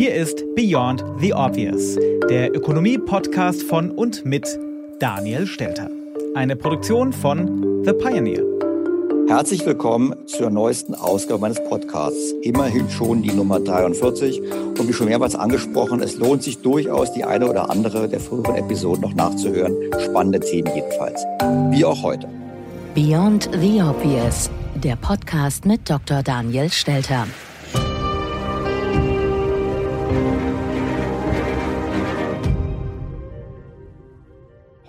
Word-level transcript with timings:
Hier 0.00 0.14
ist 0.14 0.42
Beyond 0.56 1.04
the 1.20 1.34
Obvious, 1.34 1.98
der 2.30 2.56
Ökonomie-Podcast 2.56 3.62
von 3.62 3.90
und 3.90 4.24
mit 4.24 4.48
Daniel 4.98 5.46
Stelter. 5.46 5.90
Eine 6.34 6.56
Produktion 6.56 7.12
von 7.12 7.84
The 7.84 7.92
Pioneer. 7.92 8.42
Herzlich 9.28 9.66
willkommen 9.66 10.14
zur 10.26 10.48
neuesten 10.48 10.94
Ausgabe 10.94 11.42
meines 11.42 11.62
Podcasts. 11.64 12.32
Immerhin 12.40 12.88
schon 12.88 13.22
die 13.22 13.30
Nummer 13.30 13.60
43. 13.60 14.40
Und 14.40 14.88
wie 14.88 14.92
schon 14.94 15.04
mehrmals 15.04 15.34
angesprochen, 15.34 16.00
es 16.00 16.16
lohnt 16.16 16.44
sich 16.44 16.62
durchaus, 16.62 17.12
die 17.12 17.24
eine 17.24 17.46
oder 17.46 17.68
andere 17.68 18.08
der 18.08 18.20
früheren 18.20 18.54
Episoden 18.54 19.02
noch 19.02 19.12
nachzuhören. 19.12 19.76
Spannende 20.02 20.40
Themen 20.40 20.74
jedenfalls. 20.74 21.22
Wie 21.72 21.84
auch 21.84 22.02
heute. 22.02 22.26
Beyond 22.94 23.50
the 23.60 23.82
Obvious, 23.82 24.48
der 24.76 24.96
Podcast 24.96 25.66
mit 25.66 25.90
Dr. 25.90 26.22
Daniel 26.22 26.70
Stelter. 26.70 27.26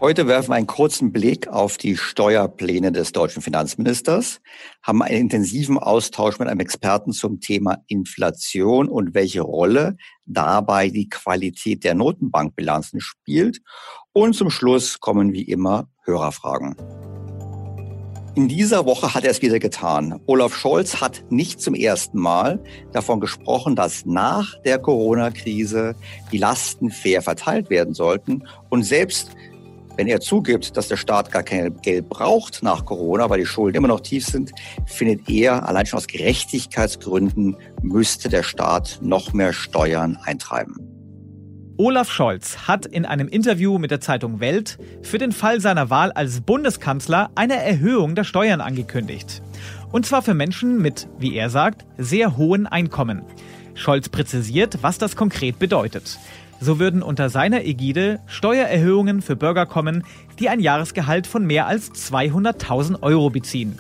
Heute 0.02 0.26
werfen 0.26 0.50
wir 0.50 0.56
einen 0.56 0.66
kurzen 0.66 1.12
Blick 1.12 1.48
auf 1.48 1.78
die 1.78 1.96
Steuerpläne 1.96 2.92
des 2.92 3.12
deutschen 3.12 3.44
Finanzministers, 3.44 4.42
haben 4.82 5.04
einen 5.04 5.16
intensiven 5.16 5.78
Austausch 5.78 6.40
mit 6.40 6.48
einem 6.48 6.60
Experten 6.60 7.12
zum 7.12 7.40
Thema 7.40 7.84
Inflation 7.86 8.90
und 8.90 9.14
welche 9.14 9.42
Rolle 9.42 9.98
dabei 10.26 10.90
die 10.90 11.08
Qualität 11.08 11.84
der 11.84 11.94
Notenbankbilanzen 11.94 13.00
spielt. 13.00 13.62
Und 14.12 14.34
zum 14.34 14.50
Schluss 14.50 15.00
kommen 15.00 15.34
wie 15.34 15.44
immer 15.44 15.88
Hörerfragen. 16.04 16.76
In 18.34 18.48
dieser 18.48 18.86
Woche 18.88 19.14
hat 19.14 19.24
er 19.24 19.30
es 19.30 19.44
wieder 19.44 19.60
getan. 19.60 20.20
Olaf 20.26 20.56
Scholz 20.56 21.00
hat 21.00 21.26
nicht 21.30 21.62
zum 21.62 21.76
ersten 21.76 22.18
Mal 22.18 22.64
davon 22.92 23.20
gesprochen, 23.20 23.76
dass 23.76 24.06
nach 24.06 24.60
der 24.64 24.80
Corona-Krise 24.80 25.96
die 26.32 26.38
Lasten 26.40 26.90
fair 26.90 27.22
verteilt 27.22 27.70
werden 27.70 27.94
sollten. 27.94 28.48
Und 28.70 28.84
selbst 28.84 29.36
wenn 30.02 30.08
er 30.08 30.20
zugibt, 30.20 30.78
dass 30.78 30.88
der 30.88 30.98
Staat 30.98 31.32
gar 31.32 31.44
kein 31.44 31.80
Geld 31.84 32.10
braucht 32.10 32.64
nach 32.64 32.86
Corona, 32.86 33.30
weil 33.30 33.38
die 33.38 33.46
Schulden 33.46 33.78
immer 33.78 33.88
noch 33.88 34.00
tief 34.00 34.26
sind, 34.26 34.52
findet 34.88 35.30
er, 35.30 35.70
allein 35.70 35.86
schon 35.86 35.98
aus 35.98 36.08
Gerechtigkeitsgründen, 36.08 37.56
müsste 37.84 38.28
der 38.28 38.42
Staat 38.42 38.98
noch 39.04 39.32
mehr 39.34 39.54
Steuern 39.54 40.18
eintreiben. 40.24 40.74
Olaf 41.78 42.12
Scholz 42.12 42.68
hat 42.68 42.88
in 42.88 43.06
einem 43.06 43.28
Interview 43.28 43.78
mit 43.78 43.92
der 43.92 44.02
Zeitung 44.02 44.40
Welt 44.40 44.80
für 45.04 45.20
den 45.20 45.34
Fall 45.34 45.62
seiner 45.62 45.92
Wahl 45.92 46.12
als 46.12 46.42
Bundeskanzler 46.42 47.30
eine 47.36 47.64
Erhöhung 47.64 48.16
der 48.16 48.24
Steuern 48.24 48.60
angekündigt. 48.60 49.44
Und 49.92 50.08
zwar 50.08 50.24
für 50.24 50.34
Menschen 50.34 50.82
mit, 50.82 51.10
wie 51.20 51.36
er 51.36 51.52
sagt, 51.52 51.86
sehr 52.00 52.38
hohen 52.38 52.66
Einkommen. 52.66 53.22
Scholz 53.76 54.10
präzisiert, 54.10 54.80
was 54.82 54.98
das 54.98 55.16
konkret 55.16 55.60
bedeutet. 55.60 56.18
So 56.64 56.78
würden 56.78 57.02
unter 57.02 57.32
seiner 57.32 57.66
Ägide 57.66 58.20
Steuererhöhungen 58.28 59.24
für 59.24 59.36
Bürger 59.36 59.66
kommen, 59.66 60.04
die 60.40 60.48
ein 60.48 60.60
Jahresgehalt 60.60 61.26
von 61.26 61.44
mehr 61.44 61.66
als 61.66 61.92
200.000 61.92 63.02
Euro 63.02 63.32
beziehen. 63.32 63.80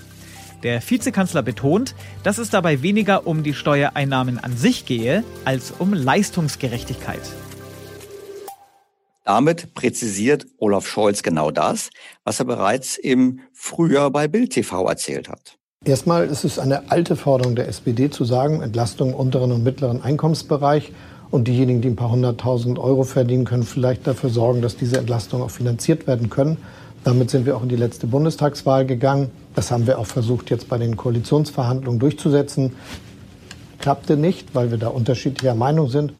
Der 0.63 0.81
Vizekanzler 0.81 1.43
betont, 1.43 1.93
dass 2.23 2.39
es 2.39 2.49
dabei 2.49 2.81
weniger 2.81 3.27
um 3.27 3.43
die 3.43 3.53
Steuereinnahmen 3.53 4.39
an 4.39 4.57
sich 4.57 4.87
gehe, 4.87 5.23
als 5.45 5.71
um 5.77 5.93
Leistungsgerechtigkeit. 5.93 7.21
Damit 9.25 9.75
präzisiert 9.75 10.47
Olaf 10.57 10.87
Scholz 10.87 11.21
genau 11.21 11.51
das, 11.51 11.91
was 12.23 12.39
er 12.39 12.45
bereits 12.45 12.97
im 12.97 13.41
Frühjahr 13.53 14.09
bei 14.09 14.27
Bild 14.27 14.53
TV 14.53 14.87
erzählt 14.87 15.29
hat. 15.29 15.59
Erstmal 15.85 16.27
ist 16.27 16.43
es 16.43 16.57
eine 16.57 16.89
alte 16.91 17.15
Forderung 17.15 17.55
der 17.55 17.67
SPD 17.67 18.09
zu 18.09 18.25
sagen, 18.25 18.63
Entlastung 18.63 19.09
im 19.09 19.15
unteren 19.15 19.51
und 19.51 19.63
mittleren 19.63 20.01
Einkommensbereich 20.01 20.91
und 21.31 21.47
diejenigen, 21.47 21.81
die 21.81 21.89
ein 21.89 21.95
paar 21.95 22.11
hunderttausend 22.11 22.77
Euro 22.77 23.03
verdienen, 23.03 23.45
können 23.45 23.63
vielleicht 23.63 24.05
dafür 24.05 24.29
sorgen, 24.29 24.61
dass 24.61 24.75
diese 24.75 24.97
Entlastungen 24.97 25.45
auch 25.45 25.51
finanziert 25.51 26.05
werden 26.05 26.29
können. 26.29 26.57
Damit 27.03 27.31
sind 27.31 27.45
wir 27.45 27.57
auch 27.57 27.63
in 27.63 27.69
die 27.69 27.77
letzte 27.77 28.05
Bundestagswahl 28.05 28.85
gegangen. 28.85 29.31
Das 29.55 29.71
haben 29.71 29.87
wir 29.87 29.97
auch 29.97 30.05
versucht, 30.05 30.49
jetzt 30.49 30.69
bei 30.69 30.77
den 30.77 30.97
Koalitionsverhandlungen 30.97 31.99
durchzusetzen. 31.99 32.73
Klappte 33.79 34.17
nicht, 34.17 34.53
weil 34.53 34.69
wir 34.69 34.77
da 34.77 34.89
unterschiedlicher 34.89 35.55
Meinung 35.55 35.87
sind. 35.87 36.13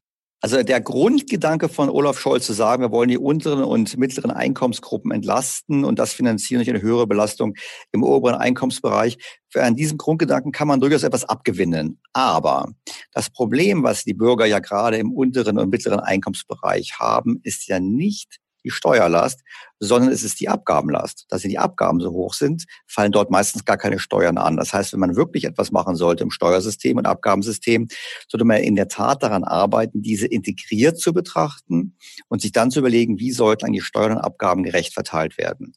Also 0.44 0.64
der 0.64 0.82
Grundgedanke 0.82 1.70
von 1.70 1.90
Olaf 1.90 2.20
Scholz 2.20 2.48
zu 2.48 2.54
sagen, 2.54 2.82
wir 2.82 2.92
wollen 2.92 3.10
die 3.10 3.18
unteren 3.20 3.64
und 3.64 3.96
mittleren 3.98 4.32
Einkommensgruppen 4.32 5.12
entlasten 5.12 5.86
und 5.86 6.00
das 6.00 6.14
finanzieren 6.14 6.64
durch 6.64 6.70
eine 6.70 6.82
höhere 6.82 7.06
Belastung 7.06 7.54
im 7.92 8.04
oberen 8.04 8.36
Einkommensbereich. 8.36 9.20
An 9.54 9.76
diesem 9.76 10.00
Grundgedanken 10.00 10.52
kann 10.52 10.68
man 10.68 10.80
durchaus 10.80 11.04
etwas 11.04 11.26
abgewinnen. 11.26 12.00
Aber 12.14 12.72
das 13.14 13.30
Problem, 13.30 13.84
was 13.84 14.04
die 14.04 14.16
Bürger 14.16 14.48
ja 14.48 14.58
gerade 14.58 14.98
im 14.98 15.14
unteren 15.14 15.60
und 15.60 15.70
mittleren 15.70 16.00
Einkommensbereich 16.00 16.94
haben, 17.00 17.40
ist 17.44 17.68
ja 17.68 17.80
nicht 17.80 18.40
die 18.64 18.72
Steuerlast, 18.72 19.42
sondern 19.80 20.12
es 20.12 20.24
ist 20.24 20.40
die 20.40 20.48
Abgabenlast. 20.50 21.26
Dass 21.30 21.42
die 21.42 21.58
Abgaben 21.58 22.00
so 22.00 22.12
hoch 22.12 22.34
sind, 22.34 22.66
fallen 22.88 23.12
dort 23.12 23.32
meistens 23.32 23.66
gar 23.66 23.78
keine 23.78 24.00
Steuern 24.00 24.38
an. 24.38 24.58
Das 24.58 24.74
heißt, 24.74 24.94
wenn 24.94 25.00
man 25.00 25.16
wirklich 25.16 25.44
etwas 25.44 25.72
machen 25.72 25.96
sollte 25.96 26.24
im 26.24 26.32
Steuersystem 26.32 26.98
und 26.98 27.08
Abgabensystem, 27.08 27.88
sollte 28.28 28.46
man 28.46 28.58
in 28.58 28.76
der 28.76 28.88
Tat 28.88 29.24
daran 29.24 29.44
arbeiten, 29.44 30.02
diese 30.02 30.28
integriert 30.28 31.00
zu 31.00 31.14
betrachten 31.14 31.98
und 32.28 32.42
sich 32.42 32.52
dann 32.52 32.72
zu 32.72 32.80
überlegen, 32.80 33.20
wie 33.20 33.32
sollten 33.32 33.66
eigentlich 33.66 33.86
Steuern 33.86 34.14
und 34.14 34.20
Abgaben 34.20 34.64
gerecht 34.64 34.94
verteilt 34.94 35.38
werden. 35.38 35.74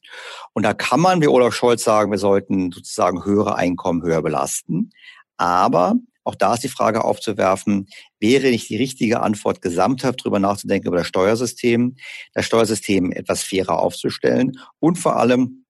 Und 0.53 0.63
da 0.63 0.73
kann 0.73 0.99
man, 0.99 1.21
wie 1.21 1.27
Olaf 1.27 1.55
Scholz 1.55 1.83
sagen, 1.83 2.11
wir 2.11 2.19
sollten 2.19 2.71
sozusagen 2.71 3.25
höhere 3.25 3.55
Einkommen 3.55 4.03
höher 4.03 4.21
belasten. 4.21 4.91
Aber 5.37 5.95
auch 6.25 6.35
da 6.35 6.55
ist 6.55 6.63
die 6.63 6.69
Frage 6.69 7.03
aufzuwerfen, 7.03 7.87
wäre 8.19 8.49
nicht 8.49 8.69
die 8.69 8.77
richtige 8.77 9.21
Antwort, 9.21 9.61
gesamthaft 9.61 10.21
darüber 10.21 10.39
nachzudenken 10.39 10.87
über 10.87 10.97
das 10.97 11.07
Steuersystem, 11.07 11.95
das 12.33 12.45
Steuersystem 12.45 13.11
etwas 13.11 13.43
fairer 13.43 13.79
aufzustellen 13.79 14.59
und 14.79 14.97
vor 14.97 15.15
allem 15.17 15.65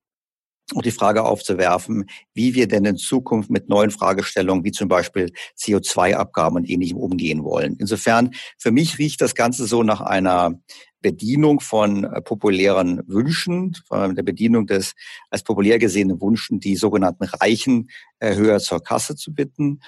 auch 0.74 0.82
die 0.82 0.92
Frage 0.92 1.24
aufzuwerfen, 1.24 2.06
wie 2.34 2.56
wir 2.56 2.68
denn 2.68 2.86
in 2.86 2.98
Zukunft 2.98 3.52
mit 3.52 3.70
neuen 3.70 3.92
Fragestellungen 3.92 4.64
wie 4.64 4.72
zum 4.72 4.88
Beispiel 4.88 5.32
CO2-Abgaben 5.60 6.56
und 6.56 6.70
ähnlichem 6.70 6.98
umgehen 6.98 7.44
wollen. 7.44 7.76
Insofern, 7.80 8.32
für 8.58 8.72
mich 8.72 8.98
riecht 8.98 9.22
das 9.22 9.36
Ganze 9.36 9.68
so 9.68 9.84
nach 9.84 10.02
einer 10.02 10.60
Bedienung 11.02 11.60
von 11.60 12.04
äh, 12.04 12.20
populären 12.20 13.04
Wünschen, 13.06 13.76
von 13.88 14.16
der 14.16 14.24
Bedienung 14.24 14.66
des 14.66 14.96
als 15.30 15.44
populär 15.44 15.78
gesehenen 15.78 16.20
Wünschen, 16.20 16.60
die 16.60 16.76
sogenannten 16.76 17.26
Reichen 17.26 17.92
äh, 18.18 18.34
höher 18.34 18.58
zur 18.60 18.82
Kasse 18.82 19.16
zu 19.16 19.32
bitten. 19.32 19.82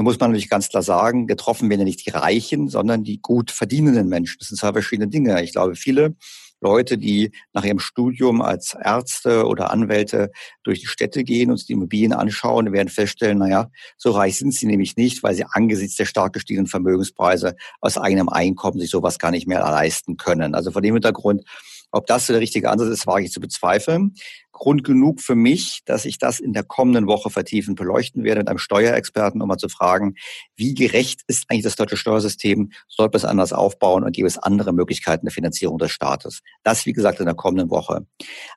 Da 0.00 0.04
muss 0.04 0.18
man 0.18 0.30
natürlich 0.30 0.48
ganz 0.48 0.70
klar 0.70 0.82
sagen, 0.82 1.26
getroffen 1.26 1.68
werden 1.68 1.80
ja 1.80 1.84
nicht 1.84 2.06
die 2.06 2.10
Reichen, 2.10 2.68
sondern 2.70 3.04
die 3.04 3.20
gut 3.20 3.50
verdienenden 3.50 4.08
Menschen. 4.08 4.38
Das 4.38 4.48
sind 4.48 4.56
zwei 4.56 4.72
verschiedene 4.72 5.08
Dinge. 5.08 5.42
Ich 5.42 5.52
glaube, 5.52 5.76
viele 5.76 6.16
Leute, 6.62 6.96
die 6.96 7.32
nach 7.52 7.66
ihrem 7.66 7.80
Studium 7.80 8.40
als 8.40 8.74
Ärzte 8.82 9.44
oder 9.44 9.70
Anwälte 9.70 10.30
durch 10.62 10.80
die 10.80 10.86
Städte 10.86 11.22
gehen 11.22 11.50
und 11.50 11.68
die 11.68 11.74
Immobilien 11.74 12.14
anschauen, 12.14 12.72
werden 12.72 12.88
feststellen, 12.88 13.36
naja, 13.36 13.68
so 13.98 14.12
reich 14.12 14.38
sind 14.38 14.54
sie 14.54 14.64
nämlich 14.64 14.96
nicht, 14.96 15.22
weil 15.22 15.34
sie 15.34 15.44
angesichts 15.44 15.96
der 15.96 16.06
stark 16.06 16.32
gestiegenen 16.32 16.66
Vermögenspreise 16.66 17.54
aus 17.82 17.98
eigenem 17.98 18.30
Einkommen 18.30 18.80
sich 18.80 18.88
sowas 18.88 19.18
gar 19.18 19.30
nicht 19.30 19.46
mehr 19.46 19.60
leisten 19.60 20.16
können. 20.16 20.54
Also 20.54 20.70
vor 20.70 20.80
dem 20.80 20.94
Hintergrund 20.94 21.44
ob 21.92 22.06
das 22.06 22.26
der 22.26 22.40
richtige 22.40 22.70
Ansatz 22.70 22.88
ist, 22.88 23.06
wage 23.06 23.24
ich 23.24 23.32
zu 23.32 23.40
bezweifeln. 23.40 24.14
Grund 24.52 24.84
genug 24.84 25.20
für 25.20 25.34
mich, 25.34 25.80
dass 25.84 26.04
ich 26.04 26.18
das 26.18 26.40
in 26.40 26.52
der 26.52 26.64
kommenden 26.64 27.06
Woche 27.06 27.30
vertiefend 27.30 27.76
beleuchten 27.76 28.24
werde 28.24 28.40
mit 28.40 28.48
einem 28.48 28.58
Steuerexperten, 28.58 29.40
um 29.40 29.48
mal 29.48 29.56
zu 29.56 29.68
fragen, 29.68 30.14
wie 30.56 30.74
gerecht 30.74 31.22
ist 31.26 31.44
eigentlich 31.48 31.64
das 31.64 31.76
deutsche 31.76 31.96
Steuersystem? 31.96 32.72
Sollte 32.88 33.16
es 33.16 33.24
anders 33.24 33.52
aufbauen 33.52 34.04
und 34.04 34.12
gibt 34.12 34.28
es 34.28 34.38
andere 34.38 34.72
Möglichkeiten 34.72 35.26
der 35.26 35.32
Finanzierung 35.32 35.78
des 35.78 35.92
Staates? 35.92 36.40
Das, 36.62 36.86
wie 36.86 36.92
gesagt, 36.92 37.20
in 37.20 37.26
der 37.26 37.34
kommenden 37.34 37.70
Woche. 37.70 38.06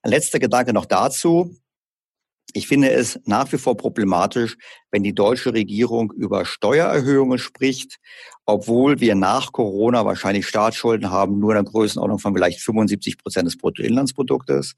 Ein 0.01 0.11
letzter 0.11 0.39
Gedanke 0.39 0.73
noch 0.73 0.85
dazu. 0.85 1.55
Ich 2.53 2.67
finde 2.67 2.91
es 2.91 3.19
nach 3.25 3.51
wie 3.51 3.57
vor 3.57 3.77
problematisch, 3.77 4.57
wenn 4.93 5.03
die 5.03 5.15
deutsche 5.15 5.53
Regierung 5.53 6.13
über 6.13 6.45
Steuererhöhungen 6.45 7.39
spricht, 7.39 7.97
obwohl 8.45 8.99
wir 8.99 9.15
nach 9.15 9.51
Corona 9.51 10.05
wahrscheinlich 10.05 10.47
Staatsschulden 10.47 11.09
haben, 11.09 11.39
nur 11.39 11.51
in 11.55 11.63
der 11.63 11.71
Größenordnung 11.71 12.19
von 12.19 12.33
vielleicht 12.33 12.61
75 12.61 13.17
Prozent 13.17 13.47
des 13.47 13.57
Bruttoinlandsproduktes 13.57 14.75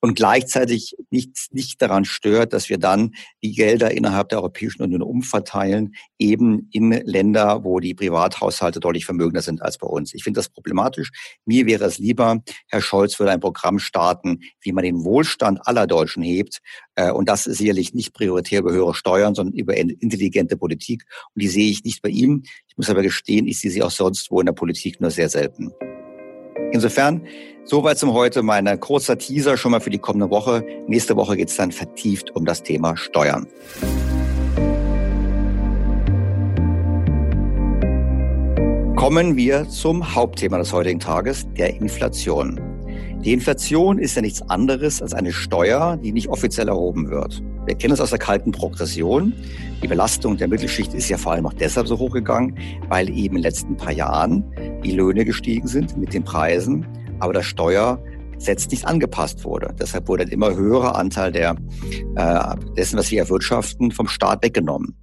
und 0.00 0.14
gleichzeitig 0.14 0.96
nicht, 1.10 1.52
nicht 1.52 1.80
daran 1.80 2.04
stört, 2.04 2.52
dass 2.52 2.68
wir 2.68 2.78
dann 2.78 3.14
die 3.42 3.52
Gelder 3.52 3.92
innerhalb 3.92 4.30
der 4.30 4.38
Europäischen 4.38 4.82
Union 4.82 5.02
umverteilen, 5.02 5.94
eben 6.18 6.68
in 6.72 6.90
Länder, 6.90 7.62
wo 7.62 7.78
die 7.78 7.94
Privathaushalte 7.94 8.80
deutlich 8.80 9.04
vermögender 9.04 9.42
sind 9.42 9.62
als 9.62 9.78
bei 9.78 9.86
uns. 9.86 10.12
Ich 10.14 10.24
finde 10.24 10.38
das 10.38 10.48
problematisch. 10.48 11.10
Mir 11.44 11.66
wäre 11.66 11.84
es 11.84 11.98
lieber, 11.98 12.42
Herr 12.66 12.80
Scholz 12.80 13.18
würde 13.18 13.30
ein 13.30 13.40
Programm 13.40 13.78
starten, 13.78 14.40
wie 14.60 14.72
man 14.72 14.82
den 14.82 15.04
Wohlstand 15.04 15.60
aller 15.66 15.86
Deutschen 15.86 16.22
hebt. 16.22 16.58
Äh, 16.96 17.12
und 17.12 17.28
das 17.28 17.46
ist 17.46 17.58
sicherlich 17.58 17.94
nicht 17.94 18.12
prioritär 18.12 18.60
über 18.60 18.72
höhere 18.72 18.94
Steuern, 18.94 19.34
sondern 19.42 19.58
über 19.58 19.76
intelligente 19.76 20.56
Politik. 20.56 21.04
Und 21.34 21.42
die 21.42 21.48
sehe 21.48 21.70
ich 21.70 21.84
nicht 21.84 22.02
bei 22.02 22.08
ihm. 22.08 22.42
Ich 22.68 22.76
muss 22.76 22.90
aber 22.90 23.02
gestehen, 23.02 23.46
ich 23.46 23.60
sehe 23.60 23.70
sie 23.70 23.82
auch 23.82 23.90
sonst 23.90 24.30
wo 24.30 24.40
in 24.40 24.46
der 24.46 24.52
Politik 24.52 25.00
nur 25.00 25.10
sehr 25.10 25.28
selten. 25.28 25.72
Insofern, 26.72 27.26
soweit 27.64 27.98
zum 27.98 28.12
heute 28.14 28.42
mein 28.42 28.80
kurzer 28.80 29.18
Teaser 29.18 29.56
schon 29.56 29.72
mal 29.72 29.80
für 29.80 29.90
die 29.90 29.98
kommende 29.98 30.30
Woche. 30.30 30.64
Nächste 30.86 31.16
Woche 31.16 31.36
geht 31.36 31.48
es 31.48 31.56
dann 31.56 31.72
vertieft 31.72 32.34
um 32.34 32.44
das 32.46 32.62
Thema 32.62 32.96
Steuern. 32.96 33.46
Kommen 38.96 39.36
wir 39.36 39.68
zum 39.68 40.14
Hauptthema 40.14 40.58
des 40.58 40.72
heutigen 40.72 41.00
Tages, 41.00 41.44
der 41.58 41.74
Inflation. 41.74 42.60
Die 43.24 43.32
Inflation 43.32 43.98
ist 43.98 44.14
ja 44.14 44.22
nichts 44.22 44.42
anderes 44.48 45.02
als 45.02 45.12
eine 45.12 45.32
Steuer, 45.32 45.96
die 45.96 46.12
nicht 46.12 46.28
offiziell 46.28 46.68
erhoben 46.68 47.10
wird. 47.10 47.42
Wir 47.64 47.76
kennen 47.76 47.94
es 47.94 48.00
aus 48.00 48.10
der 48.10 48.18
kalten 48.18 48.50
Progression. 48.50 49.32
Die 49.82 49.86
Belastung 49.86 50.36
der 50.36 50.48
Mittelschicht 50.48 50.94
ist 50.94 51.08
ja 51.08 51.16
vor 51.16 51.32
allem 51.32 51.46
auch 51.46 51.52
deshalb 51.52 51.86
so 51.86 51.96
hochgegangen, 51.96 52.58
weil 52.88 53.08
eben 53.08 53.36
in 53.36 53.42
den 53.42 53.42
letzten 53.42 53.76
paar 53.76 53.92
Jahren 53.92 54.44
die 54.82 54.90
Löhne 54.90 55.24
gestiegen 55.24 55.68
sind 55.68 55.96
mit 55.96 56.12
den 56.12 56.24
Preisen, 56.24 56.84
aber 57.20 57.32
das 57.32 57.46
Steuergesetz 57.46 58.68
nicht 58.68 58.84
angepasst 58.84 59.44
wurde. 59.44 59.72
Deshalb 59.78 60.08
wurde 60.08 60.24
ein 60.24 60.30
immer 60.30 60.56
höherer 60.56 60.96
Anteil 60.96 61.30
der, 61.30 61.54
äh, 62.16 62.56
dessen, 62.76 62.98
was 62.98 63.12
wir 63.12 63.20
erwirtschaften, 63.20 63.92
vom 63.92 64.08
Staat 64.08 64.42
weggenommen. 64.42 64.96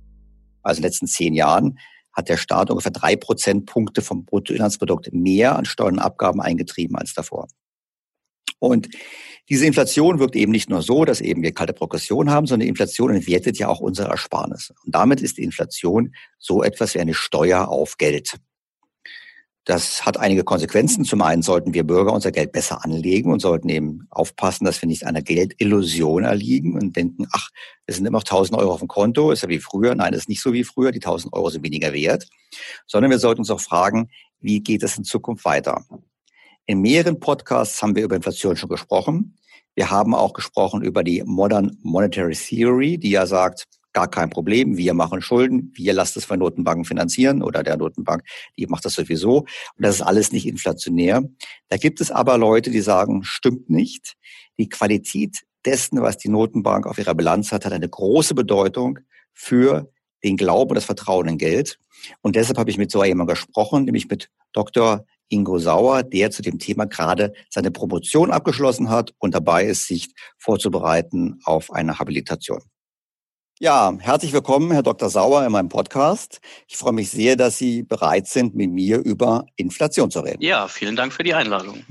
Also 0.61 0.79
in 0.79 0.81
den 0.81 0.89
letzten 0.89 1.07
zehn 1.07 1.33
Jahren 1.33 1.79
hat 2.11 2.27
der 2.27 2.37
Staat 2.37 2.69
ungefähr 2.69 2.91
drei 2.91 3.15
Prozentpunkte 3.15 4.01
vom 4.01 4.25
Bruttoinlandsprodukt 4.25 5.13
mehr 5.13 5.55
an 5.55 5.63
Steuern 5.63 5.93
und 5.93 5.99
Abgaben 5.99 6.41
eingetrieben 6.41 6.97
als 6.97 7.13
davor. 7.13 7.47
Und 8.59 8.89
diese 9.49 9.65
Inflation 9.65 10.19
wirkt 10.19 10.35
eben 10.35 10.51
nicht 10.51 10.69
nur 10.69 10.81
so, 10.81 11.05
dass 11.05 11.21
eben 11.21 11.41
wir 11.41 11.51
kalte 11.51 11.73
Progression 11.73 12.29
haben, 12.29 12.45
sondern 12.45 12.65
die 12.65 12.69
Inflation 12.69 13.13
entwertet 13.13 13.57
ja 13.57 13.67
auch 13.67 13.79
unsere 13.79 14.09
Ersparnisse. 14.09 14.75
Und 14.85 14.93
damit 14.93 15.21
ist 15.21 15.37
die 15.37 15.43
Inflation 15.43 16.13
so 16.37 16.63
etwas 16.63 16.93
wie 16.93 16.99
eine 16.99 17.15
Steuer 17.15 17.67
auf 17.67 17.97
Geld. 17.97 18.37
Das 19.65 20.05
hat 20.05 20.17
einige 20.17 20.43
Konsequenzen. 20.43 21.03
Zum 21.03 21.21
einen 21.21 21.41
sollten 21.41 21.73
wir 21.73 21.83
Bürger 21.83 22.13
unser 22.13 22.31
Geld 22.31 22.51
besser 22.51 22.83
anlegen 22.83 23.31
und 23.31 23.39
sollten 23.39 23.69
eben 23.69 24.07
aufpassen, 24.09 24.65
dass 24.65 24.81
wir 24.81 24.87
nicht 24.87 25.05
einer 25.05 25.21
Geldillusion 25.21 26.23
erliegen 26.23 26.73
und 26.73 26.95
denken, 26.95 27.27
ach, 27.31 27.49
es 27.85 27.97
sind 27.97 28.05
immer 28.05 28.17
noch 28.17 28.23
1000 28.23 28.57
Euro 28.57 28.71
auf 28.73 28.79
dem 28.79 28.87
Konto, 28.87 29.31
ist 29.31 29.43
ja 29.43 29.49
wie 29.49 29.59
früher. 29.59 29.93
Nein, 29.93 30.13
es 30.13 30.21
ist 30.21 30.29
nicht 30.29 30.41
so 30.41 30.53
wie 30.53 30.63
früher. 30.63 30.91
Die 30.91 30.99
1000 30.99 31.33
Euro 31.33 31.49
sind 31.49 31.63
weniger 31.63 31.93
wert. 31.93 32.27
Sondern 32.87 33.11
wir 33.11 33.19
sollten 33.19 33.41
uns 33.41 33.51
auch 33.51 33.61
fragen, 33.61 34.09
wie 34.39 34.61
geht 34.61 34.81
es 34.81 34.97
in 34.97 35.03
Zukunft 35.03 35.45
weiter? 35.45 35.85
In 36.69 36.81
mehreren 36.81 37.19
Podcasts 37.19 37.81
haben 37.81 37.95
wir 37.95 38.03
über 38.03 38.15
Inflation 38.15 38.55
schon 38.55 38.69
gesprochen. 38.69 39.35
Wir 39.73 39.89
haben 39.89 40.13
auch 40.13 40.33
gesprochen 40.33 40.83
über 40.83 41.03
die 41.03 41.23
Modern 41.25 41.75
Monetary 41.81 42.35
Theory, 42.35 42.99
die 42.99 43.09
ja 43.09 43.25
sagt, 43.25 43.65
gar 43.91 44.07
kein 44.07 44.29
Problem, 44.29 44.77
wir 44.77 44.93
machen 44.93 45.19
Schulden, 45.19 45.71
wir 45.73 45.93
lassen 45.93 46.19
es 46.19 46.25
von 46.25 46.37
Notenbanken 46.37 46.85
finanzieren 46.85 47.41
oder 47.41 47.63
der 47.63 47.75
Notenbank, 47.75 48.21
die 48.55 48.67
macht 48.67 48.85
das 48.85 48.93
sowieso. 48.93 49.39
Und 49.39 49.47
das 49.79 49.95
ist 49.95 50.01
alles 50.03 50.31
nicht 50.31 50.45
inflationär. 50.45 51.23
Da 51.69 51.77
gibt 51.77 52.01
es 52.01 52.11
aber 52.11 52.37
Leute, 52.37 52.69
die 52.69 52.81
sagen, 52.81 53.23
stimmt 53.23 53.71
nicht. 53.71 54.13
Die 54.59 54.69
Qualität 54.69 55.37
dessen, 55.65 55.99
was 56.03 56.17
die 56.17 56.29
Notenbank 56.29 56.85
auf 56.85 56.99
ihrer 56.99 57.15
Bilanz 57.15 57.51
hat, 57.51 57.65
hat 57.65 57.73
eine 57.73 57.89
große 57.89 58.35
Bedeutung 58.35 58.99
für 59.33 59.91
den 60.23 60.37
Glauben 60.37 60.69
und 60.69 60.75
das 60.75 60.85
Vertrauen 60.85 61.29
in 61.29 61.39
Geld. 61.39 61.79
Und 62.21 62.35
deshalb 62.35 62.59
habe 62.59 62.69
ich 62.69 62.77
mit 62.77 62.91
so 62.91 63.03
jemandem 63.03 63.33
gesprochen, 63.33 63.85
nämlich 63.85 64.07
mit 64.07 64.29
Dr. 64.53 65.03
Ingo 65.29 65.59
Sauer, 65.59 66.03
der 66.03 66.31
zu 66.31 66.41
dem 66.41 66.59
Thema 66.59 66.85
gerade 66.85 67.33
seine 67.49 67.71
Promotion 67.71 68.31
abgeschlossen 68.31 68.89
hat 68.89 69.13
und 69.19 69.33
dabei 69.33 69.65
ist, 69.65 69.87
sich 69.87 70.09
vorzubereiten 70.37 71.39
auf 71.45 71.71
eine 71.71 71.99
Habilitation. 71.99 72.61
Ja, 73.59 73.93
herzlich 73.99 74.31
willkommen, 74.33 74.71
Herr 74.71 74.83
Dr. 74.83 75.09
Sauer, 75.09 75.45
in 75.45 75.51
meinem 75.51 75.69
Podcast. 75.69 76.39
Ich 76.67 76.77
freue 76.77 76.93
mich 76.93 77.09
sehr, 77.09 77.35
dass 77.35 77.57
Sie 77.57 77.83
bereit 77.83 78.27
sind, 78.27 78.55
mit 78.55 78.71
mir 78.71 78.99
über 78.99 79.45
Inflation 79.57 80.09
zu 80.09 80.21
reden. 80.21 80.41
Ja, 80.41 80.67
vielen 80.67 80.95
Dank 80.95 81.11
für 81.11 81.23
die 81.23 81.33
Einladung. 81.33 81.83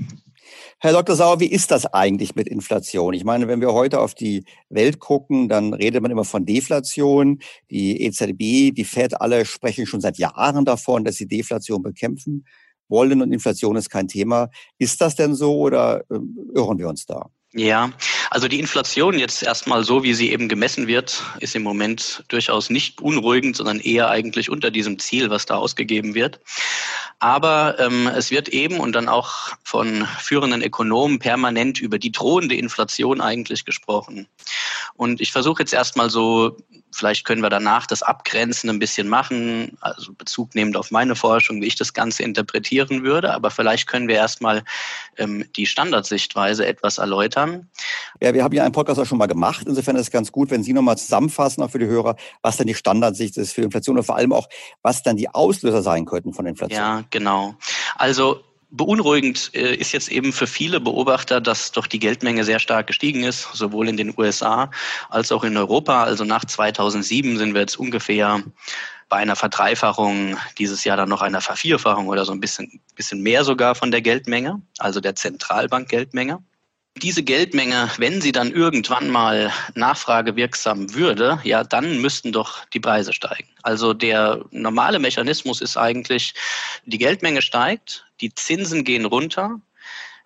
Herr 0.79 0.93
Dr. 0.93 1.15
Sauer, 1.15 1.39
wie 1.41 1.51
ist 1.51 1.71
das 1.71 1.85
eigentlich 1.85 2.35
mit 2.35 2.47
Inflation? 2.47 3.13
Ich 3.13 3.23
meine, 3.23 3.47
wenn 3.47 3.61
wir 3.61 3.73
heute 3.73 3.99
auf 3.99 4.15
die 4.15 4.45
Welt 4.69 4.99
gucken, 4.99 5.47
dann 5.47 5.73
redet 5.73 6.01
man 6.01 6.09
immer 6.09 6.23
von 6.23 6.45
Deflation. 6.45 7.39
Die 7.69 8.01
EZB, 8.01 8.73
die 8.73 8.85
Fed, 8.85 9.19
alle 9.21 9.45
sprechen 9.45 9.85
schon 9.85 10.01
seit 10.01 10.17
Jahren 10.17 10.65
davon, 10.65 11.03
dass 11.03 11.17
sie 11.17 11.27
Deflation 11.27 11.83
bekämpfen 11.83 12.45
wollen 12.89 13.21
und 13.21 13.31
Inflation 13.31 13.75
ist 13.75 13.89
kein 13.89 14.07
Thema. 14.07 14.49
Ist 14.77 15.01
das 15.01 15.15
denn 15.15 15.35
so 15.35 15.57
oder 15.57 16.03
ähm, 16.11 16.37
irren 16.53 16.77
wir 16.77 16.89
uns 16.89 17.05
da? 17.05 17.29
Ja, 17.53 17.91
also 18.29 18.47
die 18.47 18.59
Inflation 18.59 19.17
jetzt 19.17 19.41
erstmal 19.41 19.83
so, 19.83 20.03
wie 20.03 20.13
sie 20.13 20.31
eben 20.31 20.49
gemessen 20.49 20.85
wird, 20.85 21.23
ist 21.39 21.55
im 21.55 21.63
Moment 21.63 22.23
durchaus 22.27 22.69
nicht 22.69 22.97
beunruhigend, 22.97 23.55
sondern 23.55 23.79
eher 23.79 24.09
eigentlich 24.09 24.51
unter 24.51 24.69
diesem 24.69 24.99
Ziel, 24.99 25.31
was 25.31 25.47
da 25.47 25.55
ausgegeben 25.55 26.13
wird. 26.13 26.39
Aber 27.17 27.79
ähm, 27.79 28.05
es 28.05 28.29
wird 28.29 28.49
eben 28.49 28.79
und 28.79 28.93
dann 28.93 29.09
auch 29.09 29.53
von 29.63 30.07
führenden 30.19 30.61
Ökonomen 30.61 31.17
permanent 31.17 31.81
über 31.81 31.97
die 31.97 32.11
drohende 32.11 32.55
Inflation 32.55 33.19
eigentlich 33.19 33.65
gesprochen. 33.65 34.27
Und 34.93 35.19
ich 35.19 35.31
versuche 35.31 35.63
jetzt 35.63 35.73
erstmal 35.73 36.11
so 36.11 36.55
Vielleicht 36.91 37.25
können 37.25 37.41
wir 37.41 37.49
danach 37.49 37.85
das 37.85 38.01
Abgrenzen 38.01 38.69
ein 38.69 38.79
bisschen 38.79 39.07
machen, 39.07 39.77
also 39.81 40.13
Bezug 40.13 40.55
nehmend 40.55 40.75
auf 40.75 40.91
meine 40.91 41.15
Forschung, 41.15 41.61
wie 41.61 41.67
ich 41.67 41.75
das 41.75 41.93
Ganze 41.93 42.23
interpretieren 42.23 43.03
würde. 43.03 43.33
Aber 43.33 43.51
vielleicht 43.51 43.87
können 43.87 44.07
wir 44.07 44.15
erstmal 44.15 44.63
ähm, 45.17 45.45
die 45.55 45.65
Standardsichtweise 45.65 46.65
etwas 46.65 46.97
erläutern. 46.97 47.69
Ja, 48.21 48.33
wir 48.33 48.43
haben 48.43 48.53
ja 48.53 48.63
einen 48.63 48.71
Podcast 48.71 48.99
auch 48.99 49.05
schon 49.05 49.19
mal 49.19 49.27
gemacht. 49.27 49.65
Insofern 49.67 49.95
ist 49.95 50.03
es 50.03 50.11
ganz 50.11 50.31
gut, 50.31 50.49
wenn 50.49 50.63
Sie 50.63 50.73
nochmal 50.73 50.97
zusammenfassen, 50.97 51.63
auch 51.63 51.69
für 51.69 51.79
die 51.79 51.85
Hörer, 51.85 52.15
was 52.41 52.57
denn 52.57 52.67
die 52.67 52.75
Standardsicht 52.75 53.37
ist 53.37 53.53
für 53.53 53.61
Inflation 53.61 53.97
und 53.97 54.03
vor 54.03 54.15
allem 54.15 54.33
auch, 54.33 54.47
was 54.81 55.03
dann 55.03 55.15
die 55.15 55.29
Auslöser 55.29 55.83
sein 55.83 56.05
könnten 56.05 56.33
von 56.33 56.45
Inflation. 56.45 56.79
Ja, 56.79 57.03
genau. 57.09 57.55
Also 57.95 58.43
Beunruhigend 58.71 59.51
äh, 59.55 59.75
ist 59.75 59.93
jetzt 59.93 60.09
eben 60.09 60.31
für 60.31 60.45
viele 60.47 60.79
Beobachter, 60.79 61.41
dass 61.41 61.71
doch 61.71 61.87
die 61.87 61.99
Geldmenge 61.99 62.43
sehr 62.43 62.59
stark 62.59 62.87
gestiegen 62.87 63.23
ist, 63.23 63.49
sowohl 63.53 63.89
in 63.89 63.97
den 63.97 64.13
USA 64.17 64.69
als 65.09 65.31
auch 65.31 65.43
in 65.43 65.57
Europa. 65.57 66.03
Also 66.03 66.23
nach 66.23 66.45
2007 66.45 67.37
sind 67.37 67.53
wir 67.53 67.61
jetzt 67.61 67.79
ungefähr 67.79 68.43
bei 69.09 69.17
einer 69.17 69.35
Verdreifachung, 69.35 70.37
dieses 70.59 70.83
Jahr 70.83 70.97
dann 70.97 71.09
noch 71.09 71.23
einer 71.23 71.41
Vervierfachung 71.41 72.07
oder 72.07 72.25
so 72.25 72.31
ein 72.31 72.39
bisschen, 72.39 72.79
bisschen 72.95 73.21
mehr 73.21 73.43
sogar 73.43 73.73
von 73.73 73.89
der 73.89 74.01
Geldmenge, 74.01 74.61
also 74.77 74.99
der 74.99 75.15
Zentralbankgeldmenge 75.15 76.43
diese 76.99 77.23
Geldmenge, 77.23 77.89
wenn 77.97 78.21
sie 78.21 78.31
dann 78.31 78.51
irgendwann 78.51 79.09
mal 79.09 79.51
nachfragewirksam 79.75 80.93
würde, 80.93 81.39
ja, 81.43 81.63
dann 81.63 82.01
müssten 82.01 82.31
doch 82.31 82.65
die 82.67 82.79
Preise 82.79 83.13
steigen. 83.13 83.49
Also 83.63 83.93
der 83.93 84.45
normale 84.51 84.99
Mechanismus 84.99 85.61
ist 85.61 85.77
eigentlich, 85.77 86.33
die 86.85 86.97
Geldmenge 86.97 87.41
steigt, 87.41 88.05
die 88.21 88.33
Zinsen 88.33 88.83
gehen 88.83 89.05
runter, 89.05 89.59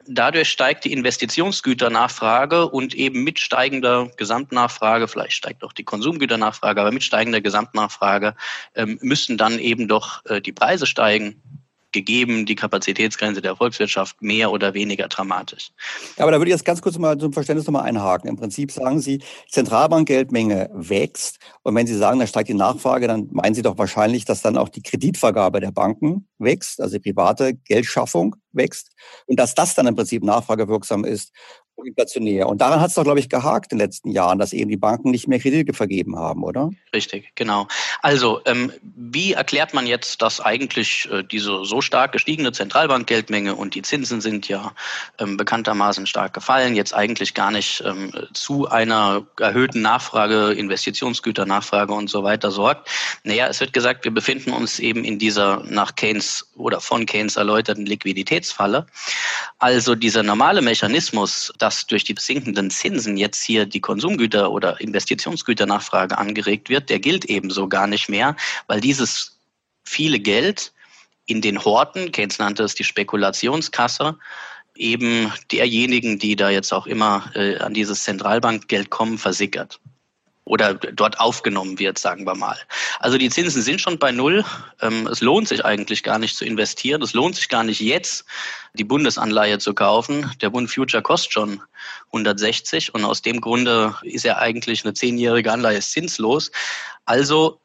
Dadurch 0.05 0.49
steigt 0.49 0.83
die 0.83 0.91
Investitionsgüternachfrage 0.91 2.67
und 2.67 2.93
eben 2.93 3.23
mit 3.23 3.39
steigender 3.39 4.11
Gesamtnachfrage, 4.17 5.07
vielleicht 5.07 5.33
steigt 5.33 5.63
auch 5.63 5.71
die 5.71 5.85
Konsumgüternachfrage, 5.85 6.81
aber 6.81 6.91
mit 6.91 7.03
steigender 7.03 7.39
Gesamtnachfrage 7.39 8.35
ähm, 8.75 8.99
müssen 9.01 9.37
dann 9.37 9.59
eben 9.59 9.87
doch 9.87 10.25
äh, 10.25 10.41
die 10.41 10.51
Preise 10.51 10.85
steigen 10.85 11.41
gegeben 11.93 12.45
die 12.45 12.55
Kapazitätsgrenze 12.55 13.41
der 13.41 13.55
Volkswirtschaft 13.55 14.21
mehr 14.21 14.51
oder 14.51 14.73
weniger 14.73 15.07
dramatisch. 15.07 15.71
Aber 16.17 16.31
da 16.31 16.37
würde 16.37 16.49
ich 16.49 16.55
jetzt 16.55 16.65
ganz 16.65 16.81
kurz 16.81 16.97
mal 16.97 17.17
zum 17.17 17.31
Verständnis 17.31 17.65
nochmal 17.65 17.83
einhaken. 17.83 18.29
Im 18.29 18.35
Prinzip 18.35 18.71
sagen 18.71 18.99
Sie, 18.99 19.21
Zentralbankgeldmenge 19.49 20.69
wächst. 20.73 21.37
Und 21.61 21.75
wenn 21.75 21.87
Sie 21.87 21.95
sagen, 21.95 22.19
da 22.19 22.27
steigt 22.27 22.49
die 22.49 22.53
Nachfrage, 22.53 23.07
dann 23.07 23.29
meinen 23.31 23.55
Sie 23.55 23.61
doch 23.61 23.77
wahrscheinlich, 23.77 24.25
dass 24.25 24.41
dann 24.41 24.57
auch 24.57 24.69
die 24.69 24.81
Kreditvergabe 24.81 25.59
der 25.59 25.71
Banken 25.71 26.27
wächst, 26.39 26.81
also 26.81 26.97
die 26.97 27.11
private 27.11 27.53
Geldschaffung 27.53 28.35
wächst. 28.51 28.91
Und 29.27 29.39
dass 29.39 29.55
das 29.55 29.75
dann 29.75 29.87
im 29.87 29.95
Prinzip 29.95 30.23
nachfragewirksam 30.23 31.05
ist 31.05 31.31
inflationär. 31.85 32.47
Und 32.47 32.61
daran 32.61 32.79
hat 32.79 32.89
es 32.89 32.95
doch, 32.95 33.03
glaube 33.03 33.19
ich, 33.19 33.29
gehakt 33.29 33.71
in 33.71 33.77
den 33.77 33.85
letzten 33.85 34.11
Jahren, 34.11 34.39
dass 34.39 34.53
eben 34.53 34.69
die 34.69 34.77
Banken 34.77 35.11
nicht 35.11 35.27
mehr 35.27 35.39
Kredite 35.39 35.73
vergeben 35.73 36.17
haben, 36.17 36.43
oder? 36.43 36.69
Richtig, 36.93 37.31
genau. 37.35 37.67
Also, 38.01 38.41
ähm, 38.45 38.71
wie 38.81 39.33
erklärt 39.33 39.73
man 39.73 39.87
jetzt, 39.87 40.21
dass 40.21 40.39
eigentlich 40.39 41.09
äh, 41.11 41.23
diese 41.23 41.65
so 41.65 41.81
stark 41.81 42.11
gestiegene 42.11 42.51
Zentralbankgeldmenge 42.51 43.55
und 43.55 43.75
die 43.75 43.81
Zinsen 43.81 44.21
sind 44.21 44.47
ja 44.47 44.73
ähm, 45.19 45.37
bekanntermaßen 45.37 46.05
stark 46.05 46.33
gefallen, 46.33 46.75
jetzt 46.75 46.93
eigentlich 46.93 47.33
gar 47.33 47.51
nicht 47.51 47.83
ähm, 47.85 48.11
zu 48.33 48.69
einer 48.69 49.25
erhöhten 49.39 49.81
Nachfrage, 49.81 50.53
Investitionsgüternachfrage 50.53 51.93
und 51.93 52.09
so 52.09 52.23
weiter 52.23 52.51
sorgt? 52.51 52.89
Naja, 53.23 53.47
es 53.47 53.59
wird 53.59 53.73
gesagt, 53.73 54.05
wir 54.05 54.13
befinden 54.13 54.51
uns 54.51 54.79
eben 54.79 55.03
in 55.03 55.19
dieser 55.19 55.63
nach 55.63 55.95
Keynes 55.95 56.49
oder 56.55 56.79
von 56.81 57.05
Keynes 57.05 57.35
erläuterten 57.35 57.85
Liquiditätsfalle. 57.85 58.85
Also 59.59 59.95
dieser 59.95 60.23
normale 60.23 60.61
Mechanismus, 60.61 61.53
dass 61.63 61.87
durch 61.87 62.03
die 62.03 62.15
sinkenden 62.19 62.69
Zinsen 62.69 63.15
jetzt 63.15 63.41
hier 63.41 63.65
die 63.65 63.79
Konsumgüter- 63.79 64.51
oder 64.51 64.81
Investitionsgüternachfrage 64.81 66.17
angeregt 66.17 66.67
wird, 66.67 66.89
der 66.89 66.99
gilt 66.99 67.23
ebenso 67.23 67.69
gar 67.69 67.87
nicht 67.87 68.09
mehr, 68.09 68.35
weil 68.67 68.81
dieses 68.81 69.39
viele 69.85 70.19
Geld 70.19 70.73
in 71.25 71.39
den 71.39 71.63
Horten, 71.63 72.11
Keynes 72.11 72.37
nannte 72.37 72.63
es 72.63 72.75
die 72.75 72.83
Spekulationskasse, 72.83 74.17
eben 74.75 75.31
derjenigen, 75.53 76.19
die 76.19 76.35
da 76.35 76.49
jetzt 76.49 76.73
auch 76.73 76.85
immer 76.85 77.31
äh, 77.33 77.57
an 77.59 77.73
dieses 77.73 78.03
Zentralbankgeld 78.03 78.89
kommen, 78.89 79.17
versickert 79.17 79.79
oder 80.45 80.73
dort 80.73 81.19
aufgenommen 81.19 81.79
wird, 81.79 81.97
sagen 81.97 82.25
wir 82.25 82.35
mal. 82.35 82.57
Also 82.99 83.17
die 83.17 83.29
Zinsen 83.29 83.61
sind 83.61 83.79
schon 83.79 83.97
bei 83.97 84.11
Null. 84.11 84.43
Ähm, 84.81 85.07
es 85.07 85.21
lohnt 85.21 85.47
sich 85.47 85.63
eigentlich 85.63 86.03
gar 86.03 86.19
nicht 86.19 86.35
zu 86.35 86.45
investieren. 86.45 87.01
Es 87.01 87.13
lohnt 87.13 87.35
sich 87.35 87.49
gar 87.49 87.63
nicht 87.63 87.79
jetzt, 87.79 88.25
die 88.73 88.83
Bundesanleihe 88.83 89.59
zu 89.59 89.73
kaufen. 89.73 90.31
Der 90.41 90.49
Bund 90.49 90.69
Future 90.69 91.01
kostet 91.01 91.33
schon 91.33 91.61
160 92.07 92.93
und 92.93 93.05
aus 93.05 93.21
dem 93.21 93.39
Grunde 93.39 93.95
ist 94.03 94.25
er 94.25 94.39
eigentlich 94.39 94.83
eine 94.83 94.93
zehnjährige 94.93 95.51
Anleihe 95.51 95.79
zinslos. 95.79 96.51
Also 97.05 97.61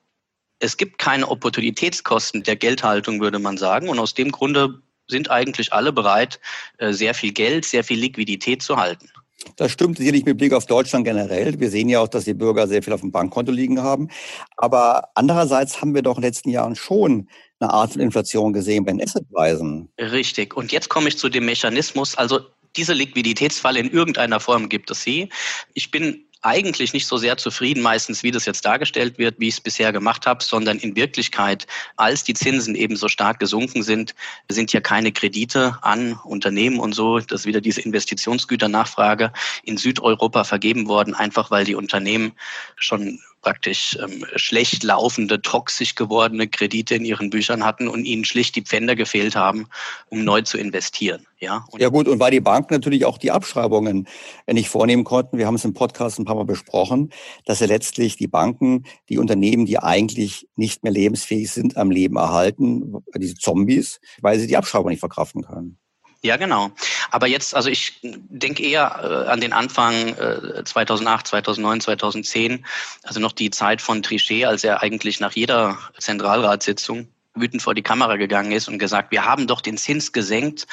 es 0.60 0.76
gibt 0.76 0.98
keine 0.98 1.28
Opportunitätskosten 1.28 2.42
der 2.42 2.56
Geldhaltung, 2.56 3.20
würde 3.20 3.38
man 3.38 3.58
sagen. 3.58 3.88
Und 3.88 3.98
aus 3.98 4.14
dem 4.14 4.30
Grunde 4.30 4.80
sind 5.08 5.30
eigentlich 5.30 5.72
alle 5.72 5.92
bereit, 5.92 6.38
äh, 6.78 6.92
sehr 6.92 7.14
viel 7.14 7.32
Geld, 7.32 7.64
sehr 7.64 7.82
viel 7.82 7.98
Liquidität 7.98 8.62
zu 8.62 8.76
halten. 8.76 9.10
Das 9.56 9.70
stimmt 9.70 9.98
sicherlich 9.98 10.24
mit 10.24 10.38
Blick 10.38 10.52
auf 10.52 10.66
Deutschland 10.66 11.04
generell. 11.04 11.58
Wir 11.60 11.70
sehen 11.70 11.88
ja 11.88 12.00
auch, 12.00 12.08
dass 12.08 12.24
die 12.24 12.34
Bürger 12.34 12.66
sehr 12.66 12.82
viel 12.82 12.92
auf 12.92 13.00
dem 13.00 13.12
Bankkonto 13.12 13.52
liegen 13.52 13.82
haben. 13.82 14.08
Aber 14.56 15.08
andererseits 15.14 15.80
haben 15.80 15.94
wir 15.94 16.02
doch 16.02 16.16
in 16.16 16.22
den 16.22 16.28
letzten 16.28 16.50
Jahren 16.50 16.74
schon 16.74 17.28
eine 17.60 17.72
Art 17.72 17.92
von 17.92 18.00
Inflation 18.00 18.52
gesehen 18.52 18.84
bei 18.84 18.92
den 18.92 19.02
Assetpreisen. 19.02 19.88
Richtig. 19.98 20.56
Und 20.56 20.72
jetzt 20.72 20.88
komme 20.88 21.08
ich 21.08 21.18
zu 21.18 21.28
dem 21.28 21.44
Mechanismus. 21.44 22.16
Also 22.16 22.40
diese 22.76 22.92
Liquiditätsfalle 22.92 23.80
in 23.80 23.90
irgendeiner 23.90 24.40
Form 24.40 24.68
gibt 24.68 24.90
es 24.90 25.02
sie. 25.02 25.28
Ich 25.74 25.90
bin 25.90 26.27
eigentlich 26.42 26.92
nicht 26.92 27.06
so 27.06 27.16
sehr 27.16 27.36
zufrieden 27.36 27.82
meistens, 27.82 28.22
wie 28.22 28.30
das 28.30 28.46
jetzt 28.46 28.64
dargestellt 28.64 29.18
wird, 29.18 29.38
wie 29.38 29.48
ich 29.48 29.54
es 29.54 29.60
bisher 29.60 29.92
gemacht 29.92 30.26
habe, 30.26 30.42
sondern 30.42 30.78
in 30.78 30.96
Wirklichkeit, 30.96 31.66
als 31.96 32.24
die 32.24 32.34
Zinsen 32.34 32.74
eben 32.74 32.96
so 32.96 33.08
stark 33.08 33.40
gesunken 33.40 33.82
sind, 33.82 34.14
sind 34.48 34.72
ja 34.72 34.80
keine 34.80 35.12
Kredite 35.12 35.78
an 35.82 36.18
Unternehmen 36.24 36.78
und 36.78 36.94
so, 36.94 37.18
dass 37.18 37.46
wieder 37.46 37.60
diese 37.60 37.80
Investitionsgüternachfrage 37.80 39.32
in 39.64 39.76
Südeuropa 39.76 40.44
vergeben 40.44 40.86
worden, 40.86 41.14
einfach 41.14 41.50
weil 41.50 41.64
die 41.64 41.74
Unternehmen 41.74 42.32
schon 42.76 43.20
praktisch 43.48 43.96
ähm, 44.02 44.26
schlecht 44.36 44.84
laufende, 44.84 45.40
toxisch 45.40 45.94
gewordene 45.94 46.48
Kredite 46.48 46.96
in 46.96 47.06
ihren 47.06 47.30
Büchern 47.30 47.64
hatten 47.64 47.88
und 47.88 48.04
ihnen 48.04 48.26
schlicht 48.26 48.56
die 48.56 48.60
Pfänder 48.60 48.94
gefehlt 48.94 49.36
haben, 49.36 49.68
um 50.10 50.22
neu 50.22 50.42
zu 50.42 50.58
investieren. 50.58 51.26
Ja, 51.38 51.64
ja 51.78 51.88
gut, 51.88 52.08
und 52.08 52.20
weil 52.20 52.30
die 52.30 52.42
Banken 52.42 52.74
natürlich 52.74 53.06
auch 53.06 53.16
die 53.16 53.30
Abschreibungen 53.30 54.06
nicht 54.46 54.68
vornehmen 54.68 55.04
konnten, 55.04 55.38
wir 55.38 55.46
haben 55.46 55.54
es 55.54 55.64
im 55.64 55.72
Podcast 55.72 56.18
ein 56.18 56.26
paar 56.26 56.34
Mal 56.34 56.44
besprochen, 56.44 57.10
dass 57.46 57.60
ja 57.60 57.66
letztlich 57.66 58.18
die 58.18 58.28
Banken 58.28 58.84
die 59.08 59.16
Unternehmen, 59.16 59.64
die 59.64 59.78
eigentlich 59.78 60.46
nicht 60.56 60.84
mehr 60.84 60.92
lebensfähig 60.92 61.50
sind, 61.50 61.78
am 61.78 61.90
Leben 61.90 62.16
erhalten, 62.16 62.96
diese 63.16 63.36
Zombies, 63.36 63.98
weil 64.20 64.38
sie 64.38 64.46
die 64.46 64.58
Abschreibung 64.58 64.90
nicht 64.90 65.00
verkraften 65.00 65.40
können. 65.40 65.78
Ja, 66.22 66.36
genau. 66.36 66.72
Aber 67.10 67.28
jetzt, 67.28 67.54
also 67.54 67.70
ich 67.70 68.00
denke 68.02 68.64
eher 68.64 69.26
äh, 69.26 69.30
an 69.30 69.40
den 69.40 69.52
Anfang 69.52 69.94
äh, 70.16 70.64
2008, 70.64 71.28
2009, 71.28 71.80
2010, 71.80 72.66
also 73.04 73.20
noch 73.20 73.32
die 73.32 73.50
Zeit 73.50 73.80
von 73.80 74.02
Trichet, 74.02 74.44
als 74.44 74.64
er 74.64 74.82
eigentlich 74.82 75.20
nach 75.20 75.32
jeder 75.32 75.78
Zentralratssitzung 75.98 77.08
wütend 77.34 77.62
vor 77.62 77.74
die 77.74 77.82
Kamera 77.82 78.16
gegangen 78.16 78.52
ist 78.52 78.68
und 78.68 78.78
gesagt, 78.78 79.10
wir 79.10 79.24
haben 79.24 79.46
doch 79.46 79.60
den 79.60 79.76
Zins 79.76 80.12
gesenkt 80.12 80.66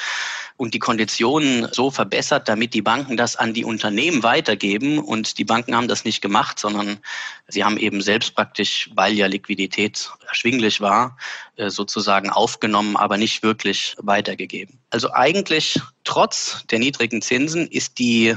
und 0.56 0.74
die 0.74 0.78
Konditionen 0.78 1.68
so 1.72 1.90
verbessert, 1.90 2.48
damit 2.48 2.74
die 2.74 2.82
Banken 2.82 3.16
das 3.16 3.36
an 3.36 3.54
die 3.54 3.64
Unternehmen 3.64 4.22
weitergeben. 4.22 4.98
Und 4.98 5.38
die 5.38 5.44
Banken 5.44 5.76
haben 5.76 5.88
das 5.88 6.04
nicht 6.04 6.22
gemacht, 6.22 6.58
sondern 6.58 6.98
sie 7.46 7.64
haben 7.64 7.76
eben 7.76 8.00
selbst 8.00 8.34
praktisch, 8.34 8.90
weil 8.94 9.14
ja 9.14 9.26
Liquidität 9.26 10.10
erschwinglich 10.28 10.80
war, 10.80 11.16
äh, 11.56 11.70
sozusagen 11.70 12.30
aufgenommen, 12.30 12.96
aber 12.96 13.18
nicht 13.18 13.42
wirklich 13.42 13.94
weitergegeben. 13.98 14.78
Also 14.90 15.12
eigentlich 15.12 15.80
trotz 16.04 16.64
der 16.70 16.78
niedrigen 16.78 17.22
Zinsen 17.22 17.66
ist 17.66 17.98
die 17.98 18.34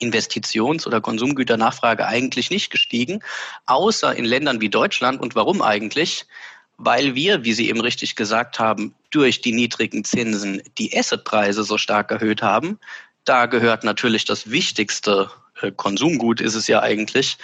Investitions- 0.00 0.86
oder 0.86 1.00
Konsumgüternachfrage 1.00 2.06
eigentlich 2.06 2.50
nicht 2.50 2.70
gestiegen, 2.70 3.20
außer 3.66 4.14
in 4.14 4.24
Ländern 4.24 4.60
wie 4.60 4.68
Deutschland. 4.68 5.20
Und 5.20 5.34
warum 5.34 5.62
eigentlich? 5.62 6.26
Weil 6.78 7.14
wir, 7.14 7.44
wie 7.44 7.52
Sie 7.52 7.68
eben 7.68 7.80
richtig 7.80 8.16
gesagt 8.16 8.58
haben, 8.58 8.94
durch 9.10 9.40
die 9.40 9.52
niedrigen 9.52 10.04
Zinsen 10.04 10.62
die 10.78 10.96
Assetpreise 10.96 11.64
so 11.64 11.76
stark 11.76 12.10
erhöht 12.10 12.40
haben. 12.40 12.78
Da 13.24 13.46
gehört 13.46 13.84
natürlich 13.84 14.24
das 14.24 14.50
wichtigste 14.50 15.30
äh, 15.60 15.72
Konsumgut, 15.72 16.40
ist 16.40 16.54
es 16.54 16.68
ja 16.68 16.80
eigentlich, 16.80 17.36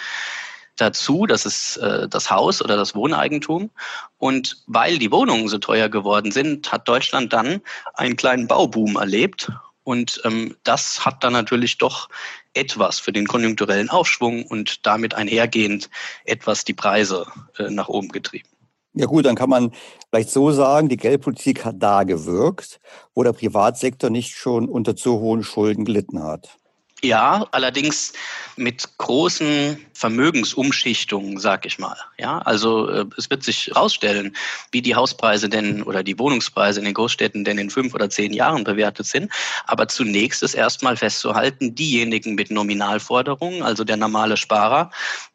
dazu, 0.77 1.25
das 1.25 1.45
ist 1.45 1.77
äh, 1.77 2.07
das 2.07 2.31
Haus 2.31 2.61
oder 2.61 2.77
das 2.77 2.95
Wohneigentum. 2.95 3.69
Und 4.17 4.63
weil 4.67 4.97
die 4.97 5.11
Wohnungen 5.11 5.47
so 5.47 5.57
teuer 5.57 5.89
geworden 5.89 6.31
sind, 6.31 6.71
hat 6.71 6.87
Deutschland 6.87 7.33
dann 7.33 7.61
einen 7.93 8.15
kleinen 8.15 8.47
Bauboom 8.47 8.95
erlebt. 8.95 9.51
Und 9.83 10.21
ähm, 10.23 10.55
das 10.63 11.05
hat 11.05 11.23
dann 11.23 11.33
natürlich 11.33 11.77
doch 11.77 12.09
etwas 12.53 12.99
für 12.99 13.11
den 13.11 13.27
konjunkturellen 13.27 13.89
Aufschwung 13.89 14.45
und 14.45 14.85
damit 14.85 15.13
einhergehend 15.13 15.89
etwas 16.23 16.63
die 16.63 16.73
Preise 16.73 17.27
äh, 17.57 17.69
nach 17.69 17.89
oben 17.89 18.09
getrieben. 18.09 18.49
Ja 18.97 19.07
gut, 19.07 19.25
dann 19.25 19.35
kann 19.35 19.49
man 19.49 19.71
vielleicht 20.09 20.29
so 20.29 20.51
sagen, 20.51 20.87
die 20.87 20.95
Geldpolitik 20.97 21.65
hat 21.65 21.75
da 21.79 22.03
gewirkt, 22.03 22.79
wo 23.13 23.23
der 23.23 23.33
Privatsektor 23.33 24.09
nicht 24.09 24.35
schon 24.35 24.69
unter 24.69 24.95
zu 24.95 25.19
hohen 25.19 25.43
Schulden 25.43 25.83
gelitten 25.83 26.23
hat. 26.23 26.57
Ja, 27.03 27.45
allerdings 27.51 28.13
mit 28.55 28.97
großen 28.97 29.85
Vermögensumschichtungen, 29.93 31.37
sag 31.37 31.65
ich 31.65 31.77
mal. 31.77 31.95
Ja, 32.17 32.39
also 32.39 32.89
äh, 32.89 33.05
es 33.17 33.29
wird 33.29 33.43
sich 33.43 33.67
herausstellen, 33.67 34.35
wie 34.71 34.81
die 34.81 34.95
Hauspreise 34.95 35.49
denn 35.49 35.83
oder 35.83 36.03
die 36.03 36.17
Wohnungspreise 36.17 36.79
in 36.79 36.85
den 36.85 36.93
Großstädten 36.93 37.43
denn 37.43 37.57
in 37.57 37.69
fünf 37.69 37.93
oder 37.93 38.09
zehn 38.09 38.33
Jahren 38.33 38.63
bewertet 38.63 39.05
sind. 39.05 39.31
Aber 39.67 39.87
zunächst 39.87 40.41
ist 40.41 40.55
erstmal 40.55 40.95
festzuhalten, 40.95 41.75
diejenigen 41.75 42.33
mit 42.33 42.49
Nominalforderungen, 42.49 43.61
also 43.61 43.83
der 43.83 43.97
normale 43.97 44.37
Sparer, 44.37 44.89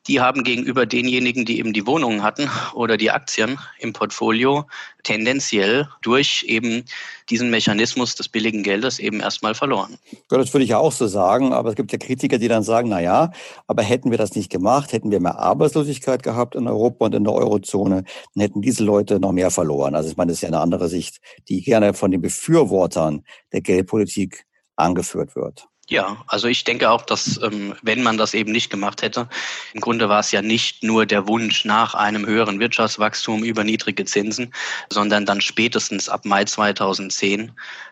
die 0.07 0.21
haben 0.21 0.45
gegenüber 0.45 0.87
denjenigen, 0.87 1.45
die 1.45 1.59
eben 1.59 1.73
die 1.73 1.87
Wohnungen 1.87 2.23
hatten 2.23 2.49
oder 2.75 2.97
die 2.97 3.11
Aktien 3.11 3.59
im 3.79 3.93
Portfolio, 3.93 4.65
tendenziell 5.03 5.89
durch 6.03 6.45
eben 6.47 6.85
diesen 7.29 7.51
Mechanismus 7.51 8.15
des 8.15 8.29
billigen 8.29 8.63
Geldes 8.63 8.99
eben 8.99 9.21
erstmal 9.21 9.55
verloren. 9.55 9.99
Ja, 10.31 10.39
das 10.39 10.53
würde 10.53 10.65
ich 10.65 10.71
ja 10.71 10.79
auch 10.79 10.93
so 10.93 11.07
sagen, 11.07 11.53
aber 11.53 11.71
es 11.71 11.77
gibt 11.77 11.93
ja 11.93 11.99
Kritiker, 11.99 12.39
die 12.39 12.49
dann 12.49 12.63
sagen, 12.63 12.89
na 12.89 13.01
ja, 13.01 13.33
aber 13.67 13.83
hätten 13.83 14.11
wir 14.11 14.19
das 14.19 14.35
nicht 14.35 14.51
gemacht, 14.51 14.93
hätten 14.93 15.11
wir 15.11 15.21
mehr 15.21 15.39
Arbeitslosigkeit 15.39 16.23
gehabt 16.23 16.55
in 16.55 16.67
Europa 16.67 17.07
und 17.07 17.15
in 17.15 17.25
der 17.25 17.35
Eurozone, 17.35 18.05
dann 18.35 18.43
hätten 18.43 18.63
diese 18.63 18.85
Leute 18.85 19.21
noch 19.21 19.33
mehr 19.33 19.51
verloren. 19.51 19.95
Also 19.95 20.11
ich 20.11 20.17
meine, 20.17 20.31
das 20.31 20.39
ist 20.39 20.43
ja 20.43 20.49
eine 20.49 20.61
andere 20.61 20.89
Sicht, 20.89 21.21
die 21.49 21.63
gerne 21.63 21.95
von 21.95 22.11
den 22.11 22.21
Befürwortern 22.21 23.25
der 23.53 23.61
Geldpolitik 23.61 24.47
angeführt 24.77 25.37
wird. 25.37 25.70
Ja, 25.91 26.23
also 26.29 26.47
ich 26.47 26.63
denke 26.63 26.89
auch, 26.89 27.03
dass 27.03 27.43
ähm, 27.43 27.75
wenn 27.83 28.05
man 28.05 28.17
das 28.17 28.33
eben 28.33 28.53
nicht 28.53 28.71
gemacht 28.71 29.03
hätte, 29.03 29.29
im 29.75 29.81
Grunde 29.81 30.09
war 30.09 30.21
es 30.21 30.31
ja 30.31 30.41
nicht 30.41 30.85
nur 30.85 31.05
der 31.05 31.27
Wunsch 31.27 31.65
nach 31.65 31.95
einem 31.95 32.27
höheren 32.27 32.61
Wirtschaftswachstum 32.61 33.43
über 33.43 33.65
niedrige 33.65 34.05
Zinsen, 34.05 34.55
sondern 34.89 35.27
dann 35.27 35.41
spätestens 35.41 36.09
ab 36.09 36.25
Mai 36.25 36.45
2010 36.45 37.51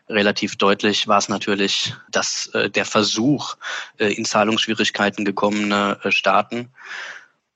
relativ 0.08 0.54
deutlich 0.54 1.08
war 1.08 1.18
es 1.18 1.28
natürlich, 1.28 1.92
dass 2.08 2.46
äh, 2.54 2.70
der 2.70 2.84
Versuch, 2.84 3.56
äh, 3.98 4.12
in 4.12 4.24
Zahlungsschwierigkeiten 4.24 5.24
gekommene 5.24 5.98
äh, 6.04 6.12
Staaten 6.12 6.68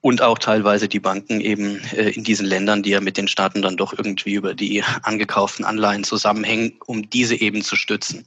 und 0.00 0.22
auch 0.22 0.40
teilweise 0.40 0.88
die 0.88 0.98
Banken 0.98 1.40
eben 1.40 1.80
äh, 1.92 2.10
in 2.10 2.24
diesen 2.24 2.46
Ländern, 2.46 2.82
die 2.82 2.90
ja 2.90 3.00
mit 3.00 3.16
den 3.16 3.28
Staaten 3.28 3.62
dann 3.62 3.76
doch 3.76 3.92
irgendwie 3.92 4.32
über 4.32 4.54
die 4.54 4.82
angekauften 5.04 5.64
Anleihen 5.64 6.02
zusammenhängen, 6.02 6.72
um 6.84 7.08
diese 7.08 7.36
eben 7.36 7.62
zu 7.62 7.76
stützen. 7.76 8.26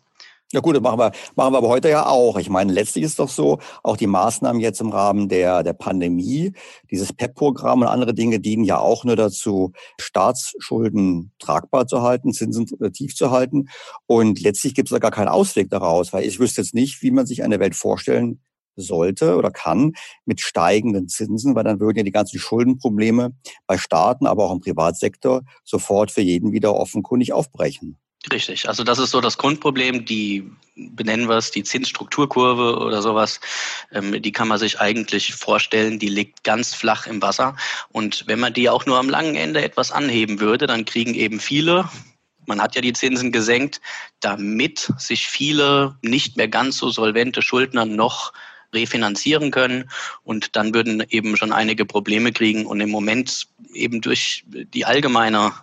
Ja 0.54 0.60
gut, 0.60 0.76
das 0.76 0.84
machen 0.84 1.00
wir, 1.00 1.12
machen 1.36 1.54
wir 1.54 1.58
aber 1.58 1.70
heute 1.70 1.90
ja 1.90 2.06
auch. 2.06 2.38
Ich 2.38 2.50
meine, 2.50 2.72
letztlich 2.72 3.04
ist 3.04 3.18
doch 3.18 3.30
so, 3.30 3.58
auch 3.84 3.98
die 3.98 4.06
Maßnahmen 4.06 4.62
jetzt 4.62 4.80
im 4.80 4.90
Rahmen 4.90 5.28
der, 5.28 5.64
der 5.64 5.74
Pandemie, 5.74 6.54
dieses 6.92 7.12
PEP-Programm 7.14 7.82
und 7.82 7.88
andere 7.88 8.14
Dinge 8.14 8.40
dienen 8.40 8.64
ja 8.64 8.78
auch 8.78 9.04
nur 9.06 9.16
dazu, 9.16 9.72
Staatsschulden 10.00 11.34
tragbar 11.40 11.88
zu 11.88 12.04
halten, 12.04 12.32
Zinsen 12.32 12.68
äh, 12.80 12.92
tief 12.92 13.16
zu 13.16 13.32
halten. 13.32 13.70
Und 14.06 14.40
letztlich 14.40 14.76
gibt 14.76 14.90
es 14.90 14.92
da 14.94 15.00
gar 15.00 15.12
keinen 15.12 15.30
Ausweg 15.30 15.70
daraus, 15.72 16.14
weil 16.14 16.26
ich 16.26 16.40
wüsste 16.40 16.62
jetzt 16.62 16.76
nicht, 16.76 17.02
wie 17.02 17.12
man 17.12 17.26
sich 17.26 17.44
eine 17.44 17.60
Welt 17.60 17.76
vorstellen 17.76 18.40
sollte 18.76 19.38
oder 19.38 19.52
kann 19.52 19.94
mit 20.26 20.42
steigenden 20.42 21.08
Zinsen, 21.08 21.56
weil 21.56 21.64
dann 21.64 21.80
würden 21.80 21.98
ja 21.98 22.04
die 22.04 22.12
ganzen 22.12 22.40
Schuldenprobleme 22.40 23.34
bei 23.68 23.78
Staaten, 23.78 24.28
aber 24.28 24.46
auch 24.46 24.54
im 24.54 24.60
Privatsektor 24.60 25.42
sofort 25.64 26.12
für 26.12 26.22
jeden 26.22 26.52
wieder 26.52 26.76
offenkundig 26.76 27.34
aufbrechen. 27.34 27.98
Richtig, 28.32 28.68
also 28.68 28.84
das 28.84 28.98
ist 28.98 29.12
so 29.12 29.22
das 29.22 29.38
Grundproblem, 29.38 30.06
die 30.06 30.50
benennen 30.76 31.30
wir 31.30 31.38
es, 31.38 31.52
die 31.52 31.64
Zinsstrukturkurve 31.64 32.80
oder 32.80 33.02
sowas, 33.02 33.40
ähm, 33.92 34.22
die 34.22 34.32
kann 34.32 34.48
man 34.48 34.58
sich 34.58 34.80
eigentlich 34.80 35.34
vorstellen, 35.36 36.00
die 36.00 36.10
liegt 36.10 36.44
ganz 36.44 36.74
flach 36.74 37.08
im 37.08 37.22
Wasser. 37.22 37.56
Und 37.92 38.24
wenn 38.28 38.40
man 38.40 38.54
die 38.54 38.70
auch 38.70 38.86
nur 38.86 38.98
am 38.98 39.10
langen 39.10 39.36
Ende 39.36 39.64
etwas 39.64 39.92
anheben 39.92 40.40
würde, 40.40 40.66
dann 40.68 40.86
kriegen 40.86 41.14
eben 41.14 41.40
viele, 41.40 41.88
man 42.48 42.62
hat 42.62 42.76
ja 42.76 42.82
die 42.82 42.94
Zinsen 42.94 43.32
gesenkt, 43.32 43.82
damit 44.20 44.92
sich 44.98 45.28
viele 45.28 45.98
nicht 46.02 46.38
mehr 46.38 46.48
ganz 46.48 46.78
so 46.78 46.90
solvente 46.90 47.42
Schuldner 47.42 47.86
noch 47.86 48.34
refinanzieren 48.74 49.52
können. 49.52 49.90
Und 50.24 50.56
dann 50.56 50.74
würden 50.74 51.04
eben 51.10 51.38
schon 51.38 51.52
einige 51.52 51.86
Probleme 51.86 52.32
kriegen. 52.32 52.66
Und 52.66 52.82
im 52.82 52.90
Moment 52.90 53.48
eben 53.74 54.02
durch 54.02 54.46
die 54.48 54.86
allgemeine 54.86 55.54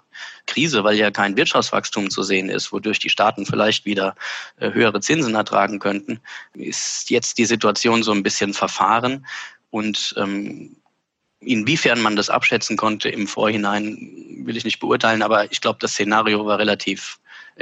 Krise, 0.47 0.85
weil 0.85 0.97
ja 0.97 1.11
kein 1.11 1.37
Wirtschaftswachstum 1.37 2.11
zu 2.11 2.23
sehen 2.23 2.49
ist, 2.49 2.73
wodurch 2.73 2.99
die 2.99 3.11
Staaten 3.11 3.47
vielleicht 3.47 3.85
wieder 3.85 4.15
äh, 4.59 4.73
höhere 4.73 5.01
Zinsen 5.01 5.35
ertragen 5.35 5.79
könnten, 5.79 6.21
ist 6.55 7.11
jetzt 7.11 7.39
die 7.39 7.47
Situation 7.47 8.03
so 8.03 8.13
ein 8.13 8.23
bisschen 8.23 8.55
verfahren. 8.55 9.27
Und 9.71 10.15
ähm, 10.19 10.77
Inwiefern 11.45 12.01
man 12.01 12.15
das 12.15 12.31
abschätzen 12.31 12.77
konnte 12.77 13.09
im 13.09 13.27
Vorhinein, 13.27 13.97
will 14.45 14.57
ich 14.57 14.65
nicht 14.65 14.79
beurteilen, 14.79 15.23
aber 15.23 15.51
ich 15.51 15.61
glaube, 15.61 15.79
das 15.81 15.93
Szenario 15.93 16.47
war 16.47 16.59
relativ 16.59 17.19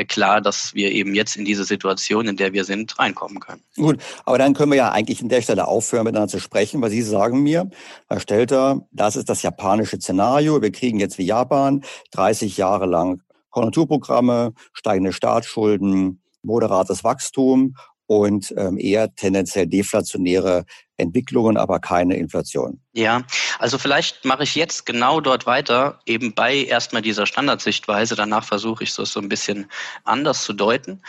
klar, 0.09 0.40
dass 0.40 0.74
wir 0.74 0.92
eben 0.92 1.14
jetzt 1.14 1.37
in 1.37 1.44
diese 1.44 1.64
Situation, 1.64 2.29
in 2.29 2.37
der 2.37 2.53
wir 2.53 2.64
sind, 2.64 2.98
reinkommen 2.98 3.40
können. 3.40 3.62
Gut, 3.76 4.00
aber 4.24 4.38
dann 4.38 4.55
können 4.55 4.72
wir 4.72 4.76
ja 4.79 4.92
eigentlich 4.92 5.22
an 5.22 5.29
der 5.29 5.42
Stelle 5.42 5.66
aufhören, 5.66 6.05
miteinander 6.05 6.29
zu 6.29 6.40
sprechen, 6.40 6.81
weil 6.81 6.90
Sie 6.90 7.03
sagen 7.03 7.42
mir, 7.42 7.70
Herr 8.09 8.20
Stelter, 8.20 8.87
das 8.92 9.16
ist 9.16 9.29
das 9.29 9.42
japanische 9.42 9.96
Szenario. 9.96 10.62
Wir 10.62 10.72
kriegen 10.72 11.00
jetzt 11.00 11.18
wie 11.18 11.26
Japan 11.26 11.83
30 12.12 12.57
Jahre 12.57 12.87
lang 12.87 13.22
Konjunkturprogramme, 13.50 14.53
steigende 14.72 15.12
Staatsschulden, 15.12 16.22
moderates 16.42 17.05
Wachstum 17.05 17.74
und 18.07 18.53
ähm, 18.57 18.79
eher 18.79 19.14
tendenziell 19.14 19.66
deflationäre 19.66 20.64
Entwicklungen, 21.01 21.57
aber 21.57 21.81
keine 21.81 22.17
Inflation. 22.17 22.81
Ja, 22.93 23.23
also 23.61 23.79
vielleicht 23.79 24.25
mache 24.25 24.43
ich 24.43 24.57
jetzt 24.57 24.85
genau 24.85 25.21
dort 25.21 25.47
weiter, 25.47 26.01
eben 26.07 26.35
bei 26.35 26.57
erstmal 26.57 27.03
dieser 27.03 27.25
Standardsichtweise. 27.25 28.17
Danach 28.17 28.43
versuche 28.43 28.83
ich 28.83 28.91
es 28.91 29.13
so 29.13 29.21
ein 29.21 29.29
bisschen 29.29 29.71
anders 30.03 30.43
zu 30.43 30.53
deuten. 30.53 31.01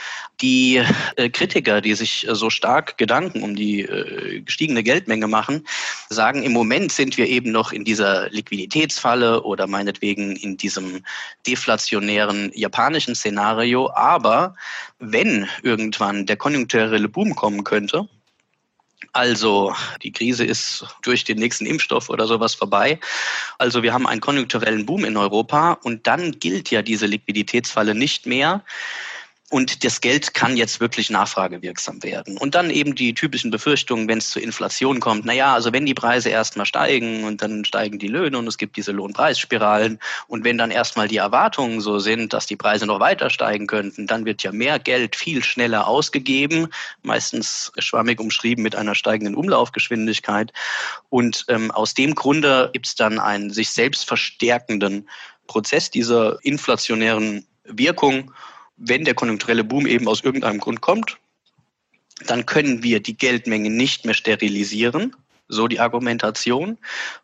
Die 0.41 0.83
äh, 1.15 1.29
Kritiker, 1.29 1.81
die 1.81 1.95
sich 1.95 2.27
äh, 2.27 2.35
so 2.35 2.51
stark 2.51 2.99
Gedanken 2.99 3.41
um 3.41 3.55
die 3.55 3.81
äh, 3.81 4.41
gestiegene 4.41 4.83
Geldmenge 4.83 5.27
machen, 5.27 5.65
sagen, 6.09 6.43
im 6.43 6.51
Moment 6.51 6.91
sind 6.91 7.17
wir 7.17 7.27
eben 7.27 7.51
noch 7.51 7.71
in 7.71 7.83
dieser 7.83 8.29
Liquiditätsfalle 8.29 9.41
oder 9.41 9.65
meinetwegen 9.65 10.35
in 10.35 10.57
diesem 10.57 11.03
deflationären 11.47 12.51
japanischen 12.53 13.15
Szenario. 13.15 13.89
Aber 13.95 14.53
wenn 14.99 15.47
irgendwann 15.63 16.27
der 16.27 16.37
konjunkturelle 16.37 17.09
Boom 17.09 17.35
kommen 17.35 17.63
könnte, 17.63 18.07
also 19.13 19.75
die 20.01 20.11
Krise 20.11 20.45
ist 20.45 20.85
durch 21.01 21.23
den 21.23 21.37
nächsten 21.37 21.65
Impfstoff 21.65 22.09
oder 22.09 22.27
sowas 22.27 22.55
vorbei. 22.55 22.99
Also 23.57 23.83
wir 23.83 23.93
haben 23.93 24.07
einen 24.07 24.21
konjunkturellen 24.21 24.85
Boom 24.85 25.05
in 25.05 25.17
Europa 25.17 25.73
und 25.83 26.07
dann 26.07 26.39
gilt 26.39 26.71
ja 26.71 26.81
diese 26.81 27.07
Liquiditätsfalle 27.07 27.93
nicht 27.93 28.25
mehr. 28.25 28.63
Und 29.51 29.83
das 29.83 29.99
Geld 29.99 30.33
kann 30.33 30.55
jetzt 30.55 30.79
wirklich 30.79 31.09
nachfragewirksam 31.09 32.01
werden. 32.03 32.37
Und 32.37 32.55
dann 32.55 32.69
eben 32.69 32.95
die 32.95 33.13
typischen 33.13 33.51
Befürchtungen, 33.51 34.07
wenn 34.07 34.19
es 34.19 34.29
zur 34.29 34.41
Inflation 34.41 35.01
kommt. 35.01 35.25
Naja, 35.25 35.53
also 35.53 35.73
wenn 35.73 35.85
die 35.85 35.93
Preise 35.93 36.29
erstmal 36.29 36.65
steigen 36.65 37.25
und 37.25 37.41
dann 37.41 37.65
steigen 37.65 37.99
die 37.99 38.07
Löhne 38.07 38.37
und 38.37 38.47
es 38.47 38.57
gibt 38.57 38.77
diese 38.77 38.93
Lohnpreisspiralen. 38.93 39.99
Und 40.29 40.45
wenn 40.45 40.57
dann 40.57 40.71
erstmal 40.71 41.09
die 41.09 41.17
Erwartungen 41.17 41.81
so 41.81 41.99
sind, 41.99 42.31
dass 42.31 42.45
die 42.45 42.55
Preise 42.55 42.85
noch 42.85 43.01
weiter 43.01 43.29
steigen 43.29 43.67
könnten, 43.67 44.07
dann 44.07 44.23
wird 44.23 44.41
ja 44.41 44.53
mehr 44.53 44.79
Geld 44.79 45.17
viel 45.17 45.43
schneller 45.43 45.85
ausgegeben. 45.85 46.69
Meistens 47.03 47.73
schwammig 47.77 48.21
umschrieben 48.21 48.63
mit 48.63 48.77
einer 48.77 48.95
steigenden 48.95 49.35
Umlaufgeschwindigkeit. 49.35 50.53
Und 51.09 51.43
ähm, 51.49 51.71
aus 51.71 51.93
dem 51.93 52.15
Grunde 52.15 52.69
gibt 52.71 52.87
es 52.87 52.95
dann 52.95 53.19
einen 53.19 53.49
sich 53.49 53.71
selbst 53.71 54.07
verstärkenden 54.07 55.09
Prozess 55.47 55.91
dieser 55.91 56.39
inflationären 56.41 57.45
Wirkung 57.65 58.31
wenn 58.83 59.05
der 59.05 59.13
konjunkturelle 59.13 59.63
Boom 59.63 59.85
eben 59.85 60.07
aus 60.07 60.23
irgendeinem 60.23 60.59
Grund 60.59 60.81
kommt, 60.81 61.17
dann 62.25 62.45
können 62.45 62.83
wir 62.83 62.99
die 62.99 63.15
Geldmenge 63.15 63.69
nicht 63.69 64.05
mehr 64.05 64.13
sterilisieren, 64.13 65.15
so 65.47 65.67
die 65.67 65.79
Argumentation, 65.79 66.77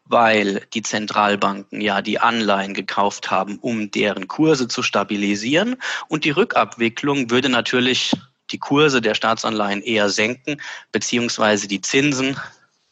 weil 0.05 0.61
die 0.73 0.81
Zentralbanken 0.81 1.81
ja 1.81 2.01
die 2.01 2.19
Anleihen 2.19 2.73
gekauft 2.73 3.31
haben, 3.31 3.57
um 3.59 3.89
deren 3.89 4.27
Kurse 4.27 4.67
zu 4.67 4.83
stabilisieren. 4.83 5.77
Und 6.07 6.25
die 6.25 6.31
Rückabwicklung 6.31 7.31
würde 7.31 7.49
natürlich 7.49 8.13
die 8.51 8.59
Kurse 8.59 9.01
der 9.01 9.15
Staatsanleihen 9.15 9.81
eher 9.81 10.09
senken, 10.09 10.61
beziehungsweise 10.91 11.67
die 11.67 11.81
Zinsen 11.81 12.37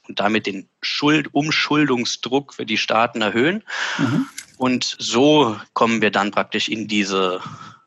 und 0.07 0.19
damit 0.19 0.47
den 0.47 0.67
Schuld 0.81 1.33
Umschuldungsdruck 1.33 2.53
für 2.53 2.65
die 2.65 2.77
Staaten 2.77 3.21
erhöhen. 3.21 3.63
Mhm. 3.97 4.27
Und 4.57 4.95
so 4.99 5.59
kommen 5.73 6.01
wir 6.01 6.11
dann 6.11 6.31
praktisch 6.31 6.69
in 6.69 6.87
diese 6.87 7.41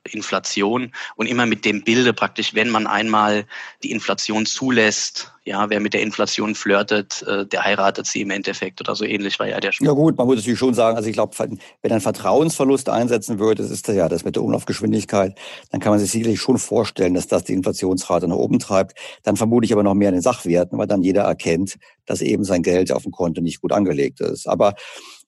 Inflation 0.08 0.92
und 1.16 1.26
immer 1.26 1.46
mit 1.46 1.64
dem 1.64 1.84
Bilde 1.84 2.12
praktisch, 2.12 2.54
wenn 2.54 2.70
man 2.70 2.86
einmal 2.86 3.46
die 3.82 3.90
Inflation 3.90 4.46
zulässt, 4.46 5.32
ja, 5.44 5.70
wer 5.70 5.80
mit 5.80 5.94
der 5.94 6.02
Inflation 6.02 6.54
flirtet, 6.54 7.22
äh, 7.22 7.46
der 7.46 7.64
heiratet 7.64 8.06
sie 8.06 8.20
im 8.20 8.30
Endeffekt 8.30 8.80
oder 8.80 8.94
so 8.94 9.04
ähnlich 9.04 9.38
war 9.38 9.48
ja 9.48 9.58
der 9.60 9.72
Spruch. 9.72 9.86
Ja 9.86 9.92
gut, 9.92 10.16
man 10.18 10.26
muss 10.26 10.36
natürlich 10.36 10.58
schon 10.58 10.74
sagen, 10.74 10.96
also 10.96 11.08
ich 11.08 11.14
glaube, 11.14 11.34
wenn 11.38 11.92
ein 11.92 12.00
Vertrauensverlust 12.00 12.88
einsetzen 12.90 13.38
würde, 13.38 13.62
das 13.62 13.70
ist 13.70 13.88
ja 13.88 14.08
das 14.08 14.24
mit 14.24 14.36
der 14.36 14.42
Umlaufgeschwindigkeit, 14.42 15.36
dann 15.70 15.80
kann 15.80 15.90
man 15.90 15.98
sich 15.98 16.10
sicherlich 16.10 16.40
schon 16.40 16.58
vorstellen, 16.58 17.14
dass 17.14 17.26
das 17.26 17.44
die 17.44 17.54
Inflationsrate 17.54 18.28
nach 18.28 18.36
oben 18.36 18.58
treibt. 18.58 18.98
Dann 19.22 19.36
vermute 19.36 19.64
ich 19.64 19.72
aber 19.72 19.82
noch 19.82 19.94
mehr 19.94 20.10
in 20.10 20.16
den 20.16 20.22
Sachwerten, 20.22 20.78
weil 20.78 20.86
dann 20.86 21.02
jeder 21.02 21.22
erkennt, 21.22 21.78
dass 22.04 22.20
eben 22.20 22.44
sein 22.44 22.62
Geld 22.62 22.92
auf 22.92 23.04
dem 23.04 23.12
Konto 23.12 23.40
nicht 23.40 23.60
gut 23.60 23.72
angelegt 23.72 24.20
ist. 24.20 24.46
Aber 24.46 24.74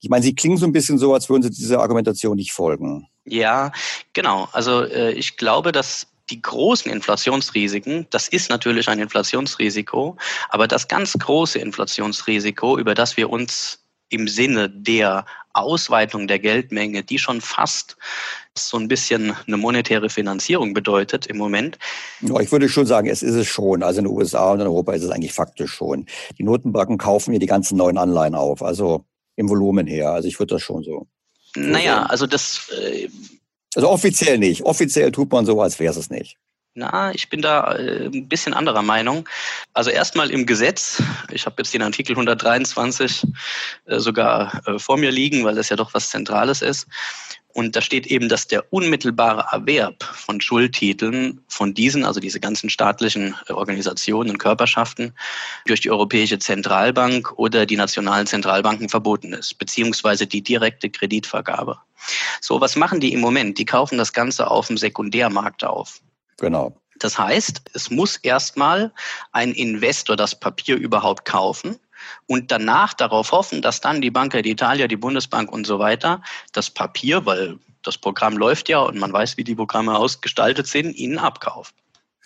ich 0.00 0.08
meine, 0.08 0.22
Sie 0.22 0.34
klingen 0.34 0.56
so 0.56 0.66
ein 0.66 0.72
bisschen 0.72 0.98
so, 0.98 1.14
als 1.14 1.28
würden 1.28 1.42
Sie 1.42 1.50
dieser 1.50 1.80
Argumentation 1.80 2.36
nicht 2.36 2.52
folgen. 2.52 3.06
Ja, 3.24 3.72
genau. 4.12 4.48
Also 4.52 4.84
äh, 4.84 5.12
ich 5.12 5.36
glaube, 5.36 5.72
dass 5.72 6.06
die 6.30 6.40
großen 6.40 6.90
Inflationsrisiken, 6.90 8.06
das 8.10 8.28
ist 8.28 8.50
natürlich 8.50 8.88
ein 8.88 8.98
Inflationsrisiko, 8.98 10.16
aber 10.48 10.68
das 10.68 10.88
ganz 10.88 11.12
große 11.12 11.58
Inflationsrisiko, 11.58 12.78
über 12.78 12.94
das 12.94 13.16
wir 13.16 13.30
uns 13.30 13.80
im 14.08 14.26
Sinne 14.26 14.70
der 14.70 15.24
Ausweitung 15.52 16.28
der 16.28 16.38
Geldmenge, 16.38 17.02
die 17.02 17.18
schon 17.18 17.40
fast 17.40 17.96
so 18.56 18.76
ein 18.76 18.88
bisschen 18.88 19.34
eine 19.46 19.56
monetäre 19.56 20.08
Finanzierung 20.08 20.74
bedeutet 20.74 21.26
im 21.26 21.36
Moment. 21.36 21.78
Ja, 22.20 22.38
ich 22.40 22.50
würde 22.52 22.68
schon 22.68 22.86
sagen, 22.86 23.08
es 23.08 23.22
ist 23.22 23.34
es 23.34 23.46
schon. 23.46 23.82
Also 23.82 24.00
in 24.00 24.04
den 24.06 24.14
USA 24.14 24.52
und 24.52 24.60
in 24.60 24.66
Europa 24.66 24.92
ist 24.92 25.02
es 25.02 25.10
eigentlich 25.10 25.32
faktisch 25.32 25.72
schon. 25.72 26.06
Die 26.38 26.44
Notenbanken 26.44 26.98
kaufen 26.98 27.32
hier 27.32 27.40
die 27.40 27.46
ganzen 27.46 27.76
neuen 27.76 27.98
Anleihen 27.98 28.34
auf, 28.34 28.62
also 28.62 29.04
im 29.36 29.48
Volumen 29.48 29.86
her. 29.86 30.10
Also 30.10 30.28
ich 30.28 30.38
würde 30.38 30.54
das 30.54 30.62
schon 30.62 30.82
so. 30.82 31.06
Naja, 31.56 32.04
also 32.04 32.26
das. 32.26 32.70
Äh, 32.80 33.08
also 33.74 33.88
offiziell 33.88 34.38
nicht. 34.38 34.62
Offiziell 34.62 35.12
tut 35.12 35.30
man 35.30 35.46
so, 35.46 35.60
als 35.60 35.78
wäre 35.78 35.98
es 35.98 36.10
nicht. 36.10 36.38
Na, 36.74 37.12
ich 37.12 37.28
bin 37.28 37.42
da 37.42 37.74
äh, 37.74 38.06
ein 38.06 38.28
bisschen 38.28 38.54
anderer 38.54 38.82
Meinung. 38.82 39.28
Also 39.74 39.90
erstmal 39.90 40.30
im 40.30 40.46
Gesetz. 40.46 41.02
Ich 41.32 41.44
habe 41.44 41.56
jetzt 41.58 41.74
den 41.74 41.82
Artikel 41.82 42.12
123 42.12 43.26
äh, 43.86 43.98
sogar 43.98 44.62
äh, 44.66 44.78
vor 44.78 44.96
mir 44.96 45.10
liegen, 45.10 45.44
weil 45.44 45.56
das 45.56 45.68
ja 45.68 45.76
doch 45.76 45.94
was 45.94 46.10
Zentrales 46.10 46.62
ist. 46.62 46.86
Und 47.52 47.74
da 47.74 47.80
steht 47.80 48.06
eben, 48.06 48.28
dass 48.28 48.46
der 48.46 48.72
unmittelbare 48.72 49.44
Erwerb 49.50 50.04
von 50.04 50.40
Schuldtiteln 50.40 51.40
von 51.48 51.74
diesen, 51.74 52.04
also 52.04 52.20
diese 52.20 52.38
ganzen 52.38 52.70
staatlichen 52.70 53.34
Organisationen 53.48 54.30
und 54.30 54.38
Körperschaften, 54.38 55.12
durch 55.66 55.80
die 55.80 55.90
Europäische 55.90 56.38
Zentralbank 56.38 57.32
oder 57.36 57.66
die 57.66 57.76
nationalen 57.76 58.28
Zentralbanken 58.28 58.88
verboten 58.88 59.32
ist, 59.32 59.58
beziehungsweise 59.58 60.28
die 60.28 60.42
direkte 60.42 60.88
Kreditvergabe. 60.90 61.78
So, 62.40 62.60
was 62.60 62.76
machen 62.76 63.00
die 63.00 63.12
im 63.12 63.20
Moment? 63.20 63.58
Die 63.58 63.66
kaufen 63.66 63.98
das 63.98 64.12
Ganze 64.12 64.48
auf 64.48 64.68
dem 64.68 64.76
Sekundärmarkt 64.76 65.64
auf. 65.64 66.00
Genau. 66.40 66.74
Das 66.98 67.18
heißt, 67.18 67.62
es 67.72 67.90
muss 67.90 68.16
erstmal 68.16 68.92
ein 69.32 69.52
Investor 69.52 70.16
das 70.16 70.38
Papier 70.38 70.76
überhaupt 70.76 71.24
kaufen 71.24 71.78
und 72.26 72.50
danach 72.50 72.94
darauf 72.94 73.32
hoffen, 73.32 73.62
dass 73.62 73.80
dann 73.80 74.00
die 74.00 74.10
Banca 74.10 74.38
d'Italia, 74.38 74.86
die 74.86 74.96
Bundesbank 74.96 75.50
und 75.52 75.66
so 75.66 75.78
weiter 75.78 76.22
das 76.52 76.70
Papier, 76.70 77.24
weil 77.24 77.58
das 77.82 77.96
Programm 77.96 78.36
läuft 78.36 78.68
ja 78.68 78.80
und 78.80 78.98
man 78.98 79.12
weiß, 79.12 79.36
wie 79.36 79.44
die 79.44 79.54
Programme 79.54 79.96
ausgestaltet 79.96 80.66
sind, 80.66 80.94
ihnen 80.96 81.18
abkauft. 81.18 81.74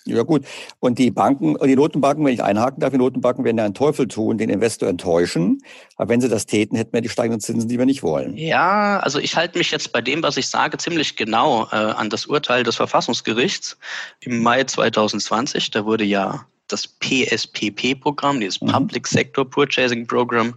Ja 0.07 0.23
gut. 0.23 0.45
Und 0.81 0.99
die 0.99 1.11
Banken, 1.11 1.57
die 1.65 1.77
Notenbanken, 1.77 2.25
wenn 2.27 2.35
ich 2.35 2.43
einhaken 2.43 2.81
darf, 2.81 2.91
die 2.91 2.99
Notenbanken 2.99 3.45
werden 3.45 3.57
ja 3.57 3.65
einen 3.65 3.75
Teufel 3.75 4.07
tun, 4.07 4.37
den 4.37 4.51
Investor 4.51 4.89
enttäuschen. 4.89 5.63
Aber 5.97 6.11
wenn 6.11 6.21
sie 6.21 6.29
das 6.29 6.45
täten, 6.45 6.77
hätten 6.77 6.93
wir 6.93 7.01
die 7.01 7.09
steigenden 7.09 7.41
Zinsen, 7.41 7.69
die 7.69 7.79
wir 7.79 7.87
nicht 7.87 8.03
wollen. 8.03 8.37
Ja, 8.37 9.01
also 9.01 9.19
ich 9.19 9.35
halte 9.35 9.57
mich 9.57 9.71
jetzt 9.71 9.93
bei 9.93 10.03
dem, 10.03 10.23
was 10.23 10.37
ich 10.37 10.49
sage, 10.49 10.77
ziemlich 10.77 11.17
genau 11.17 11.69
äh, 11.73 11.77
an 11.77 12.11
das 12.11 12.27
Urteil 12.27 12.65
des 12.65 12.77
Verfassungsgerichts 12.77 13.79
im 14.21 14.43
Mai 14.43 14.65
2020. 14.65 15.71
Da 15.71 15.87
wurde 15.87 16.05
ja 16.05 16.47
das 16.69 16.87
PSPP-Programm, 16.87 18.41
dieses 18.41 18.61
mhm. 18.61 18.69
Public 18.69 19.07
Sector 19.07 19.49
Purchasing 19.49 20.07
Program, 20.07 20.55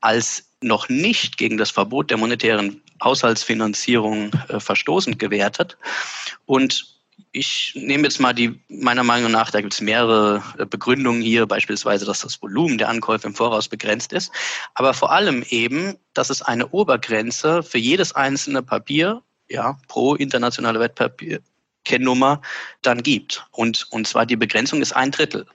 als 0.00 0.44
noch 0.62 0.88
nicht 0.88 1.36
gegen 1.36 1.58
das 1.58 1.70
Verbot 1.70 2.10
der 2.10 2.16
monetären 2.16 2.80
Haushaltsfinanzierung 3.02 4.30
äh, 4.48 4.60
verstoßend 4.60 5.18
gewertet. 5.18 5.76
Und 6.46 6.97
ich 7.32 7.72
nehme 7.74 8.04
jetzt 8.04 8.20
mal 8.20 8.32
die, 8.32 8.60
meiner 8.68 9.04
Meinung 9.04 9.30
nach, 9.30 9.50
da 9.50 9.60
gibt 9.60 9.74
es 9.74 9.80
mehrere 9.80 10.42
äh, 10.58 10.66
Begründungen 10.66 11.22
hier, 11.22 11.46
beispielsweise, 11.46 12.04
dass 12.04 12.20
das 12.20 12.40
Volumen 12.40 12.78
der 12.78 12.88
Ankäufe 12.88 13.26
im 13.26 13.34
Voraus 13.34 13.68
begrenzt 13.68 14.12
ist, 14.12 14.32
aber 14.74 14.94
vor 14.94 15.12
allem 15.12 15.44
eben, 15.50 15.96
dass 16.14 16.30
es 16.30 16.42
eine 16.42 16.68
Obergrenze 16.68 17.62
für 17.62 17.78
jedes 17.78 18.14
einzelne 18.14 18.62
Papier, 18.62 19.22
ja, 19.48 19.78
pro 19.88 20.14
internationale 20.14 20.80
Wertpapierkennnummer 20.80 22.42
dann 22.82 23.02
gibt. 23.02 23.46
Und, 23.50 23.86
und 23.90 24.06
zwar 24.06 24.26
die 24.26 24.36
Begrenzung 24.36 24.82
ist 24.82 24.94
ein 24.94 25.10
Drittel. 25.10 25.46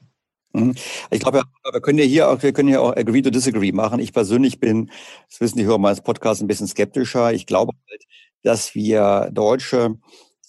Mhm. 0.53 0.75
Ich 1.09 1.19
glaube, 1.19 1.43
wir 1.71 1.81
können 1.81 1.99
ja 1.99 2.05
hier 2.05 2.29
auch, 2.29 2.41
wir 2.41 2.53
können 2.53 2.69
ja 2.69 2.79
auch 2.79 2.95
agree 2.95 3.21
to 3.21 3.29
disagree 3.29 3.71
machen. 3.71 3.99
Ich 3.99 4.13
persönlich 4.13 4.59
bin, 4.59 4.91
das 5.29 5.41
wissen 5.41 5.57
die 5.57 5.65
Hörer 5.65 5.79
meines 5.79 6.01
Podcasts, 6.01 6.41
ein 6.41 6.47
bisschen 6.47 6.67
skeptischer. 6.67 7.33
Ich 7.33 7.45
glaube 7.45 7.73
halt, 7.89 8.03
dass 8.43 8.75
wir 8.75 9.29
Deutsche 9.31 9.97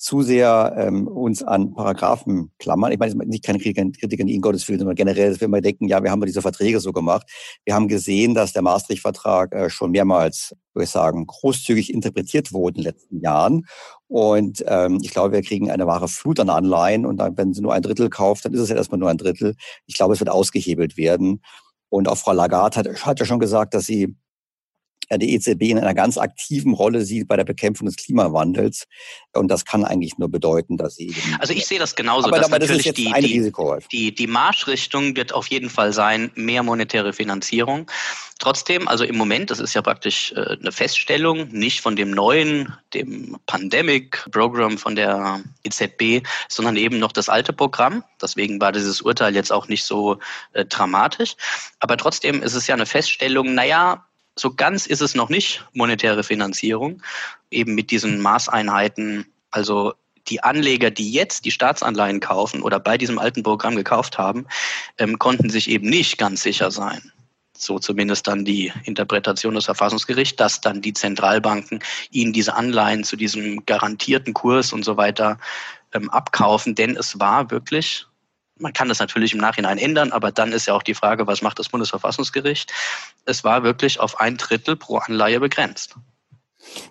zu 0.04 0.20
sehr 0.20 0.74
ähm, 0.76 1.08
uns 1.08 1.42
an 1.42 1.72
Paragraphen 1.72 2.52
klammern. 2.58 2.92
Ich 2.92 2.98
meine, 2.98 3.14
nicht 3.24 3.42
keine 3.42 3.58
Kritik, 3.58 3.98
Kritik 3.98 4.20
an 4.20 4.28
Ihnen, 4.28 4.42
Gottes 4.42 4.68
Willen, 4.68 4.78
sondern 4.78 4.96
generell, 4.96 5.30
dass 5.30 5.40
wir 5.40 5.48
denken, 5.62 5.88
ja, 5.88 6.02
wir 6.02 6.10
haben 6.10 6.20
diese 6.26 6.42
Verträge 6.42 6.78
so 6.80 6.92
gemacht. 6.92 7.26
Wir 7.64 7.74
haben 7.74 7.88
gesehen, 7.88 8.34
dass 8.34 8.52
der 8.52 8.60
Maastricht-Vertrag 8.60 9.54
äh, 9.54 9.70
schon 9.70 9.92
mehrmals, 9.92 10.54
würde 10.74 10.84
ich 10.84 10.90
sagen, 10.90 11.26
großzügig 11.26 11.90
interpretiert 11.90 12.52
wurde 12.52 12.76
in 12.76 12.82
den 12.82 12.92
letzten 12.92 13.20
Jahren. 13.20 13.64
Und 14.06 14.62
ähm, 14.68 14.98
ich 15.00 15.10
glaube, 15.10 15.32
wir 15.32 15.40
kriegen 15.40 15.70
eine 15.70 15.86
wahre 15.86 16.08
Flut 16.08 16.38
an 16.38 16.50
Anleihen. 16.50 17.06
Und 17.06 17.16
dann, 17.16 17.38
wenn 17.38 17.54
sie 17.54 17.62
nur 17.62 17.72
ein 17.72 17.80
Drittel 17.80 18.10
kauft, 18.10 18.44
dann 18.44 18.52
ist 18.52 18.60
es 18.60 18.68
ja 18.68 18.76
erstmal 18.76 19.00
nur 19.00 19.08
ein 19.08 19.16
Drittel. 19.16 19.54
Ich 19.86 19.94
glaube, 19.94 20.12
es 20.12 20.20
wird 20.20 20.28
ausgehebelt 20.28 20.98
werden. 20.98 21.40
Und 21.88 22.08
auch 22.08 22.18
Frau 22.18 22.34
Lagarde 22.34 22.76
hat, 22.76 23.06
hat 23.06 23.20
ja 23.20 23.24
schon 23.24 23.38
gesagt, 23.38 23.72
dass 23.72 23.86
sie 23.86 24.14
die 25.10 25.34
EZB 25.34 25.62
in 25.62 25.78
einer 25.78 25.94
ganz 25.94 26.18
aktiven 26.18 26.74
Rolle 26.74 27.04
sieht 27.04 27.28
bei 27.28 27.36
der 27.36 27.44
Bekämpfung 27.44 27.86
des 27.86 27.96
Klimawandels. 27.96 28.86
Und 29.32 29.48
das 29.48 29.64
kann 29.64 29.84
eigentlich 29.84 30.18
nur 30.18 30.28
bedeuten, 30.28 30.76
dass 30.76 30.96
sie. 30.96 31.14
Also 31.38 31.52
ich 31.52 31.66
sehe 31.66 31.78
das 31.78 31.94
genauso. 31.94 32.28
Aber, 32.28 32.44
aber 32.44 32.58
natürlich 32.58 32.84
das 32.84 32.94
die, 32.94 33.12
die, 33.20 33.52
die, 33.90 34.14
die 34.14 34.26
Marschrichtung 34.26 35.16
wird 35.16 35.32
auf 35.32 35.48
jeden 35.48 35.70
Fall 35.70 35.92
sein, 35.92 36.30
mehr 36.34 36.62
monetäre 36.62 37.12
Finanzierung. 37.12 37.90
Trotzdem, 38.40 38.88
also 38.88 39.04
im 39.04 39.16
Moment, 39.16 39.50
das 39.50 39.60
ist 39.60 39.74
ja 39.74 39.82
praktisch 39.82 40.32
äh, 40.32 40.56
eine 40.60 40.72
Feststellung, 40.72 41.48
nicht 41.48 41.80
von 41.80 41.94
dem 41.94 42.10
neuen, 42.10 42.74
dem 42.92 43.36
Pandemic 43.46 44.24
Program 44.32 44.76
von 44.76 44.96
der 44.96 45.40
EZB, 45.62 46.26
sondern 46.48 46.76
eben 46.76 46.98
noch 46.98 47.12
das 47.12 47.28
alte 47.28 47.52
Programm. 47.52 48.02
Deswegen 48.20 48.60
war 48.60 48.72
dieses 48.72 49.00
Urteil 49.00 49.34
jetzt 49.34 49.52
auch 49.52 49.68
nicht 49.68 49.84
so 49.84 50.18
äh, 50.52 50.64
dramatisch. 50.64 51.36
Aber 51.78 51.96
trotzdem 51.96 52.42
ist 52.42 52.54
es 52.54 52.66
ja 52.66 52.74
eine 52.74 52.86
Feststellung, 52.86 53.54
naja, 53.54 54.04
so 54.38 54.52
ganz 54.54 54.86
ist 54.86 55.00
es 55.00 55.14
noch 55.14 55.28
nicht 55.28 55.64
monetäre 55.72 56.24
Finanzierung, 56.24 57.02
eben 57.50 57.74
mit 57.74 57.90
diesen 57.90 58.20
Maßeinheiten. 58.20 59.26
Also 59.50 59.94
die 60.28 60.42
Anleger, 60.42 60.90
die 60.90 61.12
jetzt 61.12 61.44
die 61.44 61.50
Staatsanleihen 61.50 62.20
kaufen 62.20 62.62
oder 62.62 62.80
bei 62.80 62.98
diesem 62.98 63.18
alten 63.18 63.42
Programm 63.42 63.76
gekauft 63.76 64.18
haben, 64.18 64.46
ähm, 64.98 65.18
konnten 65.18 65.50
sich 65.50 65.70
eben 65.70 65.88
nicht 65.88 66.18
ganz 66.18 66.42
sicher 66.42 66.70
sein. 66.70 67.12
So 67.56 67.78
zumindest 67.78 68.26
dann 68.26 68.44
die 68.44 68.72
Interpretation 68.84 69.54
des 69.54 69.66
Verfassungsgerichts, 69.66 70.36
dass 70.36 70.60
dann 70.60 70.82
die 70.82 70.92
Zentralbanken 70.92 71.78
ihnen 72.10 72.32
diese 72.32 72.54
Anleihen 72.54 73.04
zu 73.04 73.16
diesem 73.16 73.64
garantierten 73.64 74.34
Kurs 74.34 74.72
und 74.72 74.84
so 74.84 74.96
weiter 74.96 75.38
ähm, 75.92 76.10
abkaufen. 76.10 76.74
Denn 76.74 76.96
es 76.96 77.20
war 77.20 77.50
wirklich 77.50 78.06
man 78.58 78.72
kann 78.72 78.88
das 78.88 78.98
natürlich 78.98 79.32
im 79.32 79.40
Nachhinein 79.40 79.78
ändern, 79.78 80.12
aber 80.12 80.30
dann 80.30 80.52
ist 80.52 80.66
ja 80.66 80.74
auch 80.74 80.82
die 80.82 80.94
Frage, 80.94 81.26
was 81.26 81.42
macht 81.42 81.58
das 81.58 81.68
Bundesverfassungsgericht? 81.68 82.72
Es 83.24 83.44
war 83.44 83.64
wirklich 83.64 84.00
auf 84.00 84.20
ein 84.20 84.36
Drittel 84.36 84.76
pro 84.76 84.98
Anleihe 84.98 85.40
begrenzt. 85.40 85.96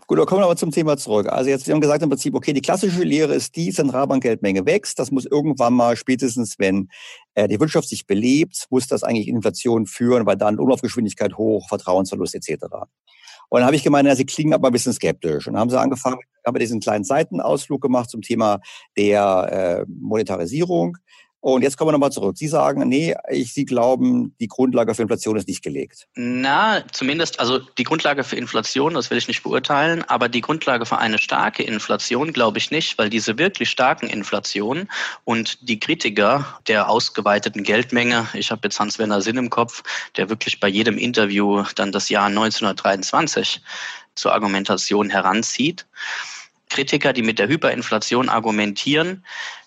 Gut, 0.08 0.20
dann 0.20 0.26
kommen 0.26 0.42
wir 0.42 0.46
aber 0.46 0.56
zum 0.56 0.72
Thema 0.72 0.98
zurück. 0.98 1.28
Also 1.28 1.50
jetzt, 1.50 1.66
wir 1.66 1.74
haben 1.74 1.82
gesagt 1.82 2.04
im 2.04 2.10
Prinzip, 2.10 2.36
okay, 2.36 2.54
die 2.54 2.62
klassische 2.62 3.04
Lehre 3.04 3.34
ist 3.34 3.56
die, 3.56 3.72
Zentralbankgeldmenge 3.72 4.66
wächst. 4.66 5.00
Das 5.00 5.12
muss 5.12 5.26
irgendwann 5.26 5.74
mal, 5.74 5.96
spätestens 5.96 6.60
wenn 6.60 6.90
äh, 7.34 7.48
die 7.48 7.60
Wirtschaft 7.60 7.90
sich 7.90 8.06
belebt, 8.06 8.68
muss 8.70 8.88
das 8.88 9.04
eigentlich 9.04 9.28
Inflation 9.28 9.88
führen, 9.88 10.26
weil 10.26 10.38
dann 10.38 10.60
Umlaufgeschwindigkeit 10.60 11.38
hoch, 11.38 11.68
Vertrauensverlust 11.68 12.36
etc. 12.36 12.66
Und 13.50 13.60
dann 13.60 13.66
habe 13.66 13.76
ich 13.76 13.84
gemeint, 13.84 14.08
ja, 14.08 14.16
sie 14.16 14.26
klingen 14.26 14.54
aber 14.54 14.70
ein 14.70 14.74
bisschen 14.74 14.94
skeptisch. 14.94 15.48
Und 15.48 15.54
dann 15.54 15.62
haben 15.62 15.70
sie 15.70 15.80
angefangen, 15.80 16.20
haben 16.46 16.56
wir 16.56 16.60
diesen 16.60 16.80
kleinen 16.80 17.04
Seitenausflug 17.04 17.82
gemacht 17.82 18.10
zum 18.10 18.22
Thema 18.22 18.60
der 18.98 19.86
äh, 19.86 19.86
Monetarisierung. 19.88 20.98
Und 21.44 21.62
jetzt 21.62 21.76
kommen 21.76 21.90
wir 21.90 21.92
nochmal 21.92 22.14
zurück. 22.14 22.38
Sie 22.38 22.48
sagen, 22.48 22.88
nee, 22.88 23.14
ich, 23.30 23.54
Sie 23.54 23.66
glauben, 23.66 24.34
die 24.40 24.48
Grundlage 24.48 24.96
für 24.96 25.02
Inflation 25.02 25.36
ist 25.36 25.50
nicht 25.50 25.62
gelegt. 25.62 26.08
Na, 26.16 26.82
zumindest, 26.94 27.42
also 27.42 27.60
die 27.60 27.84
Grundlage 27.84 28.24
für 28.24 28.38
Inflation, 28.38 28.94
das 28.94 29.10
will 29.10 29.18
ich 29.18 29.28
nicht 29.28 29.44
beurteilen, 29.44 30.06
aber 30.06 30.30
die 30.30 30.40
Grundlage 30.40 30.86
für 30.86 31.00
eine 31.00 31.18
starke 31.18 31.62
Inflation 31.62 32.32
glaube 32.32 32.60
ich 32.60 32.72
nicht, 32.72 32.98
weil 32.98 33.10
diese 33.10 33.38
wirklich 33.38 33.70
starken 33.70 34.08
Inflationen 34.08 34.90
und 35.26 35.68
die 35.68 35.82
Kritiker 35.82 36.60
der 36.70 36.90
ausgeweiteten 36.90 37.64
Geldmenge, 37.64 38.26
ich 38.34 38.50
habe 38.50 38.62
jetzt 38.64 38.80
Hans-Werner 38.80 39.20
Sinn 39.20 39.36
im 39.36 39.50
Kopf, 39.50 39.84
der 40.16 40.30
wirklich 40.30 40.62
bei 40.62 40.70
jedem 40.70 40.98
Interview 40.98 41.66
dann 41.76 41.92
das 41.92 42.08
Jahr 42.08 42.28
1923 42.28 43.62
zur 44.16 44.32
Argumentation 44.32 45.10
heranzieht. 45.10 45.86
Kritiker, 46.70 47.12
die 47.12 47.22
mit 47.22 47.38
der 47.38 47.50
Hyperinflation 47.50 48.30
argumentieren, 48.30 49.26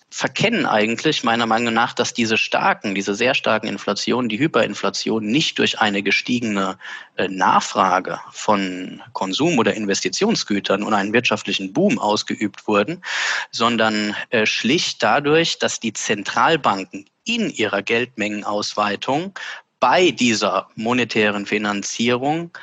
verkennen 0.09 0.65
eigentlich 0.65 1.23
meiner 1.23 1.45
Meinung 1.45 1.73
nach, 1.73 1.93
dass 1.93 2.13
diese 2.13 2.37
starken, 2.37 2.95
diese 2.95 3.13
sehr 3.13 3.33
starken 3.35 3.67
Inflationen, 3.67 4.29
die 4.29 4.39
Hyperinflation 4.39 5.25
nicht 5.25 5.59
durch 5.59 5.79
eine 5.79 6.01
gestiegene 6.01 6.77
äh, 7.17 7.27
Nachfrage 7.27 8.19
von 8.31 9.01
Konsum- 9.13 9.59
oder 9.59 9.73
Investitionsgütern 9.73 10.83
und 10.83 10.93
einen 10.93 11.11
wirtschaftlichen 11.11 11.73
Boom 11.73 11.99
ausgeübt 11.99 12.67
wurden, 12.67 13.03
sondern 13.51 14.15
äh, 14.29 14.45
schlicht 14.45 15.03
dadurch, 15.03 15.59
dass 15.59 15.79
die 15.79 15.93
Zentralbanken 15.93 17.05
in 17.25 17.49
ihrer 17.49 17.81
Geldmengenausweitung 17.81 19.37
bei 19.81 20.11
dieser 20.11 20.69
monetären 20.75 21.45
Finanzierung 21.45 22.57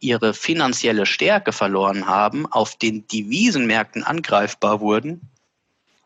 ihre 0.00 0.32
finanzielle 0.32 1.04
Stärke 1.04 1.52
verloren 1.52 2.06
haben, 2.06 2.46
auf 2.50 2.76
den 2.76 3.06
Devisenmärkten 3.06 4.02
angreifbar 4.02 4.80
wurden 4.80 5.30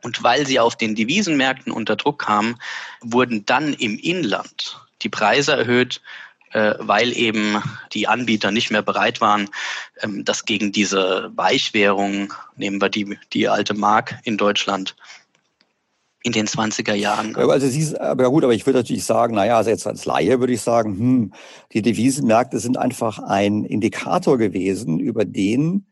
Und 0.04 0.22
weil 0.22 0.46
sie 0.46 0.60
auf 0.60 0.76
den 0.76 0.94
Devisenmärkten 0.94 1.72
unter 1.72 1.96
Druck 1.96 2.20
kamen, 2.20 2.56
wurden 3.00 3.44
dann 3.46 3.72
im 3.72 3.98
Inland 3.98 4.78
die 5.02 5.08
Preise 5.08 5.52
erhöht, 5.52 6.02
äh, 6.52 6.74
weil 6.78 7.16
eben 7.16 7.62
die 7.92 8.06
Anbieter 8.06 8.50
nicht 8.50 8.70
mehr 8.70 8.82
bereit 8.82 9.20
waren, 9.20 9.48
ähm, 10.02 10.24
das 10.24 10.44
gegen 10.44 10.72
diese 10.72 11.32
Weichwährung, 11.34 12.32
nehmen 12.56 12.80
wir 12.80 12.90
die, 12.90 13.18
die 13.32 13.48
alte 13.48 13.74
Mark 13.74 14.16
in 14.24 14.36
Deutschland, 14.36 14.94
in 16.22 16.32
den 16.32 16.46
20er 16.46 16.94
Jahren. 16.94 17.34
Also 17.34 17.66
Sie, 17.66 17.98
aber 17.98 18.30
gut, 18.30 18.44
aber 18.44 18.54
ich 18.54 18.64
würde 18.66 18.78
natürlich 18.78 19.04
sagen, 19.04 19.34
naja, 19.34 19.56
also 19.56 19.70
jetzt 19.70 19.86
als 19.86 20.04
Laie 20.04 20.38
würde 20.38 20.52
ich 20.52 20.60
sagen, 20.60 20.98
hm, 20.98 21.32
die 21.72 21.82
Devisenmärkte 21.82 22.58
sind 22.58 22.76
einfach 22.76 23.18
ein 23.18 23.64
Indikator 23.64 24.38
gewesen, 24.38 25.00
über 25.00 25.24
den 25.24 25.86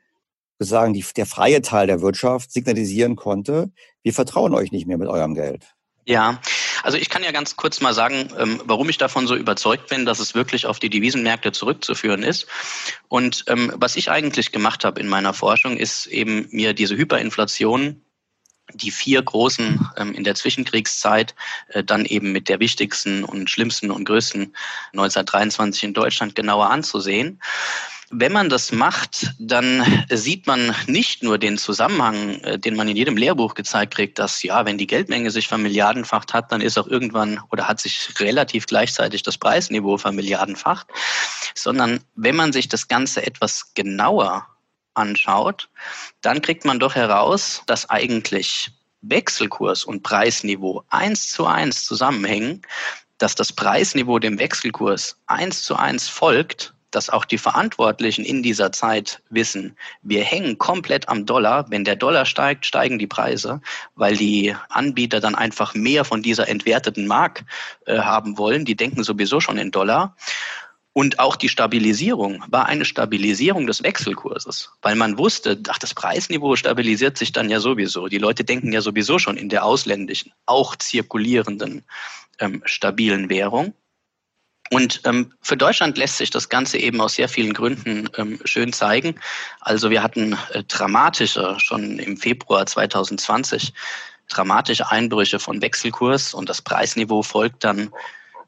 sagen, 0.65 0.95
die, 0.95 1.05
der 1.17 1.27
freie 1.27 1.63
Teil 1.63 1.87
der 1.87 2.01
Wirtschaft 2.01 2.53
signalisieren 2.53 3.17
konnte, 3.17 3.71
wir 4.03 4.13
vertrauen 4.13 4.55
euch 4.55 4.73
nicht 4.73 4.87
mehr 4.87 4.99
mit 4.99 5.09
eurem 5.09 5.35
Geld. 5.35 5.67
Ja, 6.05 6.41
also 6.83 6.99
ich 6.99 7.11
kann 7.11 7.23
ja 7.23 7.31
ganz 7.31 7.55
kurz 7.55 7.81
mal 7.81 7.95
sagen, 7.95 8.29
ähm, 8.37 8.61
warum 8.65 8.89
ich 8.89 8.99
davon 8.99 9.29
so 9.29 9.37
überzeugt 9.37 9.89
bin, 9.89 10.05
dass 10.05 10.19
es 10.19 10.35
wirklich 10.35 10.67
auf 10.67 10.81
die 10.81 10.91
Devisenmärkte 10.91 11.53
zurückzuführen 11.53 12.25
ist. 12.25 12.47
Und 13.09 13.45
ähm, 13.47 13.73
was 13.77 13.95
ich 13.95 14.11
eigentlich 14.11 14.51
gemacht 14.51 14.85
habe 14.85 15.01
in 15.01 15.09
meiner 15.09 15.33
Forschung, 15.33 15.77
ist 15.77 16.07
eben 16.07 16.49
mir 16.51 16.75
diese 16.75 16.97
Hyperinflation 16.97 18.03
die 18.75 18.91
vier 18.91 19.23
großen 19.23 19.87
ähm, 19.97 20.13
in 20.15 20.25
der 20.25 20.35
Zwischenkriegszeit, 20.35 21.35
äh, 21.69 21.85
dann 21.85 22.05
eben 22.05 22.33
mit 22.33 22.49
der 22.49 22.61
wichtigsten 22.61 23.25
und 23.25 23.51
schlimmsten 23.51 23.91
und 23.91 24.05
größten 24.05 24.55
1923 24.93 25.85
in 25.85 25.95
Deutschland 25.95 26.35
genauer 26.35 26.71
anzusehen. 26.71 27.41
Wenn 28.15 28.33
man 28.33 28.51
das 28.51 28.73
macht, 28.73 29.33
dann 29.39 30.07
sieht 30.11 30.47
man 30.47 30.75
nicht 30.87 31.23
nur 31.23 31.39
den 31.39 31.57
Zusammenhang, 31.57 32.41
äh, 32.41 32.59
den 32.59 32.77
man 32.77 32.87
in 32.87 32.97
jedem 32.97 33.17
Lehrbuch 33.17 33.55
gezeigt 33.55 33.95
kriegt, 33.95 34.19
dass 34.19 34.43
ja, 34.43 34.67
wenn 34.67 34.77
die 34.77 34.87
Geldmenge 34.87 35.31
sich 35.31 35.49
vermilliardenfacht 35.49 36.35
hat, 36.35 36.53
dann 36.53 36.61
ist 36.61 36.79
auch 36.79 36.87
irgendwann 36.87 37.41
oder 37.51 37.67
hat 37.67 37.81
sich 37.81 38.11
relativ 38.21 38.67
gleichzeitig 38.67 39.23
das 39.23 39.39
Preisniveau 39.39 39.97
vermilliardenfacht, 39.97 40.89
sondern 41.55 42.01
wenn 42.15 42.37
man 42.37 42.53
sich 42.53 42.69
das 42.69 42.87
Ganze 42.87 43.25
etwas 43.25 43.73
genauer 43.73 44.47
anschaut, 44.93 45.71
dann 46.21 46.43
kriegt 46.43 46.67
man 46.67 46.79
doch 46.79 46.95
heraus, 46.95 47.63
dass 47.67 47.89
eigentlich 47.89 48.73
Wechselkurs 49.01 49.85
und 49.85 50.03
Preisniveau 50.03 50.85
eins 50.91 51.31
zu 51.31 51.47
eins 51.47 51.87
zusammenhängen, 51.87 52.61
dass 53.17 53.35
das 53.35 53.55
Preisniveau 53.55 54.19
dem 54.19 54.39
Wechselkurs 54.39 55.17
eins 55.27 55.63
zu 55.63 55.77
eins 55.77 56.09
folgt 56.09 56.75
dass 56.93 57.11
auch 57.11 57.25
die 57.25 57.39
Verantwortlichen 57.39 58.25
in 58.25 58.43
dieser 58.43 58.73
Zeit 58.73 59.23
wissen, 59.31 59.77
wir 60.03 60.23
hängen 60.23 60.59
komplett 60.59 61.09
am 61.09 61.27
Dollar. 61.27 61.67
Wenn 61.71 61.85
der 61.85 61.97
Dollar 61.97 62.25
steigt, 62.25 62.67
steigen 62.67 62.99
die 62.99 63.07
Preise, 63.07 63.61
weil 63.97 64.17
die 64.17 64.55
Anbieter 64.69 65.21
dann 65.21 65.35
einfach 65.35 65.75
mehr 65.75 66.05
von 66.05 66.23
dieser 66.23 66.49
entwerteten 66.49 67.07
Mark 67.07 67.45
äh, 67.87 67.99
haben 67.99 68.39
wollen. 68.39 68.65
Die 68.65 68.77
denken 68.77 69.03
sowieso 69.03 69.41
schon 69.41 69.59
in 69.59 69.71
Dollar. 69.71 70.15
Und 70.95 71.19
auch 71.19 71.37
die 71.37 71.49
Stabilisierung 71.49 72.45
war 72.49 72.67
eine 72.67 72.85
Stabilisierung 72.85 73.67
des 73.67 73.83
Wechselkurses, 73.83 74.71
weil 74.83 74.95
man 74.95 75.17
wusste, 75.17 75.59
ach, 75.69 75.79
das 75.79 75.95
Preisniveau 75.95 76.55
stabilisiert 76.55 77.17
sich 77.17 77.33
dann 77.33 77.49
ja 77.49 77.61
sowieso. 77.61 78.09
Die 78.09 78.19
Leute 78.19 78.45
denken 78.45 78.73
ja 78.73 78.83
sowieso 78.83 79.19
schon 79.19 79.39
in 79.39 79.49
der 79.49 79.65
ausländischen, 79.65 80.33
auch 80.45 80.77
zirkulierenden, 80.77 81.83
ähm, 82.41 82.63
stabilen 82.67 83.31
Währung. 83.31 83.73
Und 84.73 85.03
ähm, 85.05 85.31
für 85.43 85.59
Deutschland 85.59 85.99
lässt 85.99 86.17
sich 86.17 86.31
das 86.31 86.49
Ganze 86.49 86.79
eben 86.79 86.99
aus 87.03 87.17
sehr 87.17 87.29
vielen 87.29 87.53
Gründen 87.53 88.09
ähm, 88.17 88.41
schön 88.47 88.73
zeigen. 88.73 89.17
Also 89.61 89.91
wir 89.91 90.03
hatten 90.03 90.35
äh, 90.53 90.65
dramatische, 90.65 91.57
schon 91.59 91.99
im 91.99 92.17
Februar 92.17 92.65
2020, 92.65 93.75
dramatische 94.31 94.91
Einbrüche 94.91 95.39
von 95.39 95.61
Wechselkurs 95.61 96.33
und 96.33 96.49
das 96.49 96.63
Preisniveau 96.63 97.23
folgt 97.23 97.65
dann 97.65 97.93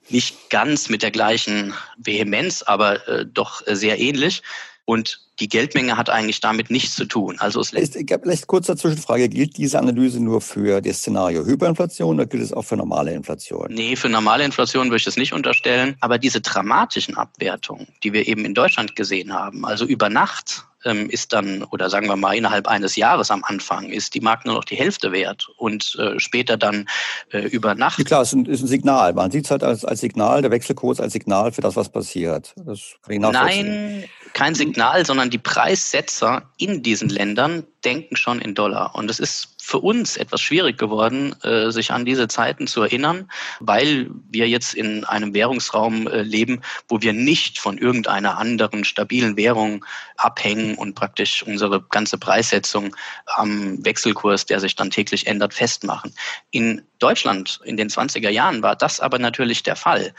nicht 0.08 0.48
ganz 0.48 0.88
mit 0.88 1.02
der 1.02 1.10
gleichen 1.10 1.74
Vehemenz, 1.98 2.62
aber 2.62 3.06
äh, 3.06 3.26
doch 3.26 3.60
sehr 3.66 4.00
ähnlich. 4.00 4.42
Und 4.86 5.20
die 5.40 5.48
Geldmenge 5.48 5.96
hat 5.96 6.10
eigentlich 6.10 6.40
damit 6.40 6.70
nichts 6.70 6.94
zu 6.94 7.06
tun. 7.06 7.36
Also 7.38 7.60
es 7.60 7.72
lässt 7.72 7.94
vielleicht 7.94 8.46
kurze 8.46 8.76
Zwischenfrage. 8.76 9.28
Gilt 9.28 9.56
diese 9.56 9.78
Analyse 9.78 10.22
nur 10.22 10.40
für 10.40 10.80
das 10.80 10.98
Szenario 10.98 11.44
Hyperinflation 11.44 12.14
oder 12.14 12.26
gilt 12.26 12.42
es 12.42 12.52
auch 12.52 12.62
für 12.62 12.76
normale 12.76 13.12
Inflation? 13.12 13.66
Nee, 13.70 13.96
für 13.96 14.08
normale 14.08 14.44
Inflation 14.44 14.86
würde 14.86 14.96
ich 14.96 15.04
das 15.04 15.16
nicht 15.16 15.32
unterstellen. 15.32 15.96
Aber 16.00 16.18
diese 16.18 16.40
dramatischen 16.40 17.16
Abwertungen, 17.16 17.88
die 18.02 18.12
wir 18.12 18.28
eben 18.28 18.44
in 18.44 18.54
Deutschland 18.54 18.94
gesehen 18.94 19.32
haben, 19.32 19.64
also 19.64 19.84
über 19.84 20.08
Nacht 20.08 20.64
ähm, 20.84 21.08
ist 21.10 21.32
dann, 21.32 21.64
oder 21.64 21.90
sagen 21.90 22.06
wir 22.06 22.16
mal 22.16 22.34
innerhalb 22.34 22.68
eines 22.68 22.96
Jahres 22.96 23.30
am 23.30 23.44
Anfang, 23.44 23.90
ist 23.90 24.14
die 24.14 24.20
Mark 24.20 24.44
nur 24.44 24.54
noch 24.54 24.64
die 24.64 24.76
Hälfte 24.76 25.12
wert 25.12 25.48
und 25.56 25.96
äh, 25.98 26.18
später 26.18 26.56
dann 26.56 26.86
äh, 27.32 27.40
über 27.48 27.74
Nacht. 27.74 27.98
Ja, 27.98 28.04
klar, 28.04 28.22
es 28.22 28.28
ist 28.28 28.34
ein, 28.34 28.46
ist 28.46 28.62
ein 28.62 28.68
Signal. 28.68 29.12
Man 29.12 29.30
sieht 29.30 29.44
es 29.44 29.50
halt 29.50 29.62
als, 29.62 29.84
als 29.84 30.00
Signal, 30.00 30.42
der 30.42 30.50
Wechselkurs 30.50 31.00
als 31.00 31.12
Signal 31.12 31.52
für 31.52 31.60
das, 31.60 31.76
was 31.76 31.88
passiert. 31.88 32.54
Das 32.56 32.80
kann 33.02 33.14
ich 33.14 33.20
Nein, 33.20 34.04
kein 34.32 34.54
Signal, 34.54 35.06
sondern 35.06 35.30
die 35.30 35.38
Preissetzer 35.38 36.50
in 36.58 36.82
diesen 36.82 37.08
Ländern 37.08 37.64
denken 37.84 38.16
schon 38.16 38.40
in 38.40 38.54
Dollar. 38.54 38.94
Und 38.94 39.10
es 39.10 39.20
ist 39.20 39.53
für 39.64 39.78
uns 39.78 40.18
etwas 40.18 40.42
schwierig 40.42 40.76
geworden, 40.76 41.34
äh, 41.42 41.70
sich 41.70 41.90
an 41.90 42.04
diese 42.04 42.28
Zeiten 42.28 42.66
zu 42.66 42.82
erinnern, 42.82 43.30
weil 43.60 44.10
wir 44.28 44.46
jetzt 44.46 44.74
in 44.74 45.04
einem 45.04 45.32
Währungsraum 45.32 46.06
äh, 46.06 46.20
leben, 46.20 46.60
wo 46.86 47.00
wir 47.00 47.14
nicht 47.14 47.58
von 47.58 47.78
irgendeiner 47.78 48.36
anderen 48.36 48.84
stabilen 48.84 49.38
Währung 49.38 49.84
abhängen 50.18 50.74
und 50.74 50.94
praktisch 50.94 51.42
unsere 51.42 51.80
ganze 51.80 52.18
Preissetzung 52.18 52.94
am 53.26 53.82
Wechselkurs, 53.84 54.44
der 54.44 54.60
sich 54.60 54.76
dann 54.76 54.90
täglich 54.90 55.26
ändert, 55.26 55.54
festmachen. 55.54 56.12
In 56.50 56.82
Deutschland 56.98 57.60
in 57.64 57.78
den 57.78 57.88
20er 57.88 58.28
Jahren 58.28 58.62
war 58.62 58.76
das 58.76 59.00
aber 59.00 59.18
natürlich 59.18 59.62
der 59.62 59.76
Fall. 59.76 60.12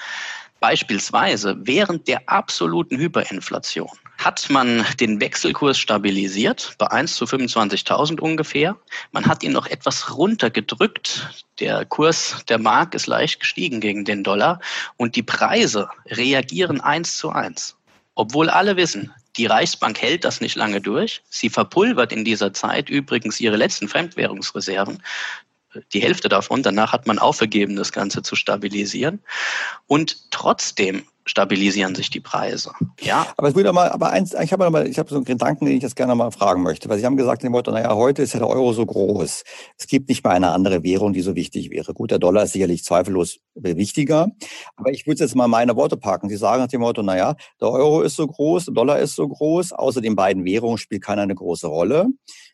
Beispielsweise 0.60 1.55
während 1.60 2.08
der 2.08 2.27
absoluten 2.27 2.97
Hyperinflation 2.97 3.91
hat 4.25 4.49
man 4.49 4.83
den 4.99 5.21
Wechselkurs 5.21 5.77
stabilisiert 5.77 6.73
bei 6.79 6.88
1 6.88 7.15
zu 7.15 7.25
25.000 7.25 8.19
ungefähr. 8.19 8.75
Man 9.11 9.27
hat 9.27 9.43
ihn 9.43 9.51
noch 9.51 9.67
etwas 9.67 10.17
runtergedrückt. 10.17 11.45
Der 11.59 11.85
Kurs 11.85 12.43
der 12.49 12.57
Mark 12.57 12.95
ist 12.95 13.05
leicht 13.05 13.39
gestiegen 13.39 13.79
gegen 13.79 14.03
den 14.03 14.23
Dollar 14.23 14.59
und 14.97 15.15
die 15.15 15.21
Preise 15.21 15.89
reagieren 16.07 16.81
eins 16.81 17.19
zu 17.19 17.29
eins. 17.29 17.77
Obwohl 18.15 18.49
alle 18.49 18.77
wissen, 18.77 19.13
die 19.38 19.45
Reichsbank 19.45 20.01
hält 20.01 20.23
das 20.23 20.41
nicht 20.41 20.55
lange 20.55 20.81
durch. 20.81 21.21
Sie 21.29 21.49
verpulvert 21.49 22.11
in 22.11 22.25
dieser 22.25 22.51
Zeit 22.51 22.89
übrigens 22.89 23.39
ihre 23.39 23.57
letzten 23.57 23.88
Fremdwährungsreserven 23.88 25.03
die 25.93 26.01
Hälfte 26.01 26.29
davon. 26.29 26.63
Danach 26.63 26.93
hat 26.93 27.07
man 27.07 27.19
aufgegeben, 27.19 27.75
das 27.75 27.91
Ganze 27.91 28.21
zu 28.21 28.35
stabilisieren. 28.35 29.19
Und 29.88 30.31
trotzdem 30.31 31.03
stabilisieren 31.25 31.95
sich 31.95 32.09
die 32.09 32.19
Preise. 32.19 32.71
Ja. 33.01 33.27
Aber 33.35 33.49
es 33.49 33.55
würde 33.55 33.73
mal, 33.73 33.89
aber 33.89 34.11
eins, 34.11 34.33
ich 34.33 34.53
habe 34.53 34.69
mal, 34.69 34.88
ich 34.88 34.99
habe 34.99 35.09
so 35.09 35.15
einen 35.15 35.25
Gedanken, 35.25 35.65
den 35.65 35.77
ich 35.77 35.83
jetzt 35.83 35.95
gerne 35.95 36.13
mal 36.13 36.31
fragen 36.31 36.61
möchte, 36.61 36.88
weil 36.88 36.99
Sie 36.99 37.05
haben 37.05 37.17
gesagt, 37.17 37.43
Motto, 37.43 37.71
naja, 37.71 37.95
heute 37.95 38.21
ist 38.21 38.33
ja 38.33 38.39
der 38.39 38.47
Euro 38.47 38.73
so 38.73 38.85
groß. 38.85 39.43
Es 39.77 39.88
gibt 39.88 40.09
nicht 40.09 40.23
mal 40.23 40.31
eine 40.31 40.51
andere 40.51 40.83
Währung, 40.83 41.13
die 41.13 41.21
so 41.21 41.35
wichtig 41.35 41.71
wäre. 41.71 41.93
Gut, 41.93 42.11
der 42.11 42.19
Dollar 42.19 42.43
ist 42.43 42.53
sicherlich 42.53 42.83
zweifellos 42.83 43.39
wichtiger. 43.55 44.29
Aber 44.75 44.91
ich 44.91 45.07
würde 45.07 45.23
jetzt 45.23 45.35
mal 45.35 45.47
meine 45.47 45.75
Worte 45.75 45.97
packen. 45.97 46.29
Sie 46.29 46.38
sagen 46.38 46.61
nach 46.61 46.69
dem 46.69 46.81
Motto, 46.81 47.01
naja, 47.01 47.35
der 47.59 47.69
Euro 47.69 48.01
ist 48.01 48.15
so 48.15 48.27
groß, 48.27 48.65
der 48.65 48.73
Dollar 48.75 48.99
ist 48.99 49.15
so 49.15 49.27
groß, 49.27 49.73
außer 49.73 50.01
den 50.01 50.15
beiden 50.15 50.45
Währungen 50.45 50.77
spielt 50.77 51.03
keiner 51.03 51.23
eine 51.23 51.35
große 51.35 51.67
Rolle. 51.67 52.07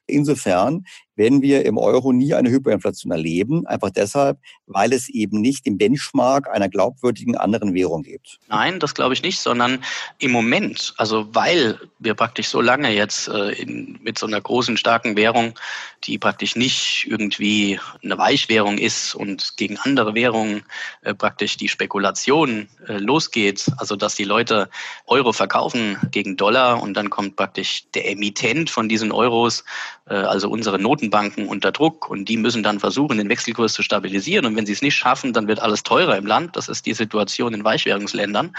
Insofern 0.08 0.86
werden 1.22 1.44
wir 1.44 1.66
im 1.68 1.78
Euro 1.78 2.14
nie 2.14 2.34
eine 2.34 2.50
Hyperinflation 2.50 3.12
erleben, 3.12 3.68
einfach 3.68 3.92
deshalb, 3.92 4.40
weil 4.66 4.92
es 4.92 5.08
eben 5.08 5.40
nicht 5.40 5.68
den 5.68 5.78
Benchmark 5.78 6.50
einer 6.50 6.68
glaubwürdigen 6.68 7.38
anderen 7.38 7.76
Währung 7.76 8.02
gibt. 8.02 8.40
Nein, 8.50 8.80
das 8.80 8.96
glaube 8.96 9.14
ich 9.14 9.22
nicht, 9.22 9.40
sondern 9.40 9.84
im 10.18 10.32
Moment, 10.32 10.96
also 10.98 11.28
weil 11.34 11.80
wir 12.00 12.16
praktisch 12.16 12.48
so 12.48 12.60
lange 12.60 12.92
jetzt 12.92 13.28
äh, 13.28 13.52
in, 13.52 14.00
mit 14.02 14.18
so 14.18 14.26
einer 14.26 14.42
großen, 14.42 14.78
starken 14.78 15.16
Währung, 15.16 15.54
die 16.06 16.18
praktisch 16.18 16.56
nicht 16.56 17.06
irgendwie 17.08 17.80
eine 18.04 18.18
Weichwährung 18.18 18.80
ist 18.80 19.14
und 19.14 19.58
gegen 19.58 19.78
andere 19.78 20.16
Währungen 20.16 20.64
äh, 21.04 21.14
praktisch 21.14 21.56
die 21.56 21.70
Spekulation 21.70 22.68
äh, 22.88 22.98
losgeht, 22.98 23.68
also 23.78 23.96
dass 23.96 24.16
die 24.16 24.24
Leute 24.24 24.70
Euro 25.06 25.34
verkaufen 25.34 25.98
gegen 26.10 26.36
Dollar 26.36 26.82
und 26.82 26.96
dann 26.96 27.12
kommt 27.12 27.36
praktisch 27.36 27.84
der 27.94 28.10
Emittent 28.10 28.72
von 28.72 28.90
diesen 28.90 29.12
Euros, 29.12 29.64
also 30.06 30.50
unsere 30.50 30.80
Noten 30.80 31.11
Notenbanken 31.12 31.48
unter 31.48 31.72
Druck 31.72 32.10
und 32.10 32.30
die 32.30 32.38
müssen 32.38 32.64
dann 32.64 32.80
versuchen, 32.80 33.18
den 33.18 33.30
Wechselkurs 33.30 33.74
zu 33.74 33.84
stabilisieren. 33.84 34.46
Und 34.46 34.56
wenn 34.56 34.66
sie 34.66 34.72
es 34.72 34.82
nicht 34.82 34.96
schaffen, 34.96 35.34
dann 35.34 35.48
wird 35.48 35.60
alles 35.60 35.84
teurer 35.84 36.18
im 36.18 36.26
Land. 36.26 36.56
Das 36.56 36.70
ist 36.70 36.86
die 36.86 36.94
Situation 36.94 37.54
in 37.54 37.64
Weichwährungsländern. 37.64 38.56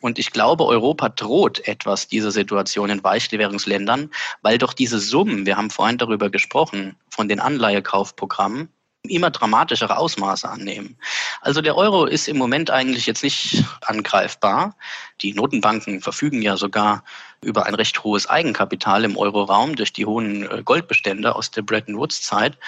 Und 0.00 0.18
ich 0.18 0.30
glaube, 0.30 0.64
Europa 0.64 1.08
droht 1.08 1.66
etwas 1.66 2.06
diese 2.06 2.30
Situation 2.30 2.90
in 2.90 3.02
Weichwährungsländern, 3.02 4.10
weil 4.42 4.58
doch 4.58 4.72
diese 4.72 5.00
Summen, 5.00 5.46
wir 5.46 5.56
haben 5.56 5.70
vorhin 5.70 5.98
darüber 5.98 6.30
gesprochen, 6.30 6.94
von 7.10 7.28
den 7.28 7.40
Anleihekaufprogrammen, 7.40 8.68
immer 9.08 9.30
dramatischere 9.30 9.96
Ausmaße 9.96 10.48
annehmen. 10.48 10.96
Also 11.40 11.60
der 11.60 11.76
Euro 11.76 12.06
ist 12.06 12.28
im 12.28 12.38
Moment 12.38 12.70
eigentlich 12.70 13.06
jetzt 13.06 13.22
nicht 13.22 13.64
angreifbar. 13.82 14.76
Die 15.22 15.32
Notenbanken 15.32 16.00
verfügen 16.00 16.42
ja 16.42 16.56
sogar 16.56 17.04
über 17.42 17.66
ein 17.66 17.74
recht 17.74 18.02
hohes 18.04 18.28
Eigenkapital 18.28 19.04
im 19.04 19.16
Euroraum 19.16 19.76
durch 19.76 19.92
die 19.92 20.06
hohen 20.06 20.50
äh, 20.50 20.62
Goldbestände 20.62 21.34
aus 21.34 21.50
der 21.50 21.62
Bretton 21.62 21.96
Woods-Zeit. 21.96 22.58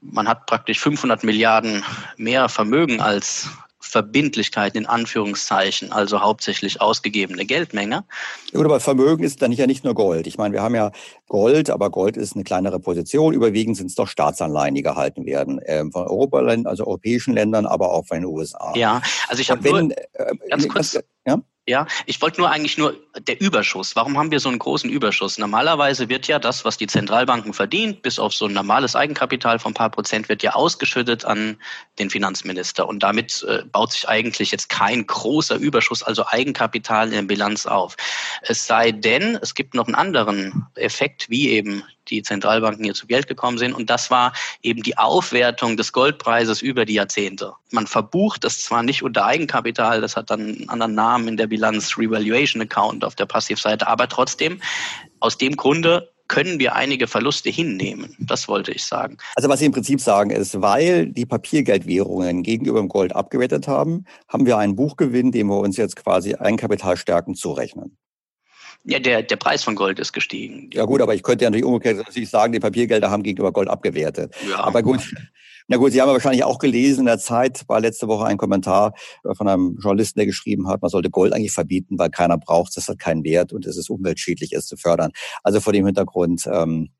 man 0.00 0.28
hat 0.28 0.46
praktisch 0.46 0.80
500 0.80 1.24
Milliarden 1.24 1.84
mehr 2.16 2.48
Vermögen 2.48 3.00
als 3.00 3.48
Verbindlichkeiten 3.80 4.78
in 4.78 4.86
Anführungszeichen, 4.86 5.90
also 5.90 6.20
hauptsächlich 6.20 6.80
ausgegebene 6.80 7.46
Geldmenge. 7.46 8.04
Gut, 8.52 8.64
aber 8.64 8.78
Vermögen 8.78 9.24
ist 9.24 9.40
dann 9.40 9.52
ja 9.52 9.66
nicht 9.66 9.84
nur 9.84 9.94
Gold. 9.94 10.26
Ich 10.26 10.36
meine, 10.36 10.52
wir 10.52 10.62
haben 10.62 10.74
ja 10.74 10.92
Gold, 11.28 11.70
aber 11.70 11.90
Gold 11.90 12.16
ist 12.16 12.34
eine 12.34 12.44
kleinere 12.44 12.78
Position. 12.78 13.32
Überwiegend 13.32 13.78
sind 13.78 13.86
es 13.86 13.94
doch 13.94 14.06
Staatsanleihen, 14.06 14.74
die 14.74 14.82
gehalten 14.82 15.24
werden. 15.24 15.60
Ähm, 15.64 15.90
von 15.92 16.06
Europaländern, 16.06 16.70
also 16.70 16.86
europäischen 16.86 17.34
Ländern, 17.34 17.64
aber 17.64 17.90
auch 17.90 18.06
von 18.06 18.18
den 18.18 18.26
USA. 18.26 18.72
Ja, 18.76 19.00
also 19.28 19.40
ich 19.40 19.50
habe 19.50 19.68
nur, 19.68 19.90
äh, 19.90 20.36
ganz 20.50 20.68
kurz, 20.68 20.98
ja? 21.26 21.40
Ja, 21.66 21.86
ich 22.06 22.20
wollte 22.22 22.40
nur 22.40 22.50
eigentlich 22.50 22.78
nur 22.78 22.96
der 23.28 23.40
Überschuss. 23.40 23.94
Warum 23.94 24.16
haben 24.18 24.30
wir 24.30 24.40
so 24.40 24.48
einen 24.48 24.58
großen 24.58 24.88
Überschuss? 24.88 25.38
Normalerweise 25.38 26.08
wird 26.08 26.26
ja 26.26 26.38
das, 26.38 26.64
was 26.64 26.78
die 26.78 26.86
Zentralbanken 26.86 27.52
verdient, 27.52 28.02
bis 28.02 28.18
auf 28.18 28.34
so 28.34 28.46
ein 28.46 28.54
normales 28.54 28.96
Eigenkapital 28.96 29.58
von 29.58 29.72
ein 29.72 29.74
paar 29.74 29.90
Prozent, 29.90 30.28
wird 30.28 30.42
ja 30.42 30.54
ausgeschüttet 30.54 31.24
an 31.26 31.58
den 31.98 32.08
Finanzminister. 32.08 32.88
Und 32.88 33.02
damit 33.02 33.44
äh, 33.46 33.62
baut 33.70 33.92
sich 33.92 34.08
eigentlich 34.08 34.50
jetzt 34.50 34.70
kein 34.70 35.06
großer 35.06 35.56
Überschuss, 35.56 36.02
also 36.02 36.26
Eigenkapital 36.26 37.08
in 37.08 37.12
der 37.12 37.22
Bilanz 37.22 37.66
auf. 37.66 37.94
Es 38.42 38.66
sei 38.66 38.90
denn, 38.90 39.38
es 39.40 39.54
gibt 39.54 39.74
noch 39.74 39.86
einen 39.86 39.94
anderen 39.94 40.66
Effekt, 40.76 41.28
wie 41.28 41.50
eben 41.50 41.84
die 42.10 42.22
Zentralbanken 42.22 42.84
hier 42.84 42.94
zu 42.94 43.06
Geld 43.06 43.28
gekommen 43.28 43.58
sind. 43.58 43.72
Und 43.72 43.88
das 43.90 44.10
war 44.10 44.32
eben 44.62 44.82
die 44.82 44.98
Aufwertung 44.98 45.76
des 45.76 45.92
Goldpreises 45.92 46.62
über 46.62 46.84
die 46.84 46.94
Jahrzehnte. 46.94 47.52
Man 47.70 47.86
verbucht 47.86 48.44
das 48.44 48.60
zwar 48.60 48.82
nicht 48.82 49.02
unter 49.02 49.24
Eigenkapital, 49.24 50.00
das 50.00 50.16
hat 50.16 50.30
dann 50.30 50.40
einen 50.40 50.68
anderen 50.68 50.94
Namen 50.94 51.28
in 51.28 51.36
der 51.36 51.46
Bilanz, 51.46 51.96
Revaluation 51.96 52.62
Account 52.62 53.04
auf 53.04 53.14
der 53.14 53.26
Passivseite, 53.26 53.86
aber 53.86 54.08
trotzdem, 54.08 54.60
aus 55.20 55.38
dem 55.38 55.56
Grunde 55.56 56.10
können 56.30 56.60
wir 56.60 56.76
einige 56.76 57.08
Verluste 57.08 57.50
hinnehmen. 57.50 58.14
Das 58.20 58.46
wollte 58.46 58.70
ich 58.70 58.84
sagen. 58.84 59.18
Also 59.34 59.48
was 59.48 59.58
Sie 59.58 59.66
im 59.66 59.72
Prinzip 59.72 60.00
sagen 60.00 60.30
ist, 60.30 60.62
weil 60.62 61.08
die 61.08 61.26
Papiergeldwährungen 61.26 62.44
gegenüber 62.44 62.78
dem 62.78 62.88
Gold 62.88 63.16
abgewertet 63.16 63.66
haben, 63.66 64.04
haben 64.28 64.46
wir 64.46 64.56
einen 64.56 64.76
Buchgewinn, 64.76 65.32
den 65.32 65.48
wir 65.48 65.58
uns 65.58 65.76
jetzt 65.76 65.96
quasi 65.96 66.36
Eigenkapitalstärken 66.36 67.34
zurechnen. 67.34 67.96
Ja, 68.84 68.98
der, 68.98 69.22
der 69.22 69.36
Preis 69.36 69.62
von 69.62 69.74
Gold 69.74 69.98
ist 69.98 70.12
gestiegen. 70.12 70.70
Ja 70.72 70.84
gut, 70.84 71.02
aber 71.02 71.14
ich 71.14 71.22
könnte 71.22 71.44
ja 71.44 71.50
natürlich 71.50 71.66
umgekehrt 71.66 72.06
sagen, 72.26 72.52
die 72.52 72.60
Papiergelder 72.60 73.10
haben 73.10 73.22
gegenüber 73.22 73.52
Gold 73.52 73.68
abgewertet. 73.68 74.34
Ja. 74.48 74.60
Aber 74.60 74.82
gut, 74.82 75.00
na 75.68 75.76
gut, 75.76 75.92
Sie 75.92 76.00
haben 76.00 76.08
ja 76.08 76.14
wahrscheinlich 76.14 76.44
auch 76.44 76.58
gelesen, 76.58 77.00
in 77.00 77.06
der 77.06 77.18
Zeit 77.18 77.64
war 77.68 77.80
letzte 77.80 78.08
Woche 78.08 78.24
ein 78.24 78.38
Kommentar 78.38 78.94
von 79.36 79.48
einem 79.48 79.76
Journalisten, 79.80 80.18
der 80.18 80.26
geschrieben 80.26 80.66
hat, 80.68 80.80
man 80.80 80.90
sollte 80.90 81.10
Gold 81.10 81.34
eigentlich 81.34 81.52
verbieten, 81.52 81.98
weil 81.98 82.08
keiner 82.08 82.38
braucht, 82.38 82.74
das 82.76 82.88
hat 82.88 82.98
keinen 82.98 83.22
Wert 83.22 83.52
und 83.52 83.66
es 83.66 83.76
ist 83.76 83.90
umweltschädlich, 83.90 84.52
es 84.52 84.66
zu 84.66 84.76
fördern. 84.76 85.10
Also 85.42 85.60
vor 85.60 85.74
dem 85.74 85.84
Hintergrund 85.84 86.48
ähm, 86.50 86.90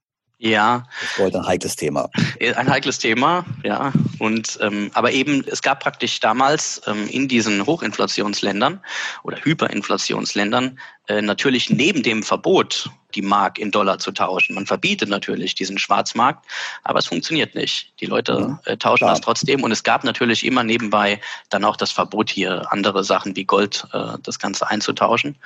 ja. 0.40 0.84
Das 1.00 1.16
Gold 1.16 1.36
ein 1.36 1.46
heikles 1.46 1.76
Thema. 1.76 2.08
Ein 2.56 2.70
heikles 2.70 2.98
Thema, 2.98 3.44
ja. 3.62 3.92
Und 4.18 4.58
ähm, 4.62 4.90
aber 4.94 5.12
eben, 5.12 5.44
es 5.46 5.60
gab 5.60 5.80
praktisch 5.80 6.18
damals 6.18 6.80
ähm, 6.86 7.06
in 7.08 7.28
diesen 7.28 7.66
Hochinflationsländern 7.66 8.80
oder 9.22 9.36
Hyperinflationsländern 9.44 10.78
äh, 11.08 11.20
natürlich 11.20 11.68
neben 11.68 12.02
dem 12.02 12.22
Verbot, 12.22 12.88
die 13.14 13.20
Mark 13.20 13.58
in 13.58 13.70
Dollar 13.70 13.98
zu 13.98 14.12
tauschen. 14.12 14.54
Man 14.54 14.64
verbietet 14.64 15.10
natürlich 15.10 15.54
diesen 15.54 15.78
Schwarzmarkt, 15.78 16.46
aber 16.84 17.00
es 17.00 17.06
funktioniert 17.06 17.54
nicht. 17.54 17.92
Die 18.00 18.06
Leute 18.06 18.58
äh, 18.64 18.78
tauschen 18.78 19.04
Klar. 19.04 19.10
das 19.10 19.20
trotzdem 19.20 19.62
und 19.62 19.72
es 19.72 19.82
gab 19.82 20.04
natürlich 20.04 20.46
immer 20.46 20.64
nebenbei 20.64 21.20
dann 21.50 21.64
auch 21.64 21.76
das 21.76 21.92
Verbot 21.92 22.30
hier, 22.30 22.72
andere 22.72 23.04
Sachen 23.04 23.36
wie 23.36 23.44
Gold, 23.44 23.86
äh, 23.92 24.16
das 24.22 24.38
Ganze 24.38 24.68
einzutauschen. 24.70 25.36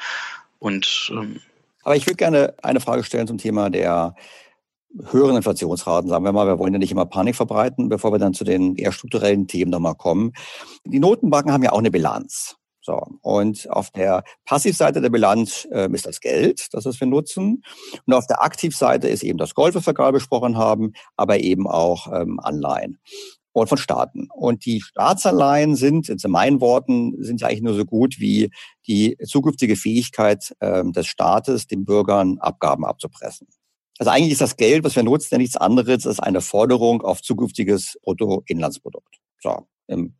Und 0.60 1.10
ähm, 1.12 1.40
aber 1.82 1.96
ich 1.96 2.06
würde 2.06 2.16
gerne 2.16 2.54
eine 2.62 2.80
Frage 2.80 3.04
stellen 3.04 3.26
zum 3.26 3.38
Thema 3.38 3.68
der 3.68 4.14
höheren 5.10 5.36
Inflationsraten, 5.36 6.08
sagen 6.08 6.24
wir 6.24 6.32
mal. 6.32 6.46
Wir 6.46 6.58
wollen 6.58 6.72
ja 6.72 6.78
nicht 6.78 6.92
immer 6.92 7.06
Panik 7.06 7.36
verbreiten, 7.36 7.88
bevor 7.88 8.12
wir 8.12 8.18
dann 8.18 8.34
zu 8.34 8.44
den 8.44 8.76
eher 8.76 8.92
strukturellen 8.92 9.46
Themen 9.46 9.70
nochmal 9.70 9.94
kommen. 9.94 10.32
Die 10.84 11.00
Notenbanken 11.00 11.52
haben 11.52 11.62
ja 11.62 11.72
auch 11.72 11.78
eine 11.78 11.90
Bilanz. 11.90 12.56
So, 12.80 13.00
und 13.22 13.70
auf 13.70 13.90
der 13.90 14.24
Passivseite 14.44 15.00
der 15.00 15.08
Bilanz 15.08 15.66
äh, 15.72 15.88
ist 15.90 16.04
das 16.04 16.20
Geld, 16.20 16.68
das 16.72 16.84
wir 17.00 17.06
nutzen. 17.06 17.62
Und 18.04 18.12
auf 18.12 18.26
der 18.26 18.42
Aktivseite 18.42 19.08
ist 19.08 19.22
eben 19.22 19.38
das 19.38 19.54
Gold, 19.54 19.74
was 19.74 19.86
wir 19.86 19.94
gerade 19.94 20.12
besprochen 20.12 20.58
haben, 20.58 20.92
aber 21.16 21.40
eben 21.40 21.66
auch 21.66 22.12
ähm, 22.12 22.38
Anleihen 22.40 22.98
und 23.54 23.68
von 23.68 23.78
Staaten. 23.78 24.28
Und 24.34 24.66
die 24.66 24.82
Staatsanleihen 24.82 25.76
sind, 25.76 26.10
in 26.10 26.30
meinen 26.30 26.60
Worten, 26.60 27.14
sind 27.22 27.40
ja 27.40 27.48
eigentlich 27.48 27.62
nur 27.62 27.74
so 27.74 27.86
gut 27.86 28.16
wie 28.18 28.50
die 28.86 29.16
zukünftige 29.24 29.76
Fähigkeit 29.76 30.54
ähm, 30.60 30.92
des 30.92 31.06
Staates, 31.06 31.66
den 31.66 31.86
Bürgern 31.86 32.38
Abgaben 32.38 32.84
abzupressen. 32.84 33.46
Also 33.98 34.10
eigentlich 34.10 34.32
ist 34.32 34.40
das 34.40 34.56
Geld, 34.56 34.84
was 34.84 34.96
wir 34.96 35.02
nutzen, 35.02 35.28
ja 35.32 35.38
nichts 35.38 35.56
anderes 35.56 36.06
als 36.06 36.20
eine 36.20 36.40
Forderung 36.40 37.02
auf 37.02 37.22
zukünftiges 37.22 37.98
Bruttoinlandsprodukt. 38.02 39.20
So, 39.40 39.66
im 39.86 40.14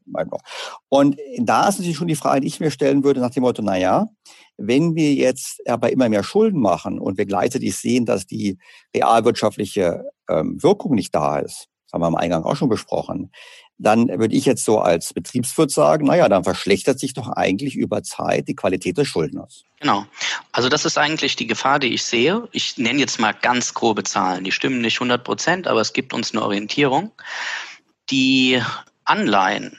Und 0.89 1.17
da 1.39 1.69
ist 1.69 1.79
natürlich 1.79 1.97
schon 1.97 2.09
die 2.09 2.15
Frage, 2.15 2.43
die 2.43 2.47
ich 2.47 2.61
mir 2.61 2.71
stellen 2.71 3.03
würde, 3.03 3.21
nach 3.21 3.31
dem 3.31 3.43
Motto, 3.43 3.63
na 3.63 3.77
ja, 3.77 4.07
wenn 4.57 4.95
wir 4.95 5.15
jetzt 5.15 5.61
aber 5.67 5.91
immer 5.91 6.09
mehr 6.09 6.23
Schulden 6.23 6.61
machen 6.61 6.99
und 6.99 7.19
wir 7.19 7.27
gleichzeitig 7.27 7.77
sehen, 7.77 8.07
dass 8.07 8.27
die 8.27 8.59
realwirtschaftliche 8.95 10.05
ähm, 10.29 10.63
Wirkung 10.63 10.95
nicht 10.95 11.15
da 11.15 11.39
ist, 11.39 11.69
haben 11.93 12.03
wir 12.03 12.07
am 12.07 12.17
Eingang 12.17 12.45
auch 12.45 12.57
schon 12.57 12.69
besprochen, 12.69 13.31
dann 13.79 14.09
würde 14.09 14.35
ich 14.35 14.45
jetzt 14.45 14.65
so 14.65 14.79
als 14.79 15.13
Betriebswirt 15.13 15.71
sagen, 15.71 16.07
naja, 16.07 16.29
dann 16.29 16.45
verschlechtert 16.45 16.99
sich 16.99 17.15
doch 17.15 17.29
eigentlich 17.29 17.75
über 17.77 18.03
Zeit 18.03 18.49
die 18.49 18.55
Qualität 18.55 18.97
des 18.97 19.09
Schuldners. 19.09 19.65
Genau. 19.81 20.07
Also 20.53 20.69
das 20.69 20.85
ist 20.85 20.97
eigentlich 20.97 21.37
die 21.37 21.47
Gefahr, 21.47 21.79
die 21.79 21.93
ich 21.93 22.05
sehe. 22.05 22.49
Ich 22.53 22.79
nenne 22.79 23.01
jetzt 23.01 23.19
mal 23.19 23.33
ganz 23.33 23.75
grobe 23.75 24.05
Zahlen. 24.05 24.45
Die 24.45 24.53
stimmen 24.53 24.81
nicht 24.81 24.97
100 24.97 25.25
Prozent, 25.25 25.67
aber 25.67 25.81
es 25.81 25.93
gibt 25.93 26.15
uns 26.15 26.33
eine 26.33 26.43
Orientierung. 26.43 27.11
Die 28.11 28.63
Anleihen 29.05 29.77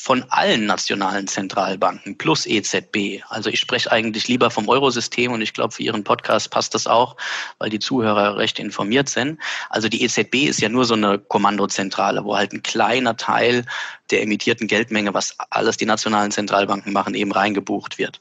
von 0.00 0.24
allen 0.30 0.64
nationalen 0.64 1.26
Zentralbanken 1.26 2.16
plus 2.16 2.46
EZB. 2.46 3.22
Also 3.28 3.50
ich 3.50 3.58
spreche 3.58 3.90
eigentlich 3.90 4.28
lieber 4.28 4.50
vom 4.50 4.68
Eurosystem 4.68 5.32
und 5.32 5.42
ich 5.42 5.52
glaube, 5.52 5.74
für 5.74 5.82
Ihren 5.82 6.04
Podcast 6.04 6.50
passt 6.50 6.74
das 6.74 6.86
auch, 6.86 7.16
weil 7.58 7.68
die 7.68 7.80
Zuhörer 7.80 8.36
recht 8.38 8.58
informiert 8.58 9.08
sind. 9.08 9.40
Also 9.68 9.88
die 9.88 10.02
EZB 10.02 10.46
ist 10.46 10.60
ja 10.60 10.68
nur 10.68 10.84
so 10.84 10.94
eine 10.94 11.18
Kommandozentrale, 11.18 12.24
wo 12.24 12.36
halt 12.36 12.52
ein 12.52 12.62
kleiner 12.62 13.16
Teil 13.16 13.64
der 14.10 14.22
emittierten 14.22 14.68
Geldmenge, 14.68 15.12
was 15.14 15.34
alles 15.50 15.76
die 15.76 15.84
nationalen 15.84 16.30
Zentralbanken 16.30 16.92
machen, 16.92 17.14
eben 17.14 17.32
reingebucht 17.32 17.98
wird. 17.98 18.20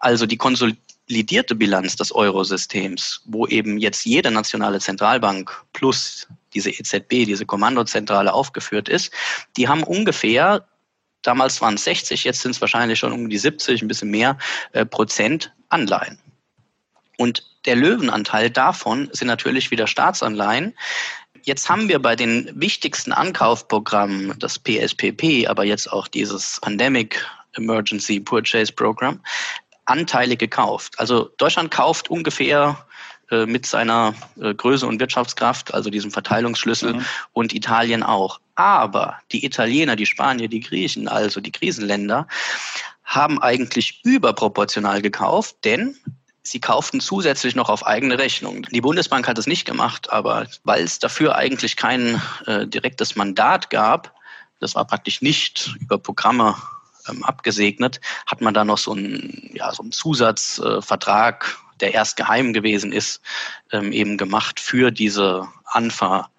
Also 0.00 0.26
die 0.26 0.38
konsolidierte 0.38 1.54
Bilanz 1.54 1.94
des 1.96 2.10
Eurosystems, 2.10 3.20
wo 3.26 3.46
eben 3.46 3.78
jetzt 3.78 4.06
jede 4.06 4.30
nationale 4.30 4.80
Zentralbank 4.80 5.52
plus 5.72 6.26
diese 6.54 6.70
EZB, 6.70 7.26
diese 7.26 7.46
Kommandozentrale 7.46 8.32
aufgeführt 8.32 8.88
ist, 8.88 9.12
die 9.56 9.68
haben 9.68 9.84
ungefähr 9.84 10.66
Damals 11.22 11.60
waren 11.60 11.74
es 11.74 11.84
60, 11.84 12.24
jetzt 12.24 12.40
sind 12.40 12.52
es 12.52 12.60
wahrscheinlich 12.60 12.98
schon 12.98 13.12
um 13.12 13.28
die 13.28 13.38
70, 13.38 13.82
ein 13.82 13.88
bisschen 13.88 14.10
mehr 14.10 14.38
äh, 14.72 14.84
Prozent 14.84 15.52
Anleihen. 15.68 16.18
Und 17.18 17.44
der 17.66 17.76
Löwenanteil 17.76 18.50
davon 18.50 19.10
sind 19.12 19.28
natürlich 19.28 19.70
wieder 19.70 19.86
Staatsanleihen. 19.86 20.74
Jetzt 21.42 21.68
haben 21.68 21.88
wir 21.88 21.98
bei 21.98 22.14
den 22.14 22.50
wichtigsten 22.54 23.12
Ankaufprogrammen, 23.12 24.38
das 24.38 24.58
PSPP, 24.58 25.46
aber 25.48 25.64
jetzt 25.64 25.92
auch 25.92 26.08
dieses 26.08 26.58
Pandemic 26.60 27.26
Emergency 27.54 28.20
Purchase 28.20 28.72
Program, 28.72 29.20
Anteile 29.86 30.36
gekauft. 30.36 30.98
Also 30.98 31.30
Deutschland 31.38 31.70
kauft 31.70 32.10
ungefähr 32.10 32.86
äh, 33.30 33.46
mit 33.46 33.66
seiner 33.66 34.14
äh, 34.40 34.54
Größe 34.54 34.86
und 34.86 35.00
Wirtschaftskraft, 35.00 35.74
also 35.74 35.90
diesem 35.90 36.10
Verteilungsschlüssel, 36.10 36.94
mhm. 36.94 37.04
und 37.32 37.54
Italien 37.54 38.02
auch. 38.02 38.40
Aber 38.54 39.18
die 39.32 39.44
Italiener, 39.44 39.96
die 39.96 40.06
Spanier, 40.06 40.48
die 40.48 40.60
Griechen, 40.60 41.08
also 41.08 41.40
die 41.40 41.52
Krisenländer, 41.52 42.26
haben 43.04 43.40
eigentlich 43.40 44.00
überproportional 44.04 45.02
gekauft, 45.02 45.56
denn 45.64 45.96
sie 46.42 46.60
kauften 46.60 47.00
zusätzlich 47.00 47.54
noch 47.54 47.68
auf 47.68 47.86
eigene 47.86 48.18
Rechnung. 48.18 48.62
Die 48.70 48.80
Bundesbank 48.80 49.28
hat 49.28 49.38
es 49.38 49.46
nicht 49.46 49.64
gemacht, 49.64 50.10
aber 50.12 50.46
weil 50.64 50.82
es 50.82 50.98
dafür 50.98 51.36
eigentlich 51.36 51.76
kein 51.76 52.20
äh, 52.46 52.66
direktes 52.66 53.16
Mandat 53.16 53.70
gab, 53.70 54.14
das 54.60 54.74
war 54.74 54.86
praktisch 54.86 55.22
nicht 55.22 55.74
über 55.80 55.98
Programme 55.98 56.56
ähm, 57.08 57.24
abgesegnet, 57.24 58.00
hat 58.26 58.40
man 58.40 58.54
da 58.54 58.64
noch 58.64 58.78
so 58.78 58.92
einen, 58.92 59.50
ja, 59.54 59.72
so 59.72 59.82
einen 59.82 59.92
Zusatzvertrag 59.92 61.58
äh, 61.58 61.67
der 61.80 61.94
erst 61.94 62.16
geheim 62.16 62.52
gewesen 62.52 62.92
ist, 62.92 63.20
ähm, 63.72 63.92
eben 63.92 64.16
gemacht 64.16 64.60
für 64.60 64.90
diese 64.90 65.48
Anfa. 65.64 66.30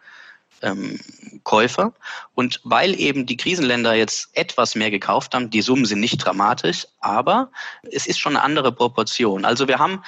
Ähm. 0.62 1.00
Und 2.36 2.60
weil 2.64 3.00
eben 3.00 3.26
die 3.26 3.38
Krisenländer 3.38 3.94
jetzt 3.94 4.30
etwas 4.34 4.76
mehr 4.76 4.92
gekauft 4.92 5.34
haben, 5.34 5.50
die 5.50 5.62
Summen 5.62 5.86
sind 5.86 6.00
nicht 6.02 6.18
dramatisch, 6.18 6.86
aber 7.00 7.50
es 7.92 8.08
ist 8.08 8.20
schon 8.20 8.36
eine 8.36 8.44
andere 8.44 8.72
Proportion. 8.72 9.46
Also 9.46 9.68
wir 9.68 9.80
haben 9.80 10.04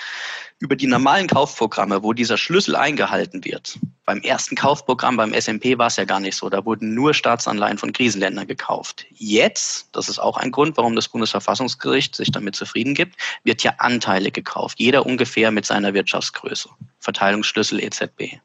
über 0.61 0.75
die 0.75 0.85
normalen 0.85 1.27
Kaufprogramme, 1.27 2.03
wo 2.03 2.13
dieser 2.13 2.37
Schlüssel 2.37 2.75
eingehalten 2.75 3.43
wird. 3.43 3.79
Beim 4.05 4.21
ersten 4.21 4.55
Kaufprogramm 4.55 5.17
beim 5.17 5.33
SMP 5.33 5.77
war 5.79 5.87
es 5.87 5.95
ja 5.95 6.05
gar 6.05 6.19
nicht 6.19 6.35
so. 6.35 6.49
Da 6.49 6.63
wurden 6.65 6.93
nur 6.93 7.15
Staatsanleihen 7.15 7.79
von 7.79 7.91
Krisenländern 7.91 8.45
gekauft. 8.45 9.05
Jetzt, 9.09 9.89
das 9.91 10.07
ist 10.07 10.19
auch 10.19 10.37
ein 10.37 10.51
Grund, 10.51 10.77
warum 10.77 10.95
das 10.95 11.07
Bundesverfassungsgericht 11.07 12.15
sich 12.15 12.31
damit 12.31 12.55
zufrieden 12.55 12.93
gibt, 12.93 13.15
wird 13.43 13.63
ja 13.63 13.73
Anteile 13.79 14.31
gekauft. 14.31 14.79
Jeder 14.79 15.05
ungefähr 15.05 15.49
mit 15.49 15.65
seiner 15.65 15.95
Wirtschaftsgröße. 15.95 16.69
Verteilungsschlüssel 16.99 17.83
EZB. 17.83 18.37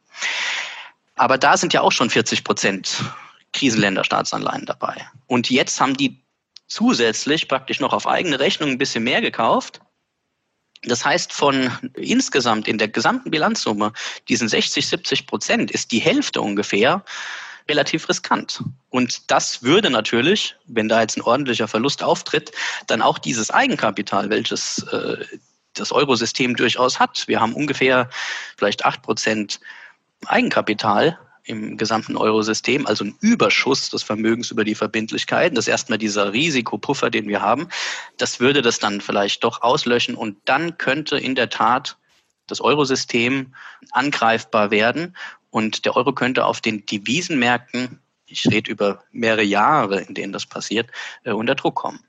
Aber 1.16 1.36
da 1.36 1.58
sind 1.58 1.74
ja 1.74 1.82
auch 1.82 1.92
schon 1.92 2.08
40 2.08 2.44
Prozent 2.44 3.04
Krisenländerstaatsanleihen 3.52 4.64
dabei. 4.64 5.06
Und 5.26 5.50
jetzt 5.50 5.80
haben 5.82 5.96
die 5.96 6.22
zusätzlich 6.66 7.46
praktisch 7.46 7.80
noch 7.80 7.92
auf 7.92 8.06
eigene 8.06 8.40
Rechnung 8.40 8.70
ein 8.70 8.78
bisschen 8.78 9.04
mehr 9.04 9.20
gekauft. 9.20 9.80
Das 10.86 11.04
heißt, 11.04 11.32
von 11.32 11.70
insgesamt 11.94 12.68
in 12.68 12.78
der 12.78 12.88
gesamten 12.88 13.30
Bilanzsumme, 13.30 13.92
diesen 14.28 14.48
60, 14.48 14.86
70 14.86 15.26
Prozent, 15.26 15.70
ist 15.70 15.92
die 15.92 15.98
Hälfte 15.98 16.40
ungefähr 16.40 17.04
relativ 17.68 18.08
riskant. 18.08 18.62
Und 18.90 19.30
das 19.30 19.62
würde 19.62 19.90
natürlich, 19.90 20.54
wenn 20.66 20.88
da 20.88 21.00
jetzt 21.00 21.16
ein 21.16 21.22
ordentlicher 21.22 21.66
Verlust 21.66 22.02
auftritt, 22.02 22.52
dann 22.86 23.02
auch 23.02 23.18
dieses 23.18 23.50
Eigenkapital, 23.50 24.30
welches 24.30 24.84
äh, 24.92 25.24
das 25.74 25.90
Eurosystem 25.92 26.54
durchaus 26.54 27.00
hat. 27.00 27.26
Wir 27.26 27.40
haben 27.40 27.54
ungefähr 27.54 28.08
vielleicht 28.56 28.84
acht 28.84 29.02
Prozent 29.02 29.60
Eigenkapital 30.26 31.18
im 31.46 31.76
gesamten 31.76 32.16
Eurosystem, 32.16 32.86
also 32.86 33.04
ein 33.04 33.16
Überschuss 33.20 33.90
des 33.90 34.02
Vermögens 34.02 34.50
über 34.50 34.64
die 34.64 34.74
Verbindlichkeiten. 34.74 35.54
Das 35.54 35.66
ist 35.66 35.70
erstmal 35.70 35.98
dieser 35.98 36.32
Risikopuffer, 36.32 37.08
den 37.08 37.28
wir 37.28 37.40
haben. 37.40 37.68
Das 38.18 38.40
würde 38.40 38.62
das 38.62 38.78
dann 38.78 39.00
vielleicht 39.00 39.44
doch 39.44 39.62
auslöschen 39.62 40.16
und 40.16 40.36
dann 40.44 40.76
könnte 40.76 41.16
in 41.16 41.34
der 41.34 41.48
Tat 41.48 41.96
das 42.46 42.60
Eurosystem 42.60 43.54
angreifbar 43.92 44.70
werden 44.70 45.16
und 45.50 45.84
der 45.84 45.96
Euro 45.96 46.12
könnte 46.12 46.44
auf 46.44 46.60
den 46.60 46.84
Devisenmärkten, 46.84 48.00
ich 48.26 48.46
rede 48.46 48.70
über 48.70 49.04
mehrere 49.12 49.42
Jahre, 49.42 50.00
in 50.00 50.14
denen 50.14 50.32
das 50.32 50.46
passiert, 50.46 50.90
äh, 51.24 51.30
unter 51.30 51.54
Druck 51.54 51.76
kommen. 51.76 52.00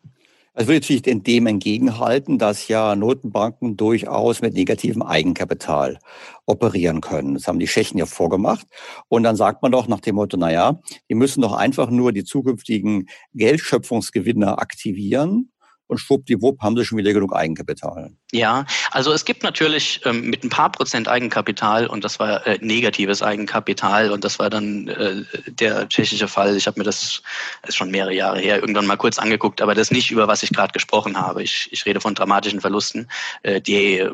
Es 0.59 0.65
würde 0.65 0.79
natürlich 0.79 1.03
dem 1.03 1.45
entgegenhalten, 1.45 2.39
dass 2.39 2.67
ja 2.67 2.95
Notenbanken 2.95 3.77
durchaus 3.77 4.41
mit 4.41 4.55
negativem 4.55 5.03
Eigenkapital 5.03 5.99
operieren 6.47 6.99
können. 6.99 7.35
Das 7.35 7.47
haben 7.47 7.59
die 7.59 7.67
Tschechen 7.67 7.99
ja 7.99 8.07
vorgemacht. 8.07 8.65
Und 9.07 9.21
dann 9.21 9.35
sagt 9.35 9.61
man 9.61 9.71
doch 9.71 9.87
nach 9.87 9.99
dem 9.99 10.15
Motto, 10.15 10.35
na 10.35 10.51
ja, 10.51 10.79
die 11.11 11.13
müssen 11.13 11.41
doch 11.41 11.53
einfach 11.53 11.91
nur 11.91 12.11
die 12.11 12.23
zukünftigen 12.23 13.07
Geldschöpfungsgewinne 13.35 14.57
aktivieren 14.57 15.51
und 15.87 15.97
schwuppdiwupp 15.97 16.61
haben 16.61 16.75
sie 16.77 16.85
schon 16.85 16.97
wieder 16.97 17.13
genug 17.13 17.35
Eigenkapital. 17.35 18.11
Ja, 18.31 18.65
also 18.91 19.13
es 19.13 19.25
gibt 19.25 19.43
natürlich 19.43 20.01
ähm, 20.05 20.29
mit 20.29 20.43
ein 20.43 20.49
paar 20.49 20.71
Prozent 20.71 21.07
Eigenkapital 21.07 21.87
und 21.87 22.03
das 22.03 22.19
war 22.19 22.45
äh, 22.45 22.57
negatives 22.61 23.23
Eigenkapital 23.23 24.11
und 24.11 24.23
das 24.23 24.37
war 24.37 24.49
dann 24.49 24.87
äh, 24.89 25.23
der 25.47 25.87
tschechische 25.87 26.27
Fall. 26.27 26.55
Ich 26.55 26.67
habe 26.67 26.79
mir 26.79 26.83
das, 26.83 27.21
das 27.61 27.69
ist 27.69 27.75
schon 27.75 27.89
mehrere 27.89 28.13
Jahre 28.13 28.39
her, 28.39 28.59
irgendwann 28.59 28.85
mal 28.85 28.97
kurz 28.97 29.17
angeguckt, 29.17 29.61
aber 29.61 29.75
das 29.75 29.91
nicht, 29.91 30.11
über 30.11 30.27
was 30.27 30.43
ich 30.43 30.51
gerade 30.51 30.73
gesprochen 30.73 31.17
habe. 31.17 31.41
Ich, 31.41 31.69
ich 31.71 31.85
rede 31.85 32.01
von 32.01 32.15
dramatischen 32.15 32.61
Verlusten, 32.61 33.09
äh, 33.43 33.61
die 33.61 34.05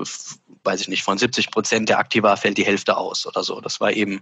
weiß 0.63 0.81
ich 0.81 0.87
nicht, 0.87 1.03
von 1.03 1.17
70 1.17 1.51
Prozent 1.51 1.89
der 1.89 1.99
Aktiva 1.99 2.35
fällt 2.35 2.57
die 2.57 2.65
Hälfte 2.65 2.97
aus 2.97 3.25
oder 3.25 3.43
so. 3.43 3.59
Das 3.61 3.79
war 3.79 3.91
eben 3.91 4.21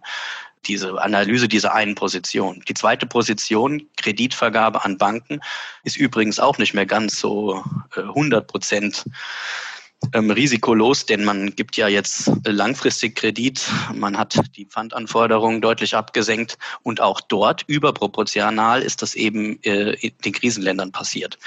diese 0.66 1.02
Analyse 1.02 1.48
dieser 1.48 1.74
einen 1.74 1.96
Position. 1.96 2.64
Die 2.68 2.74
zweite 2.74 3.06
Position, 3.06 3.88
Kreditvergabe 3.98 4.84
an 4.84 4.98
Banken, 4.98 5.42
ist 5.84 5.98
übrigens 5.98 6.40
auch 6.40 6.58
nicht 6.58 6.74
mehr 6.74 6.86
ganz 6.86 7.20
so 7.20 7.64
100 7.96 8.44
äh, 8.44 8.48
Prozent 8.48 9.06
ähm, 10.14 10.32
risikolos, 10.32 11.06
denn 11.06 11.24
man 11.24 11.56
gibt 11.56 11.78
ja 11.78 11.88
jetzt 11.88 12.32
langfristig 12.46 13.16
Kredit, 13.16 13.62
man 13.94 14.18
hat 14.18 14.40
die 14.56 14.66
Pfandanforderungen 14.66 15.62
deutlich 15.62 15.96
abgesenkt 15.96 16.58
und 16.82 17.02
auch 17.02 17.22
dort 17.22 17.64
überproportional 17.68 18.82
ist 18.82 19.02
das 19.02 19.14
eben 19.16 19.62
äh, 19.64 19.94
in 19.94 20.12
den 20.26 20.34
Krisenländern 20.34 20.92
passiert. 20.92 21.38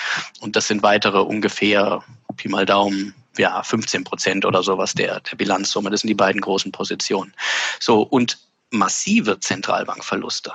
Und 0.40 0.56
das 0.56 0.68
sind 0.68 0.82
weitere 0.82 1.18
ungefähr, 1.18 2.02
Pi 2.36 2.48
mal 2.48 2.64
Daumen, 2.64 3.14
ja, 3.38 3.62
15 3.62 4.04
Prozent 4.04 4.44
oder 4.44 4.62
sowas 4.62 4.94
der, 4.94 5.20
der 5.20 5.36
Bilanzsumme. 5.36 5.90
Das 5.90 6.00
sind 6.00 6.08
die 6.08 6.14
beiden 6.14 6.40
großen 6.40 6.72
Positionen. 6.72 7.34
So, 7.80 8.02
und 8.02 8.38
massive 8.70 9.38
Zentralbankverluste, 9.40 10.52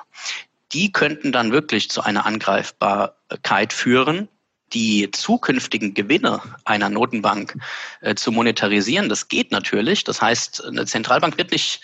die 0.72 0.92
könnten 0.92 1.32
dann 1.32 1.52
wirklich 1.52 1.90
zu 1.90 2.02
einer 2.02 2.26
Angreifbarkeit 2.26 3.74
führen, 3.74 4.28
die 4.74 5.10
zukünftigen 5.12 5.94
Gewinne 5.94 6.42
einer 6.66 6.90
Notenbank 6.90 7.58
äh, 8.02 8.16
zu 8.16 8.32
monetarisieren. 8.32 9.10
Das 9.10 9.28
geht 9.28 9.52
natürlich. 9.52 10.04
Das 10.04 10.22
heißt, 10.22 10.64
eine 10.64 10.86
Zentralbank 10.86 11.38
wird 11.38 11.52
nicht 11.52 11.82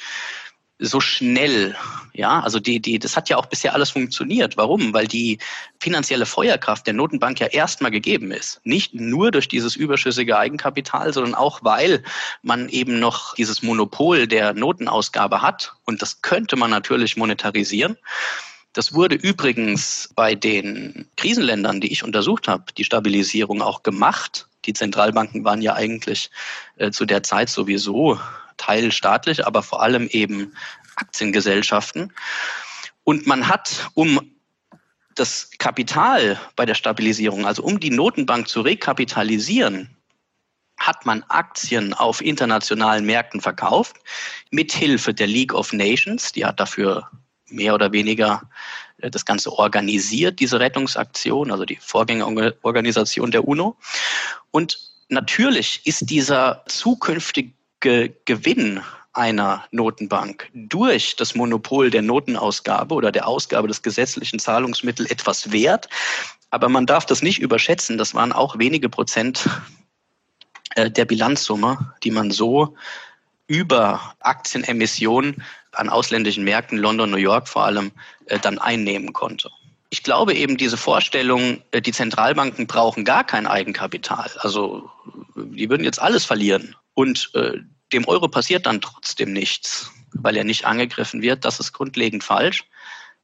so 0.79 0.99
schnell. 0.99 1.75
Ja, 2.13 2.39
also 2.41 2.59
die, 2.59 2.79
die, 2.79 2.99
das 2.99 3.15
hat 3.15 3.29
ja 3.29 3.37
auch 3.37 3.45
bisher 3.45 3.73
alles 3.73 3.91
funktioniert. 3.91 4.57
Warum? 4.57 4.93
Weil 4.93 5.07
die 5.07 5.39
finanzielle 5.79 6.25
Feuerkraft 6.25 6.87
der 6.87 6.93
Notenbank 6.93 7.39
ja 7.39 7.47
erstmal 7.47 7.91
gegeben 7.91 8.31
ist. 8.31 8.61
Nicht 8.63 8.93
nur 8.93 9.31
durch 9.31 9.47
dieses 9.47 9.75
überschüssige 9.75 10.37
Eigenkapital, 10.37 11.13
sondern 11.13 11.35
auch, 11.35 11.59
weil 11.63 12.03
man 12.41 12.69
eben 12.69 12.99
noch 12.99 13.35
dieses 13.35 13.63
Monopol 13.63 14.27
der 14.27 14.53
Notenausgabe 14.53 15.41
hat. 15.41 15.73
Und 15.85 16.01
das 16.01 16.21
könnte 16.21 16.55
man 16.55 16.69
natürlich 16.69 17.17
monetarisieren. 17.17 17.97
Das 18.73 18.93
wurde 18.93 19.15
übrigens 19.15 20.09
bei 20.15 20.35
den 20.35 21.07
Krisenländern, 21.15 21.79
die 21.79 21.93
ich 21.93 22.03
untersucht 22.03 22.49
habe, 22.49 22.65
die 22.77 22.83
Stabilisierung 22.83 23.61
auch 23.61 23.83
gemacht. 23.83 24.47
Die 24.65 24.73
Zentralbanken 24.73 25.45
waren 25.45 25.61
ja 25.61 25.75
eigentlich 25.75 26.29
äh, 26.75 26.91
zu 26.91 27.05
der 27.05 27.23
Zeit 27.23 27.49
sowieso 27.49 28.19
teilstaatlich, 28.57 29.45
aber 29.45 29.63
vor 29.63 29.81
allem 29.81 30.07
eben 30.07 30.53
Aktiengesellschaften. 30.95 32.13
Und 33.03 33.27
man 33.27 33.47
hat, 33.47 33.89
um 33.93 34.19
das 35.15 35.49
Kapital 35.59 36.39
bei 36.55 36.65
der 36.65 36.75
Stabilisierung, 36.75 37.45
also 37.45 37.63
um 37.63 37.79
die 37.79 37.89
Notenbank 37.89 38.47
zu 38.47 38.61
rekapitalisieren, 38.61 39.89
hat 40.77 41.05
man 41.05 41.23
Aktien 41.29 41.93
auf 41.93 42.21
internationalen 42.21 43.05
Märkten 43.05 43.39
verkauft, 43.41 43.95
mit 44.51 44.73
Hilfe 44.73 45.13
der 45.13 45.27
League 45.27 45.53
of 45.53 45.71
Nations, 45.71 46.31
die 46.33 46.45
hat 46.45 46.59
dafür 46.59 47.09
mehr 47.47 47.73
oder 47.73 47.91
weniger 47.91 48.49
äh, 48.97 49.09
das 49.09 49.25
Ganze 49.25 49.51
organisiert, 49.53 50.39
diese 50.39 50.59
Rettungsaktion, 50.59 51.51
also 51.51 51.65
die 51.65 51.77
Vorgängerorganisation 51.77 53.31
der 53.31 53.47
UNO. 53.47 53.77
Und 54.51 54.77
natürlich 55.09 55.81
ist 55.85 56.09
dieser 56.09 56.63
zukünftige 56.67 57.54
Gewinn 57.85 58.81
einer 59.13 59.63
Notenbank 59.71 60.49
durch 60.53 61.15
das 61.15 61.35
Monopol 61.35 61.89
der 61.89 62.01
Notenausgabe 62.01 62.93
oder 62.93 63.11
der 63.11 63.27
Ausgabe 63.27 63.67
des 63.67 63.81
gesetzlichen 63.81 64.39
Zahlungsmittels 64.39 65.09
etwas 65.09 65.51
wert. 65.51 65.87
Aber 66.49 66.69
man 66.69 66.85
darf 66.85 67.05
das 67.05 67.21
nicht 67.21 67.39
überschätzen. 67.39 67.97
Das 67.97 68.13
waren 68.13 68.33
auch 68.33 68.59
wenige 68.59 68.89
Prozent 68.89 69.47
äh, 70.75 70.91
der 70.91 71.05
Bilanzsumme, 71.05 71.93
die 72.03 72.11
man 72.11 72.31
so 72.31 72.75
über 73.47 74.15
Aktienemissionen 74.19 75.43
an 75.71 75.89
ausländischen 75.89 76.43
Märkten, 76.43 76.77
London, 76.77 77.11
New 77.11 77.17
York 77.17 77.47
vor 77.47 77.65
allem, 77.65 77.91
äh, 78.25 78.39
dann 78.39 78.59
einnehmen 78.59 79.13
konnte. 79.13 79.49
Ich 79.91 80.03
glaube 80.03 80.33
eben 80.33 80.57
diese 80.57 80.77
Vorstellung, 80.77 81.61
äh, 81.71 81.81
die 81.81 81.93
Zentralbanken 81.93 82.67
brauchen 82.67 83.05
gar 83.05 83.23
kein 83.23 83.47
Eigenkapital. 83.47 84.29
Also 84.39 84.89
die 85.35 85.69
würden 85.69 85.83
jetzt 85.83 86.01
alles 86.01 86.25
verlieren. 86.25 86.75
Und 86.95 87.31
dem 87.95 88.07
Euro 88.07 88.27
passiert 88.27 88.65
dann 88.65 88.81
trotzdem 88.81 89.33
nichts, 89.33 89.91
weil 90.13 90.37
er 90.37 90.43
nicht 90.43 90.65
angegriffen 90.65 91.21
wird. 91.21 91.45
Das 91.45 91.59
ist 91.59 91.73
grundlegend 91.73 92.23
falsch. 92.23 92.65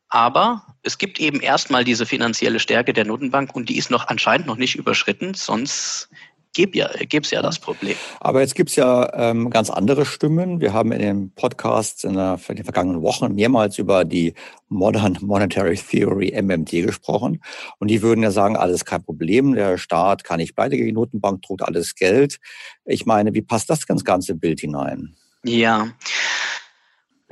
Aber 0.10 0.66
es 0.84 0.98
gibt 0.98 1.20
eben 1.20 1.40
erstmal 1.40 1.84
diese 1.84 2.06
finanzielle 2.06 2.60
Stärke 2.60 2.92
der 2.92 3.06
Notenbank 3.06 3.56
und 3.56 3.70
die 3.70 3.78
ist 3.78 3.92
noch 3.92 4.08
anscheinend 4.08 4.48
noch 4.48 4.58
nicht 4.58 4.76
überschritten, 4.76 5.34
sonst 5.34 6.10
gäbe 6.54 6.78
ja, 6.78 6.90
es 6.90 7.32
ja 7.32 7.42
das 7.42 7.60
Problem. 7.60 7.96
Aber 8.20 8.42
jetzt 8.42 8.56
gibt 8.56 8.70
es 8.70 8.76
ja 8.76 9.12
ähm, 9.14 9.50
ganz 9.50 9.70
andere 9.70 10.06
Stimmen. 10.06 10.62
Wir 10.62 10.74
haben 10.74 10.92
in 10.92 11.00
den 11.00 11.34
Podcasts 11.34 12.04
in, 12.04 12.14
der, 12.14 12.40
in 12.48 12.56
den 12.56 12.66
vergangenen 12.66 13.02
Wochen 13.02 13.34
mehrmals 13.34 13.78
über 13.78 14.06
die 14.06 14.34
Modern 14.70 15.18
Monetary 15.22 15.76
Theory 15.76 16.34
MMT 16.42 16.72
gesprochen. 16.86 17.42
Und 17.80 17.90
die 17.90 18.02
würden 18.02 18.24
ja 18.24 18.32
sagen, 18.32 18.56
alles 18.56 18.86
kein 18.86 19.04
Problem, 19.04 19.54
der 19.54 19.78
Staat 19.78 20.24
kann 20.24 20.38
nicht 20.40 20.56
pleite 20.56 20.76
gegen 20.76 20.88
die 20.88 20.94
Notenbank, 20.94 21.42
druckt 21.42 21.62
alles 21.62 21.96
Geld. 21.96 22.40
Ich 22.86 23.06
meine, 23.06 23.34
wie 23.34 23.42
passt 23.42 23.70
das 23.70 23.86
ganz 23.88 24.04
ganze 24.04 24.36
Bild 24.36 24.60
hinein? 24.60 25.16
Ja, 25.44 25.88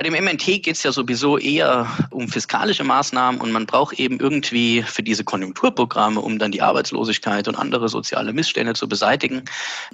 bei 0.00 0.08
dem 0.08 0.24
MNT 0.24 0.62
geht 0.62 0.76
es 0.76 0.82
ja 0.82 0.92
sowieso 0.92 1.36
eher 1.36 1.86
um 2.08 2.26
fiskalische 2.26 2.84
Maßnahmen 2.84 3.38
und 3.38 3.52
man 3.52 3.66
braucht 3.66 4.00
eben 4.00 4.18
irgendwie 4.18 4.82
für 4.82 5.02
diese 5.02 5.24
Konjunkturprogramme, 5.24 6.22
um 6.22 6.38
dann 6.38 6.52
die 6.52 6.62
Arbeitslosigkeit 6.62 7.48
und 7.48 7.56
andere 7.56 7.90
soziale 7.90 8.32
Missstände 8.32 8.72
zu 8.72 8.88
beseitigen, 8.88 9.44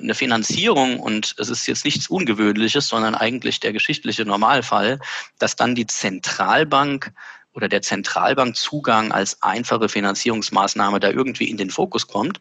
eine 0.00 0.14
Finanzierung. 0.14 1.00
Und 1.00 1.34
es 1.38 1.48
ist 1.48 1.66
jetzt 1.66 1.84
nichts 1.84 2.06
Ungewöhnliches, 2.06 2.86
sondern 2.86 3.16
eigentlich 3.16 3.58
der 3.58 3.72
geschichtliche 3.72 4.24
Normalfall, 4.24 5.00
dass 5.40 5.56
dann 5.56 5.74
die 5.74 5.88
Zentralbank 5.88 7.10
oder 7.52 7.68
der 7.68 7.82
Zentralbankzugang 7.82 9.10
als 9.10 9.42
einfache 9.42 9.88
Finanzierungsmaßnahme 9.88 11.00
da 11.00 11.10
irgendwie 11.10 11.50
in 11.50 11.56
den 11.56 11.70
Fokus 11.70 12.06
kommt. 12.06 12.40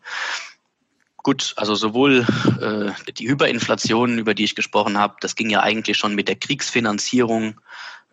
Gut, 1.25 1.53
also 1.55 1.73
sowohl 1.73 2.23
äh, 2.61 3.11
die 3.13 3.27
Hyperinflation, 3.27 4.19
über 4.19 4.35
die 4.35 4.43
ich 4.43 4.53
gesprochen 4.53 4.99
habe, 4.99 5.15
das 5.21 5.35
ging 5.35 5.49
ja 5.49 5.61
eigentlich 5.61 5.97
schon 5.97 6.13
mit 6.13 6.27
der 6.27 6.35
Kriegsfinanzierung 6.35 7.59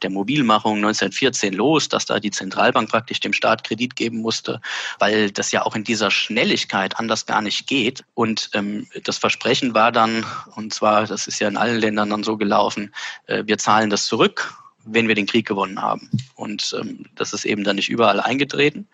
der 0.00 0.08
Mobilmachung 0.08 0.76
1914 0.76 1.52
los, 1.52 1.90
dass 1.90 2.06
da 2.06 2.20
die 2.20 2.30
Zentralbank 2.30 2.88
praktisch 2.88 3.20
dem 3.20 3.34
Staat 3.34 3.64
Kredit 3.64 3.96
geben 3.96 4.22
musste, 4.22 4.62
weil 4.98 5.30
das 5.30 5.52
ja 5.52 5.60
auch 5.60 5.76
in 5.76 5.84
dieser 5.84 6.10
Schnelligkeit 6.10 6.98
anders 6.98 7.26
gar 7.26 7.42
nicht 7.42 7.66
geht. 7.66 8.02
Und 8.14 8.48
ähm, 8.54 8.86
das 9.04 9.18
Versprechen 9.18 9.74
war 9.74 9.92
dann, 9.92 10.24
und 10.56 10.72
zwar, 10.72 11.06
das 11.06 11.26
ist 11.26 11.38
ja 11.38 11.48
in 11.48 11.58
allen 11.58 11.82
Ländern 11.82 12.08
dann 12.08 12.24
so 12.24 12.38
gelaufen, 12.38 12.94
äh, 13.26 13.42
wir 13.44 13.58
zahlen 13.58 13.90
das 13.90 14.06
zurück 14.06 14.54
wenn 14.84 15.06
wir 15.06 15.14
den 15.14 15.26
Krieg 15.26 15.46
gewonnen 15.46 15.80
haben. 15.80 16.10
Und 16.34 16.74
ähm, 16.80 17.06
das 17.14 17.32
ist 17.32 17.44
eben 17.44 17.62
dann 17.62 17.76
nicht 17.76 17.88
überall 17.88 18.18
eingetreten. 18.18 18.88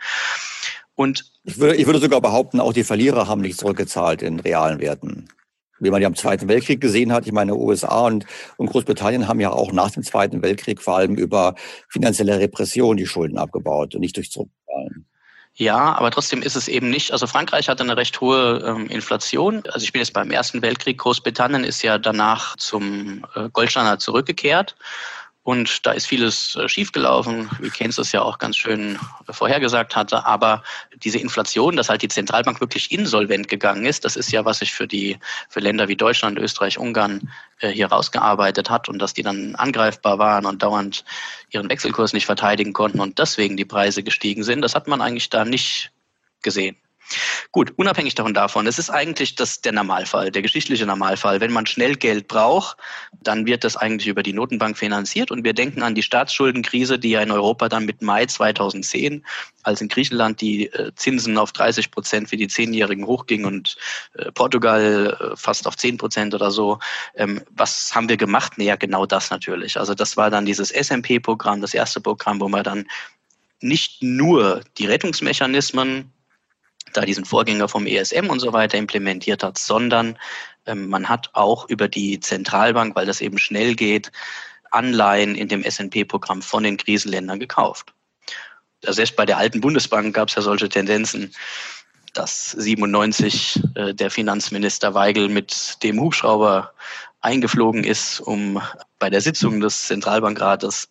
Und 0.98 1.30
ich 1.44 1.60
würde, 1.60 1.76
ich 1.76 1.86
würde 1.86 2.00
sogar 2.00 2.20
behaupten, 2.20 2.58
auch 2.58 2.72
die 2.72 2.82
Verlierer 2.82 3.28
haben 3.28 3.40
nicht 3.40 3.56
zurückgezahlt 3.56 4.20
in 4.20 4.40
realen 4.40 4.80
Werten. 4.80 5.28
Wie 5.78 5.90
man 5.90 6.02
ja 6.02 6.08
im 6.08 6.16
Zweiten 6.16 6.48
Weltkrieg 6.48 6.80
gesehen 6.80 7.12
hat, 7.12 7.24
ich 7.24 7.30
meine, 7.30 7.54
USA 7.54 8.00
und, 8.00 8.26
und 8.56 8.68
Großbritannien 8.68 9.28
haben 9.28 9.38
ja 9.38 9.52
auch 9.52 9.70
nach 9.70 9.92
dem 9.92 10.02
Zweiten 10.02 10.42
Weltkrieg 10.42 10.82
vor 10.82 10.96
allem 10.96 11.14
über 11.14 11.54
finanzielle 11.88 12.40
Repression 12.40 12.96
die 12.96 13.06
Schulden 13.06 13.38
abgebaut 13.38 13.94
und 13.94 14.00
nicht 14.00 14.16
durch 14.16 14.32
Zurückzahlen. 14.32 15.06
Ja, 15.54 15.94
aber 15.94 16.10
trotzdem 16.10 16.42
ist 16.42 16.56
es 16.56 16.66
eben 16.66 16.90
nicht. 16.90 17.12
Also 17.12 17.28
Frankreich 17.28 17.68
hatte 17.68 17.84
eine 17.84 17.96
recht 17.96 18.20
hohe 18.20 18.64
ähm, 18.66 18.88
Inflation. 18.88 19.62
Also 19.72 19.84
ich 19.84 19.92
bin 19.92 20.00
jetzt 20.00 20.14
beim 20.14 20.32
Ersten 20.32 20.62
Weltkrieg. 20.62 20.98
Großbritannien 20.98 21.62
ist 21.62 21.82
ja 21.82 21.98
danach 21.98 22.56
zum 22.56 23.24
äh, 23.36 23.48
Goldstandard 23.52 24.00
zurückgekehrt. 24.00 24.74
Und 25.48 25.86
da 25.86 25.92
ist 25.92 26.06
vieles 26.06 26.56
äh, 26.56 26.68
schiefgelaufen, 26.68 27.48
wie 27.58 27.70
Keynes 27.70 27.96
das 27.96 28.12
ja 28.12 28.20
auch 28.20 28.36
ganz 28.36 28.58
schön 28.58 28.98
vorhergesagt 29.30 29.96
hatte. 29.96 30.26
Aber 30.26 30.62
diese 31.02 31.16
Inflation, 31.16 31.74
dass 31.74 31.88
halt 31.88 32.02
die 32.02 32.08
Zentralbank 32.08 32.60
wirklich 32.60 32.92
insolvent 32.92 33.48
gegangen 33.48 33.86
ist, 33.86 34.04
das 34.04 34.16
ist 34.16 34.30
ja, 34.30 34.44
was 34.44 34.58
sich 34.58 34.74
für 34.74 34.86
die 34.86 35.16
für 35.48 35.60
Länder 35.60 35.88
wie 35.88 35.96
Deutschland, 35.96 36.38
Österreich, 36.38 36.76
Ungarn 36.76 37.30
äh, 37.60 37.70
hier 37.70 37.86
rausgearbeitet 37.86 38.68
hat 38.68 38.90
und 38.90 38.98
dass 38.98 39.14
die 39.14 39.22
dann 39.22 39.54
angreifbar 39.54 40.18
waren 40.18 40.44
und 40.44 40.62
dauernd 40.62 41.02
ihren 41.48 41.70
Wechselkurs 41.70 42.12
nicht 42.12 42.26
verteidigen 42.26 42.74
konnten 42.74 43.00
und 43.00 43.18
deswegen 43.18 43.56
die 43.56 43.64
Preise 43.64 44.02
gestiegen 44.02 44.42
sind. 44.42 44.60
Das 44.60 44.74
hat 44.74 44.86
man 44.86 45.00
eigentlich 45.00 45.30
da 45.30 45.46
nicht 45.46 45.90
gesehen. 46.42 46.76
Gut, 47.52 47.72
unabhängig 47.76 48.14
davon, 48.14 48.66
es 48.66 48.78
ist 48.78 48.90
eigentlich 48.90 49.34
das, 49.34 49.60
der 49.60 49.72
Normalfall, 49.72 50.30
der 50.30 50.42
geschichtliche 50.42 50.84
Normalfall. 50.84 51.40
Wenn 51.40 51.52
man 51.52 51.66
schnell 51.66 51.94
Geld 51.94 52.28
braucht, 52.28 52.76
dann 53.22 53.46
wird 53.46 53.64
das 53.64 53.76
eigentlich 53.76 54.08
über 54.08 54.22
die 54.22 54.32
Notenbank 54.32 54.76
finanziert. 54.76 55.30
Und 55.30 55.44
wir 55.44 55.54
denken 55.54 55.82
an 55.82 55.94
die 55.94 56.02
Staatsschuldenkrise, 56.02 56.98
die 56.98 57.10
ja 57.10 57.22
in 57.22 57.30
Europa 57.30 57.68
dann 57.68 57.86
mit 57.86 58.02
Mai 58.02 58.26
2010, 58.26 59.24
als 59.62 59.80
in 59.80 59.88
Griechenland 59.88 60.40
die 60.40 60.66
äh, 60.72 60.92
Zinsen 60.94 61.38
auf 61.38 61.52
30 61.52 61.90
Prozent 61.90 62.28
für 62.28 62.36
die 62.36 62.48
Zehnjährigen 62.48 63.06
hochgingen 63.06 63.46
und 63.46 63.76
äh, 64.14 64.30
Portugal 64.32 65.16
äh, 65.18 65.36
fast 65.36 65.66
auf 65.66 65.76
10 65.76 65.96
Prozent 65.96 66.34
oder 66.34 66.50
so. 66.50 66.78
Ähm, 67.14 67.42
was 67.50 67.94
haben 67.94 68.08
wir 68.08 68.16
gemacht? 68.16 68.58
Naja, 68.58 68.76
genau 68.76 69.06
das 69.06 69.30
natürlich. 69.30 69.78
Also 69.78 69.94
das 69.94 70.16
war 70.16 70.30
dann 70.30 70.44
dieses 70.44 70.70
SMP-Programm, 70.70 71.60
das 71.60 71.74
erste 71.74 72.00
Programm, 72.00 72.40
wo 72.40 72.48
man 72.48 72.64
dann 72.64 72.86
nicht 73.60 74.02
nur 74.02 74.62
die 74.78 74.86
Rettungsmechanismen 74.86 76.12
da 76.92 77.02
diesen 77.02 77.24
Vorgänger 77.24 77.68
vom 77.68 77.86
ESM 77.86 78.30
und 78.30 78.40
so 78.40 78.52
weiter 78.52 78.78
implementiert 78.78 79.42
hat, 79.42 79.58
sondern 79.58 80.18
ähm, 80.66 80.88
man 80.88 81.08
hat 81.08 81.30
auch 81.32 81.68
über 81.68 81.88
die 81.88 82.20
Zentralbank, 82.20 82.94
weil 82.96 83.06
das 83.06 83.20
eben 83.20 83.38
schnell 83.38 83.74
geht, 83.74 84.12
Anleihen 84.70 85.34
in 85.34 85.48
dem 85.48 85.64
SNP-Programm 85.64 86.42
von 86.42 86.62
den 86.62 86.76
Krisenländern 86.76 87.40
gekauft. 87.40 87.92
Also 88.84 88.96
selbst 88.96 89.16
bei 89.16 89.26
der 89.26 89.38
alten 89.38 89.60
Bundesbank 89.60 90.14
gab 90.14 90.28
es 90.28 90.34
ja 90.34 90.42
solche 90.42 90.68
Tendenzen, 90.68 91.32
dass 92.14 92.52
97 92.52 93.62
äh, 93.74 93.94
der 93.94 94.10
Finanzminister 94.10 94.94
Weigel 94.94 95.28
mit 95.28 95.82
dem 95.82 96.00
Hubschrauber 96.00 96.72
eingeflogen 97.20 97.84
ist, 97.84 98.20
um 98.20 98.60
bei 98.98 99.10
der 99.10 99.20
Sitzung 99.20 99.60
des 99.60 99.86
Zentralbankrates 99.86 100.88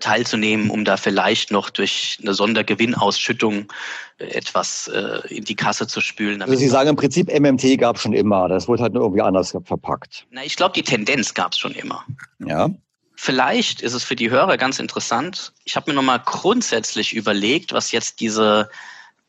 teilzunehmen, 0.00 0.70
um 0.70 0.84
da 0.84 0.96
vielleicht 0.96 1.50
noch 1.50 1.70
durch 1.70 2.18
eine 2.20 2.34
Sondergewinnausschüttung 2.34 3.72
äh, 4.18 4.24
etwas 4.24 4.88
äh, 4.88 5.20
in 5.28 5.44
die 5.44 5.54
Kasse 5.54 5.86
zu 5.86 6.00
spülen. 6.00 6.42
Also 6.42 6.54
Sie 6.54 6.68
sagen 6.68 6.90
im 6.90 6.96
Prinzip, 6.96 7.28
MMT 7.28 7.78
gab 7.78 7.96
es 7.96 8.02
schon 8.02 8.12
immer, 8.12 8.48
das 8.48 8.68
wurde 8.68 8.82
halt 8.82 8.94
nur 8.94 9.04
irgendwie 9.04 9.22
anders 9.22 9.56
verpackt. 9.64 10.26
Na, 10.30 10.44
ich 10.44 10.56
glaube, 10.56 10.72
die 10.74 10.82
Tendenz 10.82 11.34
gab 11.34 11.52
es 11.52 11.58
schon 11.58 11.72
immer. 11.72 12.04
Ja. 12.44 12.70
Vielleicht 13.14 13.82
ist 13.82 13.92
es 13.92 14.02
für 14.02 14.16
die 14.16 14.30
Hörer 14.30 14.56
ganz 14.56 14.78
interessant. 14.78 15.52
Ich 15.64 15.76
habe 15.76 15.90
mir 15.90 15.94
nochmal 15.94 16.22
grundsätzlich 16.24 17.14
überlegt, 17.14 17.72
was 17.72 17.92
jetzt 17.92 18.20
diese 18.20 18.70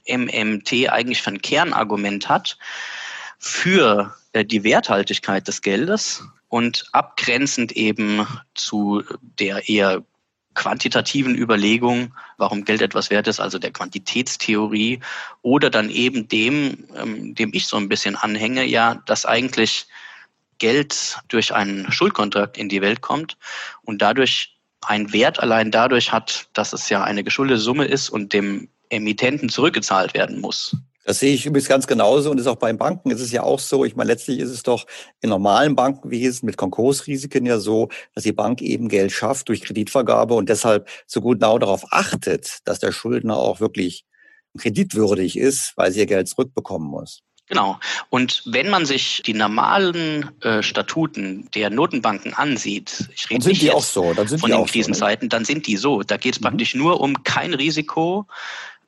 MMT 0.07 0.89
eigentlich 0.89 1.22
für 1.22 1.32
ein 1.32 1.41
Kernargument 1.41 2.30
hat 2.30 2.57
für 3.38 4.15
äh, 4.34 4.45
die 4.45 4.63
Werthaltigkeit 4.63 5.47
des 5.47 5.61
Geldes 5.61 6.24
und 6.47 6.86
abgrenzend 6.91 7.72
eben 7.74 8.28
zu 8.55 9.03
der 9.39 9.67
eher 9.67 10.03
quantitativen 10.54 11.36
Überlegung, 11.36 12.14
warum 12.38 12.66
Geld 12.66 12.82
etwas 12.82 13.10
wert 13.10 13.28
ist, 13.28 13.39
also 13.39 13.58
der 13.58 13.72
Quantitätstheorie, 13.72 14.99
oder 15.41 15.70
dann 15.70 15.89
eben 15.89 16.28
dem, 16.28 16.86
ähm, 16.95 17.36
dem 17.36 17.52
ich 17.54 17.68
so 17.68 17.78
ein 17.78 17.89
bisschen 17.89 18.16
anhänge, 18.16 18.66
ja, 18.66 18.95
dass 19.06 19.26
eigentlich 19.26 19.88
Geld 20.58 21.18
durch 21.30 21.54
einen 21.54 21.91
Schuldkontrakt 21.91 22.58
in 22.58 22.70
die 22.70 22.82
Welt 22.82 23.02
kommt 23.02 23.38
und 23.84 24.02
dadurch 24.02 24.56
einen 24.82 25.14
Wert 25.14 25.39
allein 25.39 25.72
dadurch 25.72 26.12
hat, 26.12 26.47
dass 26.54 26.74
es 26.74 26.89
ja 26.89 27.04
eine 27.04 27.24
geschuldete 27.24 27.60
Summe 27.60 27.86
ist 27.86 28.10
und 28.10 28.34
dem 28.34 28.68
Emittenten 28.89 29.49
zurückgezahlt 29.49 30.14
werden 30.14 30.39
muss. 30.39 30.76
Das 31.04 31.20
sehe 31.20 31.34
ich 31.34 31.45
übrigens 31.45 31.68
ganz 31.68 31.88
genauso 31.88 32.30
und 32.32 32.39
ist 32.39 32.47
auch 32.47 32.58
bei 32.58 32.72
Banken 32.74 33.12
ist 33.12 33.22
es 33.22 33.32
ja 33.32 33.43
auch 33.43 33.60
so. 33.60 33.86
Ich 33.86 33.95
meine, 33.95 34.10
letztlich 34.10 34.39
ist 34.39 34.52
es 34.52 34.64
doch 34.64 34.86
in 35.22 35.30
normalen 35.30 35.76
Bankenwesen 35.76 36.45
mit 36.45 36.58
Konkursrisiken 36.58 37.45
ja 37.45 37.60
so, 37.60 37.89
dass 38.14 38.24
die 38.24 38.34
Bank 38.34 38.62
eben 38.62 38.88
Geld 38.88 39.12
schafft 39.12 39.49
durch 39.49 39.62
Kreditvergabe 39.62 40.36
und 40.36 40.49
deshalb 40.49 40.88
so 41.08 41.22
gut 41.22 41.39
genau 41.39 41.58
darauf 41.58 41.86
achtet, 41.91 42.60
dass 42.66 42.80
der 42.80 42.91
Schuldner 42.91 43.38
auch 43.38 43.60
wirklich 43.60 44.06
kreditwürdig 44.58 45.38
ist, 45.38 45.74
weil 45.76 45.91
sie 45.91 45.99
ihr 45.99 46.06
Geld 46.06 46.28
zurückbekommen 46.28 46.88
muss. 46.88 47.24
Genau. 47.47 47.80
Und 48.10 48.43
wenn 48.45 48.70
man 48.70 48.86
sich 48.86 49.24
die 49.26 49.34
normalen 49.34 50.30
äh, 50.41 50.64
Statuten 50.64 51.49
der 51.54 51.70
Notenbanken 51.70 52.34
ansieht, 52.34 53.10
ich 53.14 53.30
rede 53.30 53.49
nicht 53.49 53.62
jetzt 53.62 53.91
so, 53.91 54.14
von 54.14 54.52
den 54.52 54.66
Krisenzeiten, 54.66 55.26
so, 55.26 55.30
dann 55.30 55.43
sind 55.43 55.68
die 55.68 55.76
so. 55.76 56.02
Da 56.02 56.16
geht 56.16 56.36
es 56.36 56.39
mhm. 56.39 56.45
praktisch 56.45 56.76
nur 56.76 57.02
um 57.02 57.24
kein 57.24 57.54
Risiko, 57.54 58.26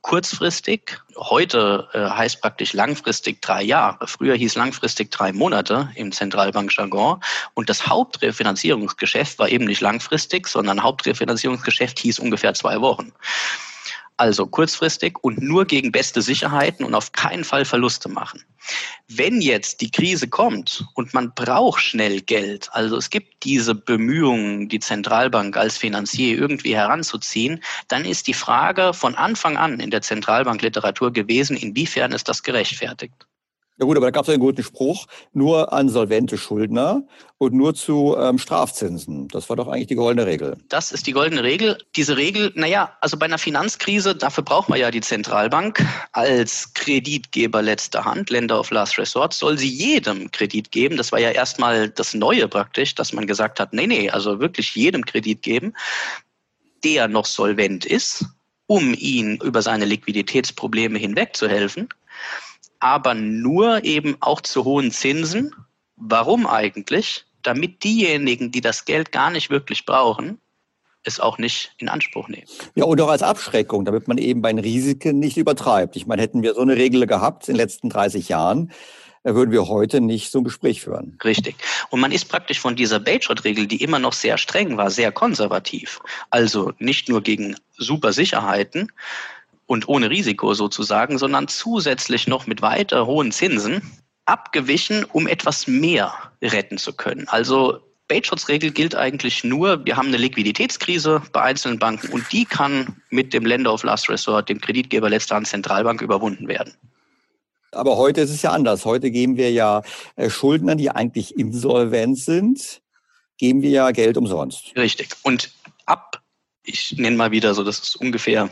kurzfristig. 0.04 1.00
Heute 1.16 1.88
äh, 1.94 2.00
heißt 2.00 2.42
praktisch 2.42 2.74
langfristig 2.74 3.42
drei 3.42 3.64
Jahre. 3.64 4.06
Früher 4.06 4.36
hieß 4.36 4.56
langfristig 4.56 5.10
drei 5.10 5.34
Monate 5.34 5.90
im 5.96 6.12
Zentralbankjargon. 6.12 7.22
Und 7.56 7.70
das 7.70 7.88
Hauptrefinanzierungsgeschäft 7.88 9.40
war 9.40 9.50
eben 9.50 9.66
nicht 9.66 9.82
langfristig, 9.82 10.48
sondern 10.48 10.84
Hauptrefinanzierungsgeschäft 10.84 11.98
hieß 12.00 12.20
ungefähr 12.20 12.54
zwei 12.54 12.82
Wochen. 12.82 13.14
Also 14.18 14.46
kurzfristig 14.46 15.18
und 15.22 15.42
nur 15.42 15.66
gegen 15.66 15.92
beste 15.92 16.22
Sicherheiten 16.22 16.86
und 16.86 16.94
auf 16.94 17.12
keinen 17.12 17.44
Fall 17.44 17.66
Verluste 17.66 18.10
machen. 18.10 18.44
Wenn 19.08 19.42
jetzt 19.42 19.82
die 19.82 19.92
Krise 19.92 20.28
kommt 20.28 20.86
und 20.94 21.14
man 21.14 21.34
braucht 21.34 21.82
schnell 21.82 22.22
Geld, 22.22 22.70
also 22.74 22.96
es 22.98 23.10
gibt 23.10 23.44
diese 23.44 23.76
Bemühungen, 23.76 24.70
die 24.70 24.80
Zentralbank 24.80 25.58
als 25.58 25.78
Finanzier 25.78 26.38
irgendwie 26.38 26.76
heranzuziehen, 26.76 27.64
dann 27.88 28.06
ist 28.06 28.28
die 28.28 28.34
Frage 28.34 28.94
von 28.94 29.16
Anfang 29.16 29.58
an 29.58 29.80
in 29.80 29.90
der 29.90 30.02
Zentralbankliteratur 30.02 31.12
gewesen, 31.12 31.58
inwiefern 31.58 32.12
ist 32.12 32.30
das 32.30 32.44
gerechtfertigt. 32.44 33.26
Ja 33.80 33.86
gut, 33.88 33.98
aber 33.98 34.06
da 34.06 34.12
gab 34.12 34.24
es 34.24 34.30
einen 34.30 34.40
guten 34.40 34.62
Spruch, 34.62 35.08
nur 35.34 35.74
an 35.74 35.90
solvente 35.90 36.38
Schuldner 36.38 37.02
und 37.40 37.56
nur 37.56 37.74
zu 37.74 38.16
ähm, 38.20 38.38
Strafzinsen. 38.38 39.28
Das 39.30 39.50
war 39.50 39.56
doch 39.56 39.68
eigentlich 39.68 39.88
die 39.88 39.96
goldene 39.96 40.28
Regel. 40.28 40.58
Das 40.70 40.92
ist 40.92 41.08
die 41.08 41.12
goldene 41.12 41.42
Regel. 41.42 41.80
Diese 41.96 42.16
Regel, 42.16 42.52
naja, 42.54 42.96
also 43.02 43.18
bei 43.18 43.26
einer 43.26 43.40
Finanzkrise, 43.40 44.16
dafür 44.16 44.44
braucht 44.44 44.70
man 44.70 44.80
ja 44.80 44.92
die 44.92 45.02
Zentralbank 45.02 45.84
als 46.12 46.72
Kreditgeber 46.76 47.64
letzter 47.64 48.06
Hand, 48.06 48.30
Länder 48.30 48.60
of 48.60 48.70
Last 48.70 49.00
Resort, 49.00 49.34
soll 49.34 49.58
sie 49.58 49.70
jedem 49.70 50.30
Kredit 50.30 50.72
geben. 50.72 50.96
Das 50.96 51.12
war 51.12 51.20
ja 51.20 51.32
erstmal 51.32 51.90
das 51.90 52.14
Neue 52.14 52.48
praktisch, 52.48 52.94
dass 52.94 53.12
man 53.12 53.26
gesagt 53.26 53.60
hat, 53.60 53.74
nee, 53.74 53.88
nee, 53.88 54.08
also 54.08 54.40
wirklich 54.40 54.76
jedem 54.76 55.04
Kredit 55.04 55.42
geben, 55.42 55.74
der 56.84 57.08
noch 57.08 57.26
solvent 57.26 57.86
ist, 57.86 58.24
um 58.68 58.94
ihn 58.94 59.40
über 59.44 59.64
seine 59.64 59.86
Liquiditätsprobleme 59.86 61.00
hinweg 61.00 61.36
zu 61.36 61.50
helfen 61.50 61.90
aber 62.84 63.14
nur 63.14 63.86
eben 63.86 64.18
auch 64.20 64.42
zu 64.42 64.66
hohen 64.66 64.92
Zinsen. 64.92 65.56
Warum 65.96 66.46
eigentlich? 66.46 67.24
Damit 67.42 67.86
diejenigen, 67.86 68.52
die 68.52 68.60
das 68.60 68.84
Geld 68.84 69.14
gar 69.14 69.32
nicht 69.32 69.50
wirklich 69.50 69.86
brauchen, 69.86 70.38
es 71.04 71.22
auch 71.22 71.38
nicht 71.38 71.74
in 71.78 71.88
Anspruch 71.88 72.28
nehmen. 72.28 72.48
Ja, 72.76 72.84
und 72.84 73.00
auch 73.00 73.08
als 73.08 73.24
Abschreckung, 73.24 73.86
damit 73.86 74.10
man 74.10 74.18
eben 74.18 74.42
bei 74.42 74.52
den 74.52 74.60
Risiken 74.60 75.20
nicht 75.20 75.38
übertreibt. 75.38 75.96
Ich 75.96 76.08
meine, 76.08 76.22
hätten 76.22 76.44
wir 76.44 76.56
so 76.56 76.62
eine 76.62 76.76
Regel 76.76 77.08
gehabt 77.08 77.48
in 77.48 77.54
den 77.54 77.62
letzten 77.62 77.90
30 77.90 78.28
Jahren, 78.28 78.74
äh, 79.24 79.34
würden 79.34 79.52
wir 79.52 79.70
heute 79.70 80.02
nicht 80.02 80.30
so 80.30 80.40
ein 80.40 80.44
Gespräch 80.44 80.82
führen. 80.82 81.18
Richtig. 81.24 81.56
Und 81.90 82.02
man 82.02 82.12
ist 82.12 82.26
praktisch 82.26 82.60
von 82.60 82.76
dieser 82.76 83.00
Bayshot-Regel, 83.00 83.66
die 83.68 83.82
immer 83.82 84.00
noch 84.00 84.14
sehr 84.14 84.38
streng 84.38 84.76
war, 84.76 84.92
sehr 84.92 85.14
konservativ. 85.14 86.02
Also 86.30 86.74
nicht 86.80 87.08
nur 87.08 87.22
gegen 87.22 87.56
super 87.78 88.12
Sicherheiten, 88.12 88.92
und 89.74 89.90
ohne 89.90 90.10
Risiko 90.10 90.54
sozusagen, 90.54 91.18
sondern 91.18 91.48
zusätzlich 91.48 92.28
noch 92.28 92.48
mit 92.48 92.62
weiter 92.62 93.08
hohen 93.08 93.32
Zinsen 93.32 93.82
abgewichen, 94.26 95.04
um 95.12 95.28
etwas 95.28 95.68
mehr 95.68 96.14
retten 96.42 96.78
zu 96.78 96.94
können. 96.94 97.28
Also 97.28 97.80
Baitschutzregel 98.08 98.72
gilt 98.72 98.96
eigentlich 98.96 99.44
nur, 99.44 99.84
wir 99.86 99.98
haben 99.98 100.10
eine 100.10 100.18
Liquiditätskrise 100.18 101.24
bei 101.32 101.42
einzelnen 101.42 101.80
Banken 101.80 102.14
und 102.14 102.32
die 102.32 102.46
kann 102.46 102.96
mit 103.10 103.34
dem 103.34 103.46
Lender 103.46 103.74
of 103.74 103.84
Last 103.84 104.10
Resort, 104.10 104.48
dem 104.48 104.62
Kreditgeber 104.62 105.10
letzter 105.10 105.36
Hand 105.36 105.48
Zentralbank 105.48 106.02
überwunden 106.02 106.48
werden. 106.48 106.74
Aber 107.72 107.98
heute 107.98 108.22
ist 108.22 108.30
es 108.30 108.44
ja 108.44 108.52
anders. 108.52 108.86
Heute 108.86 109.10
geben 109.10 109.36
wir 109.36 109.52
ja 109.52 109.82
äh, 110.16 110.30
Schuldnern, 110.30 110.78
die 110.78 110.92
eigentlich 110.92 111.36
insolvent 111.36 112.20
sind, 112.20 112.82
geben 113.40 113.64
wir 113.64 113.72
ja 113.72 113.92
Geld 113.92 114.16
umsonst. 114.18 114.76
Richtig. 114.76 115.16
Und 115.24 115.52
ab, 115.88 116.22
ich 116.64 116.96
nenne 116.98 117.18
mal 117.18 117.32
wieder 117.32 117.56
so, 117.56 117.64
das 117.64 117.80
ist 117.80 117.96
ungefähr 117.96 118.52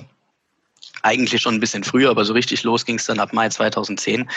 eigentlich 1.03 1.41
schon 1.41 1.55
ein 1.55 1.59
bisschen 1.59 1.83
früher, 1.83 2.09
aber 2.09 2.25
so 2.25 2.33
richtig 2.33 2.63
los 2.63 2.85
ging 2.85 2.97
es 2.97 3.05
dann 3.05 3.19
ab 3.19 3.33
Mai 3.33 3.49
2010, 3.49 4.29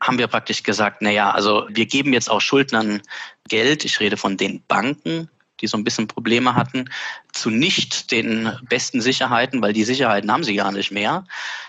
haben 0.00 0.18
wir 0.18 0.26
praktisch 0.26 0.62
gesagt, 0.62 1.02
naja, 1.02 1.30
also 1.30 1.66
wir 1.70 1.86
geben 1.86 2.12
jetzt 2.12 2.30
auch 2.30 2.40
Schuldnern 2.40 3.02
Geld, 3.48 3.84
ich 3.84 4.00
rede 4.00 4.16
von 4.16 4.36
den 4.36 4.62
Banken, 4.66 5.28
die 5.62 5.68
so 5.68 5.76
ein 5.76 5.84
bisschen 5.84 6.08
Probleme 6.08 6.54
hatten, 6.54 6.90
zu 7.32 7.48
nicht 7.48 8.10
den 8.10 8.52
besten 8.68 9.00
Sicherheiten, 9.00 9.62
weil 9.62 9.72
die 9.72 9.84
Sicherheiten 9.84 10.30
haben 10.30 10.44
sie 10.44 10.56
gar 10.56 10.72
nicht 10.72 10.90
mehr. 10.90 11.24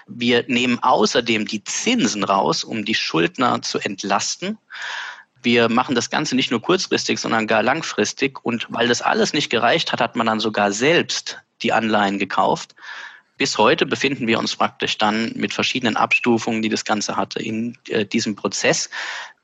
Wir 0.07 0.43
nehmen 0.47 0.79
außerdem 0.81 1.45
die 1.45 1.63
Zinsen 1.63 2.23
raus, 2.23 2.63
um 2.63 2.83
die 2.83 2.95
Schuldner 2.95 3.61
zu 3.61 3.79
entlasten. 3.79 4.57
Wir 5.43 5.69
machen 5.69 5.93
das 5.93 6.09
Ganze 6.09 6.35
nicht 6.35 6.51
nur 6.51 6.61
kurzfristig, 6.61 7.19
sondern 7.19 7.47
gar 7.47 7.61
langfristig. 7.61 8.43
Und 8.43 8.65
weil 8.69 8.87
das 8.87 9.01
alles 9.01 9.33
nicht 9.33 9.49
gereicht 9.49 9.91
hat, 9.91 10.01
hat 10.01 10.15
man 10.15 10.25
dann 10.25 10.39
sogar 10.39 10.71
selbst 10.71 11.39
die 11.61 11.71
Anleihen 11.71 12.17
gekauft. 12.17 12.75
Bis 13.38 13.57
heute 13.57 13.86
befinden 13.86 14.27
wir 14.27 14.39
uns 14.39 14.55
praktisch 14.55 14.97
dann 14.97 15.31
mit 15.36 15.53
verschiedenen 15.53 15.97
Abstufungen, 15.97 16.61
die 16.61 16.69
das 16.69 16.86
Ganze 16.86 17.17
hatte, 17.17 17.41
in 17.41 17.77
äh, 17.89 18.05
diesem 18.05 18.36
Prozess. 18.36 18.89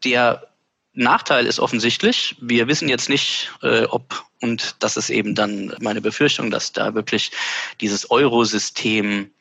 Der 0.04 0.48
Nachteil 0.94 1.46
ist 1.46 1.60
offensichtlich. 1.60 2.36
Wir 2.40 2.68
wissen 2.68 2.90
jetzt 2.90 3.10
nicht, 3.10 3.52
äh, 3.62 3.84
ob, 3.86 4.24
und 4.42 4.76
das 4.80 4.98
ist 4.98 5.10
eben 5.10 5.36
dann 5.36 5.74
meine 5.80 6.02
Befürchtung, 6.02 6.52
dass 6.52 6.72
da 6.72 6.94
wirklich 6.94 7.32
dieses 7.80 8.10
Eurosystem 8.12 9.32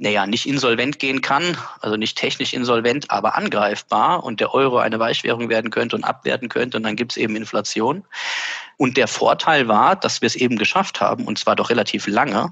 naja, 0.00 0.26
nicht 0.26 0.46
insolvent 0.46 0.98
gehen 0.98 1.20
kann, 1.20 1.58
also 1.82 1.96
nicht 1.96 2.16
technisch 2.16 2.54
insolvent, 2.54 3.10
aber 3.10 3.36
angreifbar 3.36 4.24
und 4.24 4.40
der 4.40 4.54
Euro 4.54 4.78
eine 4.78 4.98
Weichwährung 4.98 5.50
werden 5.50 5.70
könnte 5.70 5.94
und 5.94 6.04
abwerten 6.04 6.48
könnte 6.48 6.78
und 6.78 6.84
dann 6.84 6.96
gibt 6.96 7.12
es 7.12 7.16
eben 7.18 7.36
Inflation. 7.36 8.02
Und 8.78 8.96
der 8.96 9.08
Vorteil 9.08 9.68
war, 9.68 9.96
dass 9.96 10.22
wir 10.22 10.26
es 10.26 10.36
eben 10.36 10.56
geschafft 10.56 11.02
haben, 11.02 11.26
und 11.26 11.38
zwar 11.38 11.54
doch 11.54 11.68
relativ 11.68 12.06
lange, 12.06 12.50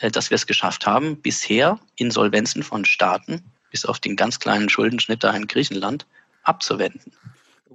dass 0.00 0.30
wir 0.30 0.34
es 0.34 0.46
geschafft 0.46 0.86
haben, 0.86 1.16
bisher 1.16 1.78
Insolvenzen 1.96 2.62
von 2.62 2.84
Staaten 2.84 3.42
bis 3.70 3.84
auf 3.84 3.98
den 3.98 4.16
ganz 4.16 4.38
kleinen 4.38 4.68
Schuldenschnitt 4.68 5.24
da 5.24 5.32
in 5.32 5.46
Griechenland 5.46 6.06
abzuwenden. 6.42 7.12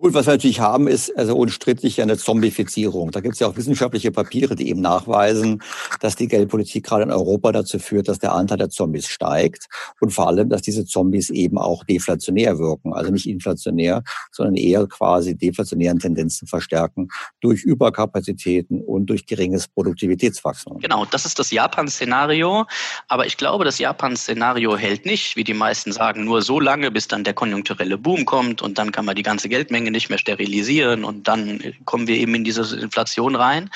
Gut, 0.02 0.16
was 0.16 0.26
wir 0.26 0.34
natürlich 0.34 0.60
haben, 0.60 0.88
ist 0.88 1.16
also 1.16 1.36
unstrittig 1.36 2.02
eine 2.02 2.18
Zombifizierung. 2.18 3.12
Da 3.12 3.20
gibt 3.20 3.36
es 3.36 3.40
ja 3.40 3.46
auch 3.46 3.56
wissenschaftliche 3.56 4.12
Papiere, 4.12 4.56
die 4.56 4.68
eben 4.68 4.82
nachweisen, 4.82 5.62
dass 6.00 6.16
die 6.16 6.28
Geldpolitik 6.28 6.84
gerade 6.84 7.04
in 7.04 7.12
Europa 7.12 7.52
dazu 7.52 7.78
führt, 7.78 8.08
dass 8.08 8.18
der 8.18 8.34
Anteil 8.34 8.58
der 8.58 8.72
Zombies 8.72 9.08
steigt 9.08 9.68
und 10.00 10.10
vor 10.12 10.28
allem, 10.28 10.50
dass 10.50 10.64
diese 10.64 10.86
Zombies 10.86 11.30
eben 11.30 11.60
auch 11.60 11.84
deflationär 11.84 12.58
wirken, 12.58 12.94
also 12.94 13.12
nicht 13.12 13.30
inflationär, 13.30 14.02
sondern 14.32 14.56
eher 14.56 14.88
quasi 14.88 15.38
deflationären 15.38 16.00
Tendenzen 16.00 16.48
verstärken 16.48 17.10
durch 17.40 17.62
Überkapazitäten 17.62 18.82
und 18.82 19.06
durch 19.06 19.28
geringes 19.28 19.68
Produktivitätswachstum. 19.68 20.80
Genau, 20.80 21.06
das 21.06 21.28
ist 21.28 21.38
das 21.38 21.52
Japan-Szenario. 21.52 22.66
Aber 23.08 23.28
ich 23.28 23.38
glaube, 23.38 23.66
das 23.66 23.78
Japan-Szenario 23.78 24.76
hält 24.78 25.06
nicht, 25.06 25.36
wie 25.36 25.44
die 25.44 25.54
meisten 25.54 25.92
sagen, 25.92 26.24
nur 26.24 26.42
so 26.42 26.60
lange, 26.60 26.90
bis 26.90 27.08
dann 27.08 27.24
der 27.24 27.36
konjunkturelle 27.36 28.00
Boom 28.00 28.26
kommt 28.26 28.64
und 28.64 28.80
dann 28.80 28.92
kann 28.92 29.06
man 29.06 29.16
die 29.16 29.22
ganze 29.22 29.48
Geldmenge 29.48 29.91
nicht 29.92 30.10
mehr 30.10 30.18
sterilisieren 30.18 31.04
und 31.04 31.28
dann 31.28 31.76
kommen 31.86 32.08
wir 32.08 32.16
eben 32.16 32.36
in 32.36 32.44
diese 32.44 32.78
Inflation 32.78 33.36
rein, 33.36 33.70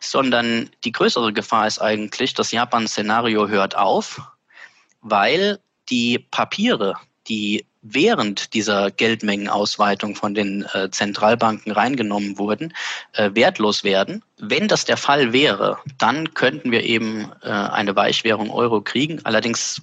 sondern 0.00 0.70
die 0.84 0.92
größere 0.92 1.32
Gefahr 1.32 1.66
ist 1.66 1.80
eigentlich, 1.80 2.34
das 2.34 2.52
Japan-Szenario 2.52 3.48
hört 3.48 3.76
auf, 3.76 4.20
weil 5.02 5.58
die 5.88 6.18
Papiere, 6.30 6.94
die 7.28 7.64
während 7.82 8.54
dieser 8.54 8.90
Geldmengenausweitung 8.90 10.14
von 10.14 10.34
den 10.34 10.66
äh, 10.72 10.90
Zentralbanken 10.90 11.72
reingenommen 11.72 12.38
wurden, 12.38 12.74
äh, 13.12 13.30
wertlos 13.34 13.84
werden. 13.84 14.22
Wenn 14.38 14.68
das 14.68 14.84
der 14.84 14.96
Fall 14.96 15.32
wäre, 15.32 15.78
dann 15.98 16.34
könnten 16.34 16.72
wir 16.72 16.82
eben 16.82 17.30
äh, 17.42 17.48
eine 17.48 17.94
Weichwährung 17.94 18.50
Euro 18.50 18.80
kriegen. 18.80 19.20
Allerdings 19.24 19.80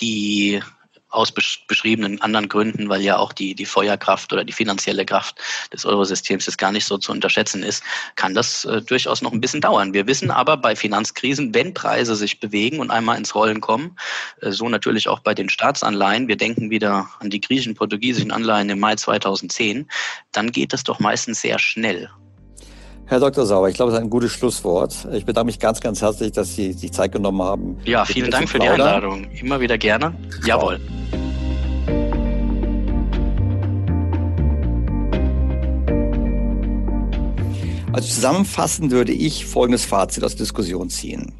die 0.00 0.62
aus 1.10 1.32
beschriebenen 1.32 2.20
anderen 2.20 2.48
Gründen, 2.48 2.88
weil 2.88 3.02
ja 3.02 3.18
auch 3.18 3.32
die, 3.32 3.54
die 3.54 3.66
Feuerkraft 3.66 4.32
oder 4.32 4.44
die 4.44 4.52
finanzielle 4.52 5.04
Kraft 5.04 5.36
des 5.72 5.84
Eurosystems 5.84 6.46
jetzt 6.46 6.58
gar 6.58 6.72
nicht 6.72 6.86
so 6.86 6.98
zu 6.98 7.12
unterschätzen 7.12 7.62
ist, 7.62 7.82
kann 8.16 8.34
das 8.34 8.64
äh, 8.64 8.80
durchaus 8.82 9.22
noch 9.22 9.32
ein 9.32 9.40
bisschen 9.40 9.60
dauern. 9.60 9.92
Wir 9.92 10.06
wissen 10.06 10.30
aber 10.30 10.56
bei 10.56 10.76
Finanzkrisen, 10.76 11.54
wenn 11.54 11.74
Preise 11.74 12.16
sich 12.16 12.40
bewegen 12.40 12.80
und 12.80 12.90
einmal 12.90 13.18
ins 13.18 13.34
Rollen 13.34 13.60
kommen, 13.60 13.96
äh, 14.40 14.50
so 14.52 14.68
natürlich 14.68 15.08
auch 15.08 15.20
bei 15.20 15.34
den 15.34 15.48
Staatsanleihen, 15.48 16.28
wir 16.28 16.36
denken 16.36 16.70
wieder 16.70 17.08
an 17.18 17.30
die 17.30 17.40
griechischen, 17.40 17.74
portugiesischen 17.74 18.30
Anleihen 18.30 18.70
im 18.70 18.78
Mai 18.78 18.96
2010, 18.96 19.88
dann 20.32 20.52
geht 20.52 20.72
das 20.72 20.84
doch 20.84 21.00
meistens 21.00 21.40
sehr 21.40 21.58
schnell. 21.58 22.10
Herr 23.10 23.18
Dr. 23.18 23.44
Sauer, 23.44 23.68
ich 23.68 23.74
glaube, 23.74 23.90
das 23.90 23.98
ist 23.98 24.04
ein 24.04 24.08
gutes 24.08 24.30
Schlusswort. 24.30 25.08
Ich 25.10 25.24
bedanke 25.24 25.46
mich 25.46 25.58
ganz, 25.58 25.80
ganz 25.80 26.00
herzlich, 26.00 26.30
dass 26.30 26.54
Sie 26.54 26.72
sich 26.72 26.92
Zeit 26.92 27.10
genommen 27.10 27.42
haben. 27.42 27.76
Ja, 27.84 28.04
vielen 28.04 28.30
Dank 28.30 28.48
für 28.48 28.60
die 28.60 28.68
Einladung. 28.68 29.28
Immer 29.32 29.58
wieder 29.60 29.78
gerne. 29.78 30.14
Jawohl. 30.46 30.78
Also 37.92 38.08
zusammenfassend 38.08 38.92
würde 38.92 39.10
ich 39.10 39.44
folgendes 39.44 39.84
Fazit 39.84 40.22
aus 40.22 40.36
Diskussion 40.36 40.88
ziehen. 40.88 41.34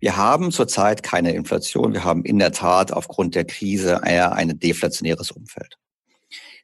Wir 0.00 0.16
haben 0.16 0.50
zurzeit 0.50 1.04
keine 1.04 1.34
Inflation. 1.34 1.92
Wir 1.92 2.02
haben 2.02 2.24
in 2.24 2.40
der 2.40 2.50
Tat 2.50 2.92
aufgrund 2.92 3.36
der 3.36 3.44
Krise 3.44 4.00
eher 4.04 4.32
ein 4.32 4.58
deflationäres 4.58 5.30
Umfeld. 5.30 5.78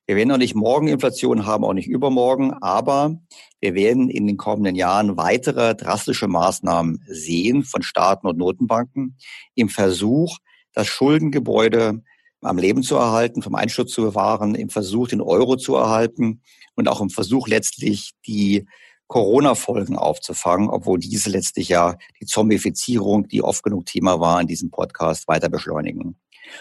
Wir 0.07 0.17
werden 0.17 0.29
noch 0.29 0.39
nicht 0.39 0.55
morgen 0.55 0.89
Inflation 0.89 1.47
haben, 1.47 1.65
auch 1.65 1.73
nicht 1.73 1.89
übermorgen, 1.89 2.53
aber 2.53 3.17
wir 3.61 3.75
werden 3.75 4.11
in 4.11 4.27
den 4.27 4.37
kommenden 4.37 4.75
Jahren 4.75 5.17
weitere 5.17 5.75
drastische 5.75 6.29
Maßnahmen 6.29 7.03
sehen 7.07 7.65
von 7.65 7.83
Staaten 7.83 8.27
und 8.27 8.37
Notenbanken 8.37 9.17
im 9.55 9.71
Versuch, 9.71 10.37
das 10.75 10.89
Schuldengebäude 10.89 12.03
am 12.43 12.59
Leben 12.59 12.83
zu 12.83 12.97
erhalten, 12.97 13.41
vom 13.41 13.55
Einsturz 13.55 13.93
zu 13.93 14.03
bewahren, 14.03 14.55
im 14.55 14.69
Versuch, 14.69 15.09
den 15.09 15.23
Euro 15.23 15.57
zu 15.57 15.75
erhalten 15.75 16.43
und 16.75 16.89
auch 16.89 17.01
im 17.01 17.09
Versuch 17.09 17.49
letztlich 17.49 18.13
die 18.27 18.67
Corona-Folgen 19.07 19.97
aufzufangen, 19.97 20.69
obwohl 20.69 20.99
diese 20.99 21.31
letztlich 21.31 21.71
ja 21.71 21.97
die 22.21 22.27
Zombifizierung, 22.27 23.29
die 23.29 23.43
oft 23.43 23.63
genug 23.63 23.87
Thema 23.87 24.21
war 24.21 24.41
in 24.41 24.49
diesem 24.49 24.71
Podcast, 24.71 25.29
weiter 25.29 25.49
beschleunigen. 25.49 26.17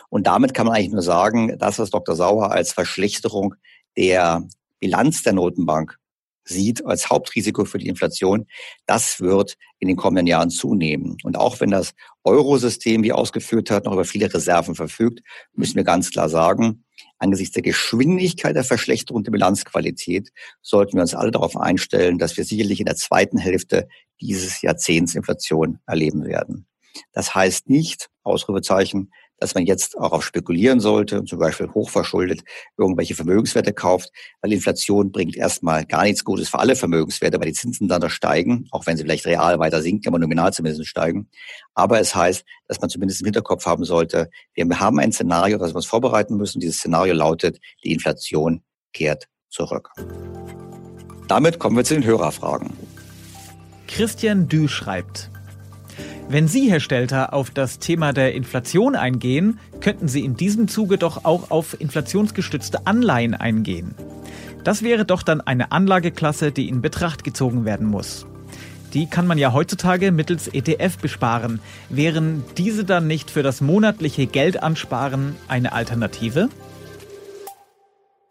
Und 0.09 0.27
damit 0.27 0.53
kann 0.53 0.65
man 0.65 0.75
eigentlich 0.75 0.91
nur 0.91 1.01
sagen, 1.01 1.57
das, 1.57 1.79
was 1.79 1.89
Dr. 1.89 2.15
Sauer 2.15 2.51
als 2.51 2.73
Verschlechterung 2.73 3.55
der 3.97 4.47
Bilanz 4.79 5.23
der 5.23 5.33
Notenbank 5.33 5.97
sieht 6.45 6.85
als 6.85 7.09
Hauptrisiko 7.09 7.65
für 7.65 7.77
die 7.77 7.87
Inflation, 7.87 8.47
das 8.85 9.21
wird 9.21 9.55
in 9.79 9.87
den 9.87 9.97
kommenden 9.97 10.27
Jahren 10.27 10.49
zunehmen. 10.49 11.17
Und 11.23 11.37
auch 11.37 11.59
wenn 11.59 11.71
das 11.71 11.93
Eurosystem, 12.23 13.03
wie 13.03 13.13
ausgeführt 13.13 13.71
hat, 13.71 13.85
noch 13.85 13.93
über 13.93 14.05
viele 14.05 14.33
Reserven 14.33 14.75
verfügt, 14.75 15.21
müssen 15.53 15.75
wir 15.75 15.83
ganz 15.83 16.11
klar 16.11 16.29
sagen, 16.29 16.83
angesichts 17.17 17.53
der 17.53 17.63
Geschwindigkeit 17.63 18.55
der 18.55 18.63
Verschlechterung 18.63 19.23
der 19.23 19.31
Bilanzqualität 19.31 20.31
sollten 20.61 20.97
wir 20.97 21.01
uns 21.01 21.15
alle 21.15 21.31
darauf 21.31 21.55
einstellen, 21.55 22.19
dass 22.19 22.37
wir 22.37 22.43
sicherlich 22.43 22.79
in 22.79 22.85
der 22.85 22.95
zweiten 22.95 23.37
Hälfte 23.37 23.87
dieses 24.19 24.61
Jahrzehnts 24.61 25.15
Inflation 25.15 25.79
erleben 25.85 26.25
werden. 26.25 26.67
Das 27.11 27.33
heißt 27.33 27.69
nicht, 27.69 28.09
Ausrufezeichen, 28.23 29.11
dass 29.43 29.55
man 29.55 29.65
jetzt 29.65 29.97
auch 29.97 30.13
auf 30.13 30.23
spekulieren 30.23 30.79
sollte 30.79 31.19
und 31.19 31.27
zum 31.27 31.37
Beispiel 31.37 31.67
hochverschuldet 31.73 32.43
irgendwelche 32.77 33.13
Vermögenswerte 33.13 33.73
kauft, 33.73 34.09
weil 34.41 34.53
Inflation 34.53 35.11
bringt 35.11 35.35
erstmal 35.35 35.85
gar 35.85 36.03
nichts 36.03 36.23
Gutes 36.23 36.47
für 36.47 36.59
alle 36.59 36.77
Vermögenswerte, 36.77 37.37
weil 37.39 37.47
die 37.47 37.53
Zinsen 37.53 37.89
dann 37.89 38.01
noch 38.01 38.09
steigen, 38.09 38.67
auch 38.71 38.85
wenn 38.85 38.95
sie 38.95 39.03
vielleicht 39.03 39.25
real 39.25 39.59
weiter 39.59 39.81
sinken, 39.81 40.07
aber 40.07 40.17
nominal 40.17 40.53
zumindest 40.53 40.87
steigen. 40.87 41.29
Aber 41.73 41.99
es 41.99 42.15
heißt, 42.15 42.45
dass 42.67 42.79
man 42.79 42.89
zumindest 42.89 43.19
im 43.19 43.25
Hinterkopf 43.25 43.65
haben 43.65 43.83
sollte, 43.83 44.29
wir 44.53 44.79
haben 44.79 44.97
ein 44.99 45.11
Szenario, 45.11 45.57
das 45.57 45.71
wir 45.71 45.75
uns 45.75 45.87
vorbereiten 45.87 46.37
müssen. 46.37 46.61
Dieses 46.61 46.77
Szenario 46.77 47.13
lautet, 47.13 47.59
die 47.83 47.91
Inflation 47.91 48.63
kehrt 48.93 49.27
zurück. 49.49 49.89
Damit 51.27 51.59
kommen 51.59 51.75
wir 51.75 51.83
zu 51.83 51.95
den 51.95 52.05
Hörerfragen. 52.05 52.71
Christian 53.87 54.47
Dü 54.47 54.69
schreibt, 54.69 55.29
wenn 56.29 56.47
Sie, 56.47 56.71
Herr 56.71 56.79
Stelter, 56.79 57.33
auf 57.33 57.51
das 57.51 57.79
Thema 57.79 58.13
der 58.13 58.33
Inflation 58.33 58.95
eingehen, 58.95 59.59
könnten 59.81 60.07
Sie 60.07 60.23
in 60.23 60.35
diesem 60.35 60.67
Zuge 60.67 60.97
doch 60.97 61.25
auch 61.25 61.51
auf 61.51 61.79
inflationsgestützte 61.79 62.87
Anleihen 62.87 63.35
eingehen. 63.35 63.93
Das 64.63 64.81
wäre 64.81 65.05
doch 65.05 65.23
dann 65.23 65.41
eine 65.41 65.71
Anlageklasse, 65.71 66.51
die 66.51 66.69
in 66.69 66.81
Betracht 66.81 67.23
gezogen 67.23 67.65
werden 67.65 67.87
muss. 67.87 68.25
Die 68.93 69.07
kann 69.07 69.27
man 69.27 69.37
ja 69.37 69.53
heutzutage 69.53 70.11
mittels 70.11 70.47
ETF 70.47 70.97
besparen. 70.97 71.59
Wären 71.89 72.43
diese 72.57 72.85
dann 72.85 73.07
nicht 73.07 73.31
für 73.31 73.43
das 73.43 73.59
monatliche 73.59 74.27
Geldansparen 74.27 75.35
eine 75.47 75.73
Alternative? 75.73 76.49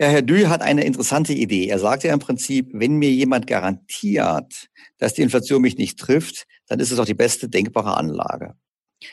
Ja, 0.03 0.09
Herr 0.09 0.23
Dü 0.23 0.47
hat 0.47 0.63
eine 0.63 0.83
interessante 0.83 1.33
Idee. 1.33 1.69
Er 1.69 1.79
sagt 1.79 2.03
ja 2.03 2.13
im 2.13 2.19
Prinzip, 2.19 2.71
wenn 2.73 2.97
mir 2.97 3.13
jemand 3.13 3.47
garantiert, 3.47 4.69
dass 4.99 5.15
die 5.15 5.23
Inflation 5.23 5.63
mich 5.63 5.79
nicht 5.79 5.97
trifft, 5.97 6.49
dann 6.67 6.81
ist 6.81 6.91
es 6.91 6.99
auch 6.99 7.05
die 7.05 7.15
beste 7.15 7.49
denkbare 7.49 7.97
Anlage. 7.97 8.57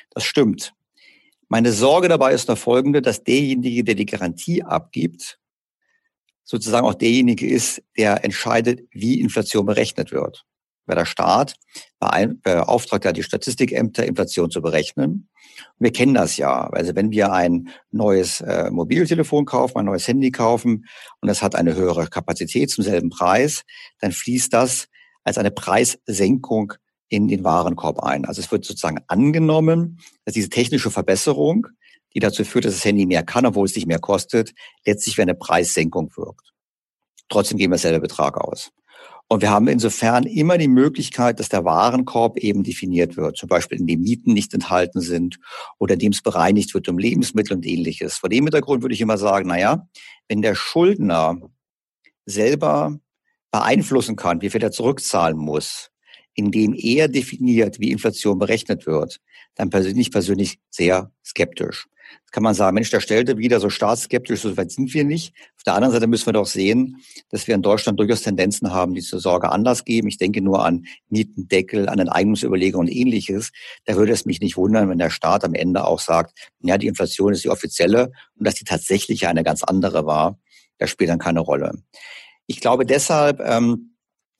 Das 0.09 0.23
stimmt. 0.23 0.73
Meine 1.47 1.73
Sorge 1.73 2.07
dabei 2.07 2.33
ist 2.33 2.47
nur 2.47 2.57
folgende, 2.57 3.03
dass 3.03 3.23
derjenige, 3.23 3.83
der 3.83 3.93
die 3.93 4.07
Garantie 4.07 4.63
abgibt, 4.63 5.37
sozusagen 6.43 6.87
auch 6.87 6.95
derjenige 6.95 7.47
ist, 7.47 7.83
der 7.95 8.25
entscheidet, 8.25 8.81
wie 8.89 9.21
Inflation 9.21 9.67
berechnet 9.67 10.11
wird. 10.11 10.43
Weil 10.89 10.95
der 10.95 11.05
Staat 11.05 11.55
beauftragt 11.99 13.05
ja 13.05 13.11
die 13.11 13.21
Statistikämter, 13.21 14.07
Inflation 14.07 14.49
zu 14.49 14.59
berechnen. 14.59 15.29
Und 15.77 15.83
wir 15.83 15.91
kennen 15.91 16.15
das 16.15 16.37
ja. 16.37 16.67
Also 16.67 16.95
wenn 16.95 17.11
wir 17.11 17.31
ein 17.31 17.69
neues 17.91 18.41
äh, 18.41 18.71
Mobiltelefon 18.71 19.45
kaufen, 19.45 19.77
ein 19.77 19.85
neues 19.85 20.07
Handy 20.07 20.31
kaufen 20.31 20.87
und 21.21 21.29
es 21.29 21.43
hat 21.43 21.53
eine 21.53 21.75
höhere 21.75 22.07
Kapazität 22.07 22.71
zum 22.71 22.83
selben 22.83 23.11
Preis, 23.11 23.61
dann 23.99 24.11
fließt 24.11 24.51
das 24.51 24.87
als 25.23 25.37
eine 25.37 25.51
Preissenkung 25.51 26.73
in 27.07 27.27
den 27.27 27.43
Warenkorb 27.43 27.99
ein. 27.99 28.25
Also 28.25 28.41
es 28.41 28.51
wird 28.51 28.65
sozusagen 28.65 29.03
angenommen, 29.07 29.99
dass 30.25 30.33
diese 30.33 30.49
technische 30.49 30.89
Verbesserung, 30.89 31.67
die 32.15 32.19
dazu 32.19 32.43
führt, 32.43 32.65
dass 32.65 32.73
das 32.73 32.85
Handy 32.85 33.05
mehr 33.05 33.21
kann, 33.21 33.45
obwohl 33.45 33.65
es 33.65 33.75
nicht 33.75 33.87
mehr 33.87 33.99
kostet, 33.99 34.53
letztlich 34.85 35.17
wie 35.17 35.21
eine 35.21 35.35
Preissenkung 35.35 36.09
wirkt. 36.15 36.51
Trotzdem 37.27 37.59
geben 37.59 37.73
wir 37.73 37.75
dasselbe 37.75 37.99
Betrag 37.99 38.37
aus. 38.37 38.71
Und 39.31 39.43
wir 39.43 39.51
haben 39.51 39.67
insofern 39.67 40.23
immer 40.23 40.57
die 40.57 40.67
Möglichkeit, 40.67 41.39
dass 41.39 41.49
der 41.49 41.63
Warenkorb 41.63 42.37
eben 42.39 42.63
definiert 42.63 43.15
wird, 43.15 43.37
zum 43.37 43.47
Beispiel 43.47 43.79
indem 43.79 44.01
Mieten 44.01 44.33
nicht 44.33 44.55
enthalten 44.55 45.01
sind 45.01 45.37
oder 45.77 45.93
indem 45.93 46.13
es 46.13 46.23
bereinigt 46.23 46.73
wird 46.73 46.89
um 46.89 46.97
Lebensmittel 46.97 47.55
und 47.55 47.65
ähnliches. 47.65 48.17
Vor 48.17 48.29
dem 48.29 48.45
Hintergrund 48.45 48.81
würde 48.81 48.95
ich 48.95 49.01
immer 49.01 49.19
sagen, 49.19 49.47
naja, 49.47 49.87
wenn 50.27 50.41
der 50.41 50.55
Schuldner 50.55 51.39
selber 52.25 52.99
beeinflussen 53.51 54.15
kann, 54.15 54.41
wie 54.41 54.49
viel 54.49 54.63
er 54.63 54.71
zurückzahlen 54.71 55.37
muss, 55.37 55.91
indem 56.33 56.73
er 56.73 57.07
definiert, 57.07 57.79
wie 57.79 57.91
Inflation 57.91 58.39
berechnet 58.39 58.87
wird, 58.87 59.19
dann 59.53 59.69
persönlich 59.69 60.11
persönlich 60.11 60.59
sehr 60.71 61.11
skeptisch. 61.23 61.87
Kann 62.31 62.43
man 62.43 62.53
sagen, 62.53 62.75
Mensch, 62.75 62.91
der 62.91 62.99
stellte 62.99 63.37
wieder 63.37 63.59
so 63.59 63.69
staatsskeptisch, 63.69 64.41
so 64.41 64.55
weit 64.55 64.71
sind 64.71 64.93
wir 64.93 65.03
nicht. 65.03 65.33
Auf 65.57 65.63
der 65.63 65.73
anderen 65.73 65.93
Seite 65.93 66.07
müssen 66.07 66.27
wir 66.27 66.33
doch 66.33 66.45
sehen, 66.45 66.97
dass 67.29 67.47
wir 67.47 67.55
in 67.55 67.61
Deutschland 67.61 67.99
durchaus 67.99 68.21
Tendenzen 68.21 68.71
haben, 68.71 68.93
die 68.93 69.01
zur 69.01 69.19
Sorge 69.19 69.51
Anlass 69.51 69.83
geben. 69.83 70.07
Ich 70.07 70.17
denke 70.17 70.41
nur 70.41 70.63
an 70.63 70.85
Mietendeckel, 71.09 71.89
an 71.89 71.99
Enteignungsüberlegungen 71.99 72.87
und 72.87 72.95
ähnliches. 72.95 73.51
Da 73.85 73.95
würde 73.95 74.11
es 74.11 74.25
mich 74.25 74.41
nicht 74.41 74.57
wundern, 74.57 74.89
wenn 74.89 74.99
der 74.99 75.09
Staat 75.09 75.43
am 75.43 75.55
Ende 75.55 75.85
auch 75.85 75.99
sagt, 75.99 76.51
ja, 76.61 76.77
die 76.77 76.87
Inflation 76.87 77.33
ist 77.33 77.43
die 77.43 77.49
offizielle 77.49 78.11
und 78.37 78.45
dass 78.45 78.55
die 78.55 78.63
tatsächliche 78.63 79.27
eine 79.27 79.43
ganz 79.43 79.63
andere 79.63 80.05
war. 80.05 80.37
Das 80.77 80.89
spielt 80.89 81.09
dann 81.09 81.19
keine 81.19 81.39
Rolle. 81.39 81.81
Ich 82.45 82.61
glaube 82.61 82.85
deshalb, 82.85 83.39
ähm, 83.41 83.88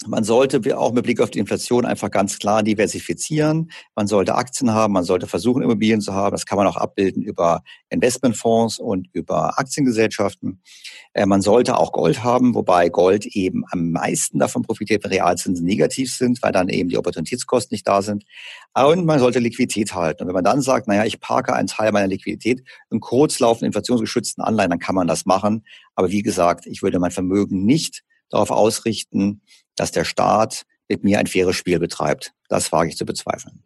man 0.07 0.23
sollte 0.23 0.77
auch 0.77 0.93
mit 0.93 1.03
Blick 1.03 1.19
auf 1.19 1.29
die 1.29 1.39
Inflation 1.39 1.85
einfach 1.85 2.09
ganz 2.09 2.39
klar 2.39 2.63
diversifizieren. 2.63 3.69
Man 3.95 4.07
sollte 4.07 4.35
Aktien 4.35 4.71
haben, 4.71 4.93
man 4.93 5.03
sollte 5.03 5.27
versuchen, 5.27 5.61
Immobilien 5.61 5.99
zu 5.99 6.13
haben. 6.13 6.31
Das 6.31 6.45
kann 6.45 6.57
man 6.57 6.67
auch 6.67 6.77
abbilden 6.77 7.21
über 7.21 7.63
Investmentfonds 7.89 8.79
und 8.79 9.09
über 9.11 9.59
Aktiengesellschaften. 9.59 10.61
Äh, 11.13 11.25
man 11.25 11.41
sollte 11.41 11.77
auch 11.77 11.91
Gold 11.91 12.23
haben, 12.23 12.55
wobei 12.55 12.87
Gold 12.87 13.25
eben 13.25 13.65
am 13.71 13.91
meisten 13.91 14.39
davon 14.39 14.61
profitiert, 14.61 15.03
wenn 15.03 15.11
Realzinsen 15.11 15.65
negativ 15.65 16.13
sind, 16.13 16.41
weil 16.41 16.53
dann 16.53 16.69
eben 16.69 16.87
die 16.87 16.97
Opportunitätskosten 16.97 17.75
nicht 17.75 17.87
da 17.87 18.01
sind. 18.01 18.23
Und 18.73 19.05
man 19.05 19.19
sollte 19.19 19.39
Liquidität 19.39 19.93
halten. 19.95 20.23
Und 20.23 20.27
wenn 20.29 20.35
man 20.35 20.45
dann 20.45 20.61
sagt, 20.61 20.87
naja, 20.87 21.03
ich 21.03 21.19
parke 21.19 21.53
einen 21.53 21.67
Teil 21.67 21.91
meiner 21.91 22.07
Liquidität 22.07 22.63
in 22.89 23.01
kurzlaufenden 23.01 23.67
inflationsgeschützten 23.67 24.45
Anleihen, 24.45 24.69
dann 24.69 24.79
kann 24.79 24.95
man 24.95 25.07
das 25.07 25.25
machen. 25.25 25.65
Aber 25.95 26.09
wie 26.09 26.21
gesagt, 26.21 26.67
ich 26.67 26.81
würde 26.81 26.99
mein 26.99 27.11
Vermögen 27.11 27.65
nicht 27.65 28.03
darauf 28.29 28.51
ausrichten, 28.51 29.41
dass 29.75 29.91
der 29.91 30.05
Staat 30.05 30.65
mit 30.87 31.03
mir 31.03 31.19
ein 31.19 31.27
faires 31.27 31.55
Spiel 31.55 31.79
betreibt. 31.79 32.33
Das 32.47 32.71
wage 32.71 32.89
ich 32.89 32.97
zu 32.97 33.05
bezweifeln. 33.05 33.61